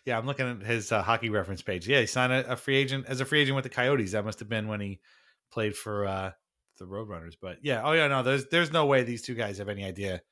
yeah, 0.05 0.19
I'm 0.19 0.27
looking 0.27 0.49
at 0.49 0.63
his 0.67 0.93
uh, 0.93 1.03
hockey 1.03 1.31
reference 1.31 1.63
page. 1.63 1.87
Yeah, 1.89 2.01
he 2.01 2.07
signed 2.07 2.33
a, 2.33 2.53
a 2.53 2.57
free 2.57 2.77
agent 2.77 3.07
as 3.09 3.21
a 3.21 3.25
free 3.25 3.41
agent 3.41 3.57
with 3.57 3.65
the 3.65 3.71
Coyotes. 3.71 4.13
That 4.13 4.25
must 4.25 4.39
have 4.41 4.49
been 4.49 4.69
when 4.69 4.81
he 4.81 5.01
played 5.53 5.77
for 5.77 6.07
uh, 6.07 6.33
the 6.79 6.85
Roadrunners. 6.85 7.35
But 7.41 7.59
yeah, 7.63 7.83
oh 7.85 7.93
yeah, 7.93 8.09
no, 8.09 8.23
there's 8.23 8.47
there's 8.47 8.73
no 8.73 8.87
way 8.87 9.03
these 9.03 9.23
two 9.23 9.35
guys 9.35 9.59
have 9.59 9.69
any 9.69 9.85
idea 9.85 10.23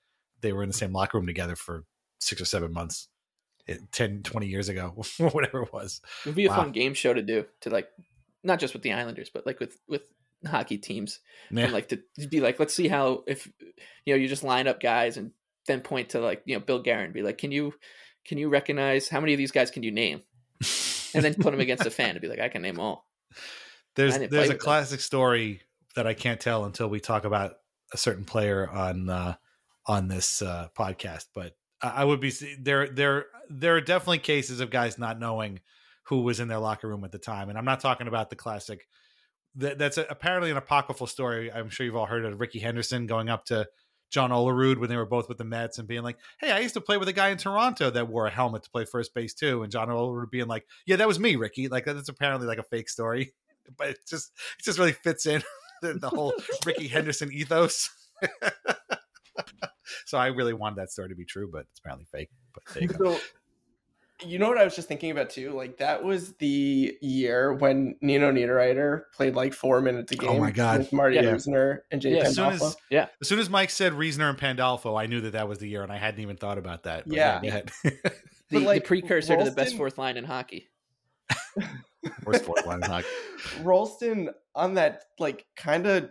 they 0.41 0.53
were 0.53 0.63
in 0.63 0.69
the 0.69 0.75
same 0.75 0.93
locker 0.93 1.19
room 1.19 1.27
together 1.27 1.57
for 1.57 1.85
six 2.21 2.41
or 2.41 2.45
seven 2.45 2.73
months, 2.73 3.09
eh, 3.69 3.77
10, 3.93 4.23
20 4.23 4.47
years 4.47 4.69
ago, 4.69 4.89
whatever 5.19 5.63
it 5.63 5.73
was. 5.73 6.01
It 6.25 6.31
would 6.31 6.35
be 6.37 6.47
a 6.47 6.49
Wow. 6.51 6.57
fun 6.57 6.73
game 6.73 6.95
show 6.95 7.15
to 7.15 7.23
do 7.23 7.45
to 7.61 7.71
like 7.71 7.89
not 8.43 8.61
just 8.61 8.75
with 8.75 8.83
the 8.83 8.93
Islanders, 8.93 9.31
but 9.33 9.47
like 9.47 9.61
with 9.61 9.79
with 9.89 10.03
hockey 10.47 10.79
teams. 10.79 11.21
Yeah. 11.51 11.65
And 11.65 11.73
like 11.73 11.89
to 11.89 12.03
be 12.29 12.41
like, 12.41 12.59
let's 12.59 12.75
see 12.75 12.89
how 12.89 13.25
if 13.27 13.51
you 14.05 14.15
know 14.15 14.21
you 14.21 14.29
just 14.29 14.45
line 14.45 14.67
up 14.67 14.81
guys 14.81 15.17
and 15.17 15.33
then 15.67 15.81
point 15.81 16.11
to 16.11 16.21
like 16.21 16.43
you 16.45 16.55
know 16.55 16.61
Bill 16.61 16.83
Guerin, 16.83 17.13
be 17.13 17.23
like, 17.23 17.39
can 17.39 17.53
you 17.53 17.75
can 18.25 18.39
you 18.39 18.49
recognize 18.49 19.09
how 19.09 19.21
many 19.21 19.33
of 19.33 19.39
these 19.39 19.53
guys 19.53 19.71
can 19.71 19.83
you 19.83 19.93
name? 19.93 20.23
And 21.15 21.23
then 21.23 21.35
put 21.35 21.51
them 21.51 21.61
against 21.61 21.85
a 21.85 21.91
fan 21.91 22.13
and 22.13 22.23
be 22.23 22.29
like, 22.29 22.41
I 22.41 22.49
can 22.49 22.63
name 22.63 22.81
all. 22.81 23.07
There's 23.97 24.17
there's 24.17 24.33
a 24.33 24.39
with 24.39 24.49
them. 24.49 24.59
classic 24.59 25.01
story 25.01 25.61
that 25.95 26.07
I 26.07 26.15
can't 26.15 26.41
tell 26.41 26.65
until 26.65 26.89
we 26.89 27.01
talk 27.01 27.27
about 27.27 27.57
a 27.93 27.99
certain 27.99 28.25
player 28.25 28.67
on 28.67 29.11
uh, 29.11 29.35
on 29.87 30.09
this 30.09 30.41
uh, 30.41 30.69
podcast. 30.75 31.27
But 31.35 31.55
I, 31.83 31.89
I 31.89 32.05
would 32.05 32.21
be 32.21 32.33
there. 32.59 32.89
There 32.89 33.27
there 33.51 33.77
are 33.77 33.83
definitely 33.83 34.21
cases 34.21 34.61
of 34.61 34.71
guys 34.71 34.99
not 34.99 35.19
knowing 35.19 35.61
who 36.05 36.23
was 36.23 36.41
in 36.41 36.49
their 36.49 36.59
locker 36.59 36.89
room 36.89 37.05
at 37.05 37.13
the 37.13 37.19
time, 37.19 37.49
and 37.49 37.59
I'm 37.59 37.65
not 37.65 37.81
talking 37.81 38.09
about 38.09 38.31
the 38.31 38.37
classic. 38.37 38.87
That, 39.57 39.79
that's 39.79 39.99
a, 39.99 40.07
apparently 40.09 40.51
an 40.51 40.57
apocryphal 40.57 41.07
story. 41.07 41.53
I'm 41.53 41.69
sure 41.69 41.85
you've 41.85 41.97
all 41.97 42.07
heard 42.07 42.25
of 42.25 42.41
Rickey 42.41 42.59
Henderson 42.59 43.07
going 43.07 43.29
up 43.29 43.45
to 43.47 43.69
John 44.13 44.31
Olerud 44.31 44.77
when 44.77 44.91
they 44.91 44.97
were 44.97 45.07
both 45.07 45.29
with 45.29 45.39
the 45.39 45.45
Mets 45.45 45.79
and 45.79 45.89
being 45.89 46.03
like, 46.03 46.19
"Hey, 46.39 46.53
I 46.53 46.61
used 46.61 46.75
to 46.75 46.81
play 46.81 46.99
with 46.99 47.09
a 47.09 47.13
guy 47.13 47.31
in 47.31 47.39
Toronto 47.39 47.91
that 47.91 48.09
wore 48.09 48.27
a 48.27 48.31
helmet 48.31 48.63
to 48.65 48.71
play 48.71 48.85
first 48.85 49.15
base 49.15 49.35
too," 49.35 49.63
and 49.63 49.73
John 49.73 49.89
Olerud 49.89 50.31
being 50.31 50.47
like, 50.47 50.67
"Yeah, 50.87 50.97
that 50.97 51.09
was 51.09 51.19
me, 51.19 51.37
Ricky." 51.37 51.69
Like 51.69 51.87
that's 51.87 52.11
apparently 52.11 52.47
like 52.47 52.59
a 52.59 52.63
fake 52.63 52.91
story, 52.91 53.33
but 53.79 53.89
it 53.89 53.99
just 54.07 54.31
it 54.59 54.65
just 54.65 54.79
really 54.79 54.93
fits 54.93 55.27
in 55.27 55.43
the, 55.83 55.95
the 55.95 56.11
whole 56.11 56.35
Rickey 56.67 56.89
Henderson 56.89 57.33
ethos. 57.33 57.91
so 60.07 60.19
I 60.19 60.27
really 60.27 60.53
wanted 60.53 60.77
that 60.77 60.91
story 60.91 61.09
to 61.09 61.15
be 61.15 61.25
true, 61.25 61.49
but 61.51 61.67
it's 61.71 61.81
apparently 61.81 62.07
fake. 62.13 62.29
But 62.53 62.63
there 62.75 62.83
you 62.83 62.89
go. 62.89 63.15
So, 63.15 63.21
you 64.27 64.39
know 64.39 64.49
what 64.49 64.59
I 64.59 64.65
was 64.65 64.75
just 64.75 64.89
thinking 64.89 65.11
about 65.11 65.31
too? 65.31 65.53
Like 65.53 65.79
that 65.79 66.03
was 66.03 66.33
the 66.35 66.97
year 67.01 67.53
when 67.53 67.97
Nino 68.01 68.31
Niederreiter 68.31 69.03
played 69.15 69.35
like 69.35 69.53
four 69.55 69.81
minutes 69.81 70.13
a 70.13 70.17
game. 70.17 70.31
Oh 70.31 70.39
my 70.39 70.51
God. 70.51 70.79
with 70.79 70.93
Marty 70.93 71.17
Yeah. 71.17 71.31
Reasoner 71.31 71.85
and 71.91 72.01
Jay 72.01 72.17
Yeah, 72.17 72.23
as 72.25 72.35
soon 72.35 72.51
Pandolfo. 72.51 72.67
as 72.67 72.77
Yeah. 72.91 73.07
as 73.21 73.29
soon 73.29 73.39
as 73.39 73.51
Mike 73.51 73.71
said 73.71 73.93
Reasoner 73.95 74.29
and 74.29 74.39
Pandolfo, 74.39 74.97
I 74.97 75.07
knew 75.07 75.21
that 75.23 75.33
that 75.33 75.49
was 75.49 75.59
the 75.59 75.69
year, 75.69 75.83
and 75.83 75.93
I 75.93 75.99
hadn't 75.99 76.21
even 76.21 76.37
thought 76.37 76.59
about 76.59 76.85
that. 76.85 77.09
But 77.09 77.17
Yeah. 77.17 77.41
go. 77.41 77.63
The, 78.51 78.59
But, 78.59 78.67
like, 78.67 78.83
the 78.83 78.89
precursor 78.89 79.35
to 79.35 79.45
the 79.45 79.51
best 79.51 79.79
fourth 79.79 79.97
line 79.97 80.19
in 80.19 80.25
hockey. 80.25 80.69
Worst 82.27 82.45
fourth 82.45 82.67
line 82.67 82.83
in 82.85 82.91
hockey. 82.91 83.07
Rolston 83.63 84.29
on 84.55 84.75
that 84.75 85.05
like 85.19 85.47
kind 85.57 85.87
of 85.87 86.11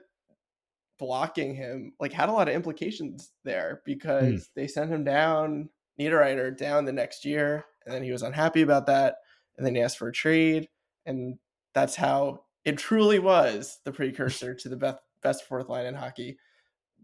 blocking 0.97 1.53
him 1.53 1.93
like 1.99 2.13
had 2.13 2.29
a 2.29 2.31
lot 2.31 2.47
of 2.47 2.55
implications 2.55 3.31
there 3.43 3.81
because 3.85 4.31
hmm. 4.33 4.51
they 4.55 4.67
sent 4.67 4.91
him 4.91 5.03
down 5.03 5.69
Niederreiter 6.01 6.55
down 6.55 6.85
the 6.85 6.91
next 6.91 7.25
year 7.25 7.65
and 7.85 7.93
then 7.93 8.03
he 8.03 8.11
was 8.11 8.23
unhappy 8.23 8.61
about 8.61 8.87
that 8.87 9.15
and 9.57 9.65
then 9.65 9.75
he 9.75 9.81
asked 9.81 9.97
for 9.97 10.07
a 10.07 10.13
trade 10.13 10.67
and 11.05 11.37
that's 11.73 11.95
how 11.95 12.43
it 12.65 12.77
truly 12.77 13.19
was 13.19 13.79
the 13.85 13.91
precursor 13.91 14.53
to 14.55 14.69
the 14.69 14.77
best 14.77 14.97
best 15.23 15.47
fourth 15.47 15.69
line 15.69 15.85
in 15.85 15.95
hockey 15.95 16.37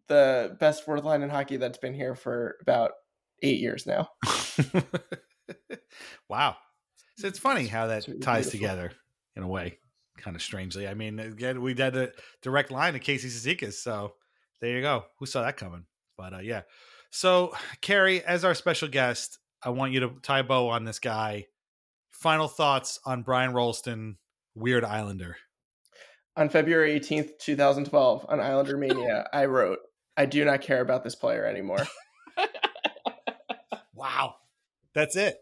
the 0.07 0.55
best 0.59 0.83
fourth 0.83 1.03
line 1.03 1.21
in 1.21 1.29
hockey 1.29 1.57
that's 1.57 1.77
been 1.77 1.93
here 1.93 2.15
for 2.15 2.55
about 2.61 2.91
8 3.43 3.59
years 3.59 3.85
now 3.85 4.09
wow. 6.29 6.55
So 7.17 7.27
it's 7.27 7.39
funny 7.39 7.67
how 7.67 7.87
that 7.87 8.07
really 8.07 8.19
ties 8.19 8.49
beautiful. 8.49 8.59
together 8.59 8.91
in 9.35 9.43
a 9.43 9.47
way, 9.47 9.79
kind 10.17 10.35
of 10.35 10.41
strangely. 10.41 10.87
I 10.87 10.93
mean, 10.93 11.19
again, 11.19 11.61
we 11.61 11.75
had 11.75 11.95
a 11.95 12.11
direct 12.41 12.71
line 12.71 12.93
to 12.93 12.99
Casey 12.99 13.27
Cizikas, 13.27 13.73
so 13.73 14.13
there 14.61 14.75
you 14.75 14.81
go. 14.81 15.05
Who 15.19 15.25
saw 15.25 15.41
that 15.41 15.57
coming? 15.57 15.85
But 16.17 16.33
uh, 16.33 16.39
yeah. 16.39 16.61
So, 17.09 17.53
Carrie, 17.81 18.23
as 18.23 18.43
our 18.45 18.53
special 18.53 18.87
guest, 18.87 19.39
I 19.63 19.69
want 19.69 19.91
you 19.93 20.01
to 20.01 20.11
tie 20.21 20.39
a 20.39 20.43
bow 20.43 20.69
on 20.69 20.83
this 20.85 20.99
guy. 20.99 21.47
Final 22.11 22.47
thoughts 22.47 22.99
on 23.05 23.23
Brian 23.23 23.53
Rolston, 23.53 24.17
Weird 24.55 24.83
Islander. 24.83 25.37
on 26.35 26.49
February 26.49 26.99
18th 26.99 27.37
2012 27.39 28.25
on 28.29 28.39
Islander 28.39 28.77
Mania 28.77 29.27
I 29.33 29.45
wrote 29.45 29.79
I 30.15 30.25
do 30.25 30.43
not 30.45 30.61
care 30.61 30.81
about 30.81 31.03
this 31.03 31.15
player 31.15 31.45
anymore 31.45 31.85
Wow. 33.93 34.35
That's 34.93 35.15
it. 35.15 35.37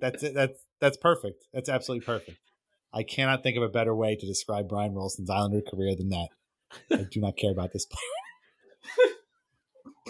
That's 0.00 0.22
it. 0.22 0.34
That's 0.34 0.58
that's 0.80 0.96
perfect. 0.98 1.46
That's 1.54 1.68
absolutely 1.70 2.04
perfect. 2.04 2.38
I 2.92 3.02
cannot 3.02 3.42
think 3.42 3.56
of 3.56 3.62
a 3.62 3.68
better 3.68 3.94
way 3.94 4.16
to 4.16 4.26
describe 4.26 4.68
Brian 4.68 4.94
Rolston's 4.94 5.30
Islander 5.30 5.62
career 5.62 5.94
than 5.96 6.10
that. 6.10 6.28
I 6.90 7.06
do 7.10 7.20
not 7.20 7.36
care 7.36 7.52
about 7.52 7.72
this 7.72 7.86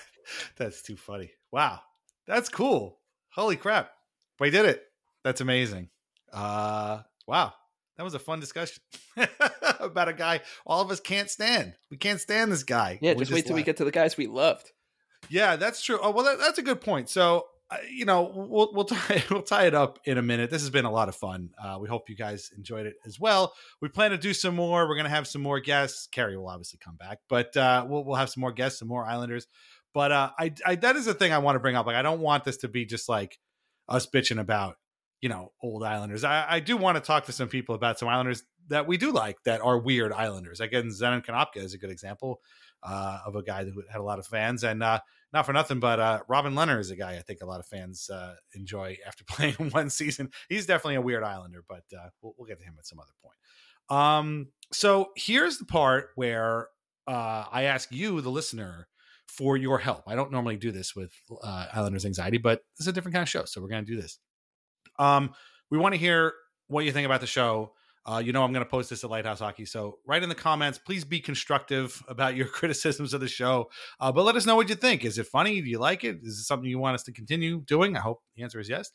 That's 0.57 0.81
too 0.81 0.95
funny. 0.95 1.31
Wow. 1.51 1.81
That's 2.27 2.49
cool. 2.49 2.99
Holy 3.29 3.55
crap. 3.55 3.91
We 4.39 4.49
did 4.49 4.65
it. 4.65 4.83
That's 5.23 5.41
amazing. 5.41 5.89
Uh 6.31 6.99
wow. 7.27 7.53
That 7.97 8.03
was 8.03 8.13
a 8.13 8.19
fun 8.19 8.39
discussion 8.39 8.81
about 9.79 10.07
a 10.07 10.13
guy 10.13 10.41
all 10.65 10.81
of 10.81 10.89
us 10.91 10.99
can't 10.99 11.29
stand. 11.29 11.75
We 11.89 11.97
can't 11.97 12.19
stand 12.19 12.51
this 12.51 12.63
guy. 12.63 12.99
Yeah, 13.01 13.13
We 13.13 13.19
just 13.19 13.31
wait 13.31 13.45
till 13.45 13.55
we 13.55 13.63
get 13.63 13.77
to 13.77 13.85
the 13.85 13.91
guys 13.91 14.17
we 14.17 14.27
loved. 14.27 14.71
Yeah, 15.29 15.55
that's 15.55 15.83
true. 15.83 15.99
Oh 16.01 16.11
well, 16.11 16.25
that, 16.25 16.39
that's 16.39 16.57
a 16.57 16.63
good 16.63 16.81
point. 16.81 17.09
So, 17.09 17.45
you 17.89 18.05
know, 18.05 18.31
we'll 18.33 18.71
we'll 18.73 18.85
tie 18.85 19.23
we'll 19.31 19.41
tie 19.41 19.65
it 19.65 19.73
up 19.73 19.99
in 20.05 20.17
a 20.17 20.21
minute. 20.21 20.49
This 20.49 20.61
has 20.61 20.69
been 20.69 20.85
a 20.85 20.91
lot 20.91 21.09
of 21.09 21.15
fun. 21.15 21.51
Uh, 21.61 21.77
we 21.79 21.87
hope 21.87 22.09
you 22.09 22.15
guys 22.15 22.51
enjoyed 22.57 22.85
it 22.85 22.95
as 23.05 23.19
well. 23.19 23.53
We 23.81 23.89
plan 23.89 24.11
to 24.11 24.17
do 24.17 24.33
some 24.33 24.55
more. 24.55 24.87
We're 24.87 24.95
going 24.95 25.05
to 25.05 25.11
have 25.11 25.27
some 25.27 25.41
more 25.41 25.59
guests. 25.59 26.07
Carrie 26.11 26.37
will 26.37 26.49
obviously 26.49 26.79
come 26.83 26.95
back, 26.95 27.19
but 27.29 27.55
uh, 27.55 27.85
we'll 27.87 28.03
we'll 28.03 28.17
have 28.17 28.29
some 28.29 28.41
more 28.41 28.51
guests, 28.51 28.79
some 28.79 28.87
more 28.87 29.05
Islanders. 29.05 29.47
But 29.93 30.11
uh, 30.11 30.31
I, 30.37 30.53
I 30.65 30.75
that 30.75 30.95
is 30.95 31.05
the 31.05 31.13
thing 31.13 31.33
I 31.33 31.39
want 31.39 31.55
to 31.55 31.59
bring 31.59 31.75
up. 31.75 31.85
Like, 31.85 31.95
I 31.95 32.01
don't 32.01 32.21
want 32.21 32.43
this 32.43 32.57
to 32.57 32.67
be 32.67 32.85
just 32.85 33.07
like 33.09 33.37
us 33.87 34.05
bitching 34.05 34.39
about 34.39 34.77
you 35.21 35.29
know 35.29 35.51
old 35.61 35.83
Islanders. 35.83 36.23
I, 36.23 36.45
I 36.49 36.59
do 36.59 36.77
want 36.77 36.97
to 36.97 37.01
talk 37.01 37.25
to 37.25 37.31
some 37.31 37.47
people 37.47 37.75
about 37.75 37.99
some 37.99 38.09
Islanders 38.09 38.43
that 38.67 38.87
we 38.87 38.97
do 38.97 39.11
like 39.11 39.37
that 39.43 39.61
are 39.61 39.77
weird 39.77 40.11
Islanders. 40.11 40.59
Again, 40.59 40.87
Zenon 40.87 41.25
Konopka 41.25 41.57
is 41.57 41.73
a 41.73 41.77
good 41.77 41.91
example 41.91 42.41
uh, 42.83 43.19
of 43.25 43.35
a 43.35 43.43
guy 43.43 43.65
who 43.65 43.83
had 43.89 44.01
a 44.01 44.03
lot 44.03 44.19
of 44.19 44.25
fans, 44.25 44.63
and 44.63 44.83
uh, 44.83 44.99
not 45.33 45.45
for 45.45 45.53
nothing, 45.53 45.79
but 45.79 45.99
uh, 45.99 46.19
Robin 46.27 46.53
Lehner 46.53 46.79
is 46.79 46.91
a 46.91 46.95
guy 46.95 47.13
I 47.13 47.21
think 47.21 47.41
a 47.41 47.45
lot 47.45 47.59
of 47.59 47.65
fans 47.65 48.09
uh, 48.09 48.35
enjoy 48.53 48.97
after 49.05 49.23
playing 49.27 49.55
one 49.71 49.89
season. 49.89 50.29
He's 50.49 50.65
definitely 50.65 50.95
a 50.95 51.01
weird 51.01 51.23
Islander, 51.23 51.63
but 51.67 51.83
uh, 51.97 52.09
we'll, 52.21 52.35
we'll 52.37 52.47
get 52.47 52.59
to 52.59 52.65
him 52.65 52.75
at 52.77 52.87
some 52.87 52.99
other 52.99 53.13
point. 53.23 53.35
Um, 53.89 54.47
so 54.71 55.11
here's 55.15 55.57
the 55.57 55.65
part 55.65 56.09
where 56.15 56.67
uh, 57.07 57.45
I 57.51 57.63
ask 57.63 57.91
you, 57.91 58.21
the 58.21 58.29
listener, 58.29 58.87
for 59.27 59.55
your 59.55 59.79
help. 59.79 60.03
I 60.07 60.15
don't 60.15 60.31
normally 60.31 60.57
do 60.57 60.71
this 60.71 60.95
with 60.95 61.13
uh, 61.41 61.67
Islanders 61.73 62.05
anxiety, 62.05 62.37
but 62.37 62.61
this 62.77 62.85
is 62.85 62.87
a 62.87 62.91
different 62.91 63.13
kind 63.13 63.23
of 63.23 63.29
show, 63.29 63.45
so 63.45 63.61
we're 63.61 63.69
going 63.69 63.85
to 63.85 63.91
do 63.91 63.99
this. 63.99 64.19
Um, 64.99 65.33
we 65.69 65.77
want 65.77 65.93
to 65.93 65.99
hear 65.99 66.33
what 66.67 66.85
you 66.85 66.91
think 66.91 67.05
about 67.05 67.21
the 67.21 67.27
show. 67.27 67.73
Uh, 68.05 68.21
you 68.23 68.33
know, 68.33 68.43
I'm 68.43 68.51
going 68.51 68.65
to 68.65 68.69
post 68.69 68.89
this 68.89 69.03
at 69.03 69.09
Lighthouse 69.09 69.39
Hockey. 69.39 69.65
So, 69.65 69.99
write 70.07 70.23
in 70.23 70.29
the 70.29 70.35
comments. 70.35 70.79
Please 70.79 71.05
be 71.05 71.19
constructive 71.19 72.01
about 72.07 72.35
your 72.35 72.47
criticisms 72.59 73.13
of 73.13 73.21
the 73.21 73.27
show. 73.27 73.69
Uh, 73.99 74.11
but 74.11 74.23
let 74.23 74.35
us 74.35 74.45
know 74.45 74.55
what 74.55 74.69
you 74.69 74.75
think. 74.75 75.05
Is 75.05 75.17
it 75.17 75.27
funny? 75.27 75.61
Do 75.61 75.69
you 75.69 75.79
like 75.79 76.03
it? 76.03 76.19
Is 76.23 76.39
it 76.39 76.43
something 76.43 76.69
you 76.69 76.79
want 76.79 76.95
us 76.95 77.03
to 77.03 77.11
continue 77.11 77.61
doing? 77.61 77.95
I 77.95 77.99
hope 77.99 78.21
the 78.35 78.43
answer 78.43 78.59
is 78.59 78.69
yes. 78.69 78.91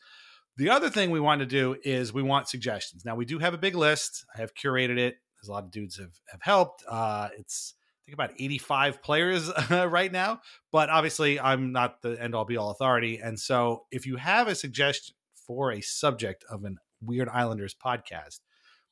The 0.57 0.71
other 0.71 0.89
thing 0.89 1.11
we 1.11 1.19
want 1.19 1.39
to 1.39 1.45
do 1.45 1.77
is 1.83 2.11
we 2.11 2.23
want 2.23 2.49
suggestions. 2.49 3.05
Now, 3.05 3.15
we 3.15 3.25
do 3.25 3.37
have 3.39 3.53
a 3.53 3.59
big 3.59 3.75
list. 3.75 4.25
I 4.35 4.41
have 4.41 4.55
curated 4.55 4.97
it. 4.97 5.17
There's 5.35 5.49
a 5.49 5.51
lot 5.51 5.63
of 5.63 5.71
dudes 5.71 5.97
have, 5.97 6.13
have 6.31 6.41
helped. 6.41 6.83
Uh, 6.89 7.29
it's, 7.37 7.75
I 7.77 7.99
think, 8.07 8.15
about 8.15 8.31
85 8.39 9.03
players 9.03 9.51
right 9.69 10.11
now. 10.11 10.41
But 10.71 10.89
obviously, 10.89 11.39
I'm 11.39 11.71
not 11.71 12.01
the 12.01 12.21
end 12.21 12.33
all 12.33 12.43
be 12.43 12.57
all 12.57 12.71
authority. 12.71 13.19
And 13.23 13.39
so, 13.39 13.83
if 13.91 14.07
you 14.07 14.15
have 14.15 14.47
a 14.47 14.55
suggestion 14.55 15.15
for 15.45 15.71
a 15.71 15.79
subject 15.81 16.43
of 16.49 16.65
an 16.65 16.79
Weird 17.01 17.29
Islanders 17.29 17.75
podcast, 17.75 18.39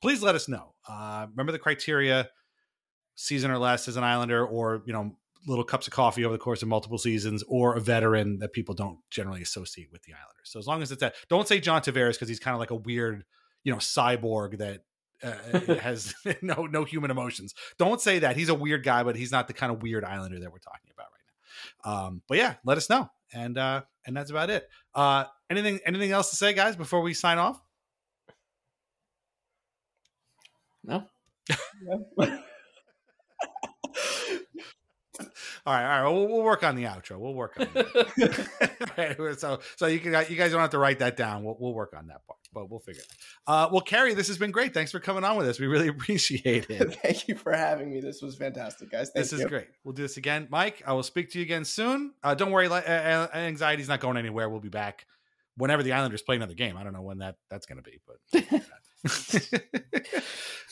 please 0.02 0.22
let 0.22 0.36
us 0.36 0.48
know. 0.48 0.74
Uh, 0.88 1.28
remember 1.32 1.52
the 1.52 1.60
criteria: 1.60 2.30
season 3.16 3.52
or 3.52 3.58
less 3.58 3.88
as 3.88 3.98
an 3.98 4.04
Islander, 4.04 4.46
or 4.46 4.84
you 4.86 4.94
know, 4.94 5.16
little 5.48 5.64
cups 5.64 5.88
of 5.88 5.94
coffee 5.94 6.26
over 6.26 6.34
the 6.34 6.40
course 6.40 6.62
of 6.62 6.68
multiple 6.68 6.98
seasons, 6.98 7.44
or 7.48 7.76
a 7.76 7.80
veteran 7.80 8.40
that 8.40 8.54
people 8.54 8.76
don't 8.76 9.00
generally 9.10 9.42
associate 9.42 9.92
with 9.92 10.04
the 10.04 10.14
Islanders. 10.14 10.46
So 10.46 10.60
as 10.60 10.68
long 10.68 10.82
as 10.82 10.92
it's 10.92 11.02
that, 11.02 11.16
don't 11.30 11.48
say 11.48 11.60
John 11.60 11.82
Tavares 11.82 12.14
because 12.14 12.30
he's 12.30 12.40
kind 12.40 12.54
of 12.54 12.60
like 12.60 12.72
a 12.72 12.76
weird, 12.76 13.24
you 13.64 13.72
know, 13.72 13.80
cyborg 13.80 14.58
that 14.60 14.82
uh, 15.24 15.76
has 15.82 16.14
no 16.42 16.66
no 16.66 16.84
human 16.84 17.12
emotions. 17.12 17.54
Don't 17.78 18.02
say 18.02 18.20
that. 18.20 18.36
He's 18.36 18.50
a 18.50 18.56
weird 18.56 18.84
guy, 18.84 19.04
but 19.04 19.16
he's 19.16 19.32
not 19.32 19.48
the 19.48 19.54
kind 19.54 19.72
of 19.72 19.82
weird 19.82 20.04
Islander 20.04 20.40
that 20.40 20.52
we're 20.52 20.60
talking 20.60 20.92
about 20.94 21.08
right 21.12 21.86
now. 21.86 22.08
Um, 22.08 22.22
but 22.28 22.38
yeah, 22.38 22.56
let 22.64 22.78
us 22.78 22.90
know, 22.90 23.10
and 23.34 23.58
uh, 23.58 23.84
and 24.06 24.16
that's 24.16 24.32
about 24.32 24.50
it. 24.50 24.68
Uh, 24.94 25.26
anything 25.50 25.80
anything 25.86 26.12
else 26.12 26.30
to 26.32 26.36
say, 26.36 26.54
guys, 26.54 26.76
before 26.76 27.02
we 27.02 27.14
sign 27.14 27.38
off? 27.38 27.62
No. 30.86 31.04
All 35.68 35.74
right, 35.74 35.98
all 35.98 36.04
right. 36.04 36.12
We'll, 36.12 36.28
we'll 36.28 36.44
work 36.44 36.64
on 36.64 36.76
the 36.76 36.84
outro. 36.84 37.18
We'll 37.18 37.34
work 37.34 37.56
on 37.60 37.68
it. 37.74 38.48
Right, 38.98 39.18
so, 39.40 39.60
so 39.78 39.88
you 39.88 40.00
can 40.00 40.12
you 40.30 40.36
guys 40.36 40.52
don't 40.52 40.62
have 40.62 40.70
to 40.72 40.78
write 40.78 41.00
that 41.00 41.18
down. 41.18 41.44
We'll, 41.44 41.58
we'll 41.60 41.74
work 41.74 41.94
on 41.98 42.08
that 42.08 42.26
part, 42.28 42.40
but 42.54 42.70
we'll 42.70 42.80
figure 42.80 43.02
it. 43.02 43.08
out. 43.48 43.68
Uh, 43.68 43.70
well, 43.72 43.82
Carrie, 43.82 44.14
this 44.14 44.28
has 44.28 44.38
been 44.38 44.52
great. 44.52 44.76
Thanks 44.76 44.92
for 44.92 45.00
coming 45.00 45.24
on 45.24 45.38
with 45.38 45.48
us. 45.48 45.60
We 45.60 45.66
really 45.66 45.88
appreciate 45.88 46.70
it. 46.70 47.00
Thank 47.02 47.28
you 47.28 47.36
for 47.36 47.52
having 47.52 47.90
me. 47.90 48.00
This 48.00 48.22
was 48.22 48.36
fantastic, 48.36 48.92
guys. 48.92 49.10
Thank 49.10 49.24
this 49.26 49.32
you. 49.32 49.40
is 49.40 49.46
great. 49.46 49.68
We'll 49.84 49.94
do 49.94 50.04
this 50.04 50.18
again, 50.18 50.48
Mike. 50.52 50.84
I 50.86 50.94
will 50.94 51.04
speak 51.04 51.32
to 51.32 51.40
you 51.40 51.44
again 51.44 51.66
soon. 51.66 52.14
Uh, 52.24 52.36
don't 52.36 52.52
worry, 52.52 52.68
uh, 52.68 53.28
anxiety's 53.34 53.88
not 53.90 54.02
going 54.02 54.18
anywhere. 54.18 54.50
We'll 54.50 54.60
be 54.60 54.70
back 54.70 55.08
whenever 55.58 55.82
the 55.82 55.94
Islanders 55.94 56.22
play 56.22 56.36
another 56.36 56.54
game. 56.54 56.78
I 56.78 56.84
don't 56.84 56.94
know 56.94 57.02
when 57.02 57.20
that 57.20 57.38
that's 57.50 57.66
going 57.66 57.82
to 57.82 57.84
be, 57.84 58.00
but. 58.06 58.62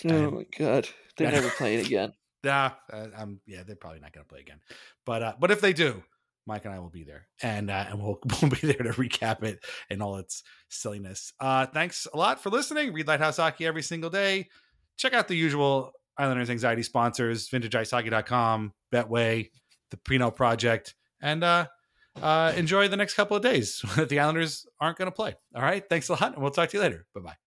Oh 0.05 0.31
my 0.31 0.45
god, 0.57 0.87
they're 1.17 1.31
never 1.31 1.49
playing 1.49 1.85
again. 1.85 2.13
Yeah, 2.43 2.71
uh, 2.91 3.07
um, 3.15 3.39
yeah, 3.47 3.63
they're 3.65 3.77
probably 3.77 4.01
not 4.01 4.11
going 4.11 4.25
to 4.25 4.27
play 4.27 4.41
again. 4.41 4.59
But 5.05 5.23
uh, 5.23 5.33
but 5.39 5.49
if 5.49 5.61
they 5.61 5.71
do, 5.71 6.03
Mike 6.45 6.65
and 6.65 6.73
I 6.73 6.79
will 6.79 6.89
be 6.89 7.05
there, 7.05 7.27
and 7.41 7.71
uh, 7.71 7.85
and 7.87 8.01
we'll 8.01 8.19
we'll 8.41 8.51
be 8.51 8.67
there 8.67 8.83
to 8.83 8.91
recap 8.99 9.43
it 9.43 9.63
and 9.89 10.03
all 10.03 10.17
its 10.17 10.43
silliness. 10.67 11.31
Uh, 11.39 11.67
thanks 11.67 12.05
a 12.13 12.17
lot 12.17 12.43
for 12.43 12.49
listening. 12.49 12.91
Read 12.91 13.07
Lighthouse 13.07 13.37
Hockey 13.37 13.65
every 13.65 13.81
single 13.81 14.09
day. 14.09 14.49
Check 14.97 15.13
out 15.13 15.29
the 15.29 15.35
usual 15.35 15.93
Islanders 16.17 16.49
anxiety 16.49 16.83
sponsors: 16.83 17.47
VintageIceHockey.com, 17.47 18.73
Betway, 18.93 19.49
the 19.91 19.97
Prino 19.97 20.35
Project, 20.35 20.95
and 21.21 21.45
uh, 21.45 21.67
uh, 22.21 22.51
enjoy 22.57 22.89
the 22.89 22.97
next 22.97 23.13
couple 23.13 23.37
of 23.37 23.43
days 23.43 23.81
that 23.95 24.09
the 24.09 24.19
Islanders 24.19 24.65
aren't 24.81 24.97
going 24.97 25.09
to 25.09 25.15
play. 25.15 25.33
All 25.55 25.61
right, 25.61 25.83
thanks 25.89 26.09
a 26.09 26.11
lot, 26.11 26.33
and 26.33 26.41
we'll 26.41 26.51
talk 26.51 26.67
to 26.71 26.77
you 26.77 26.83
later. 26.83 27.05
Bye 27.15 27.21
bye. 27.21 27.42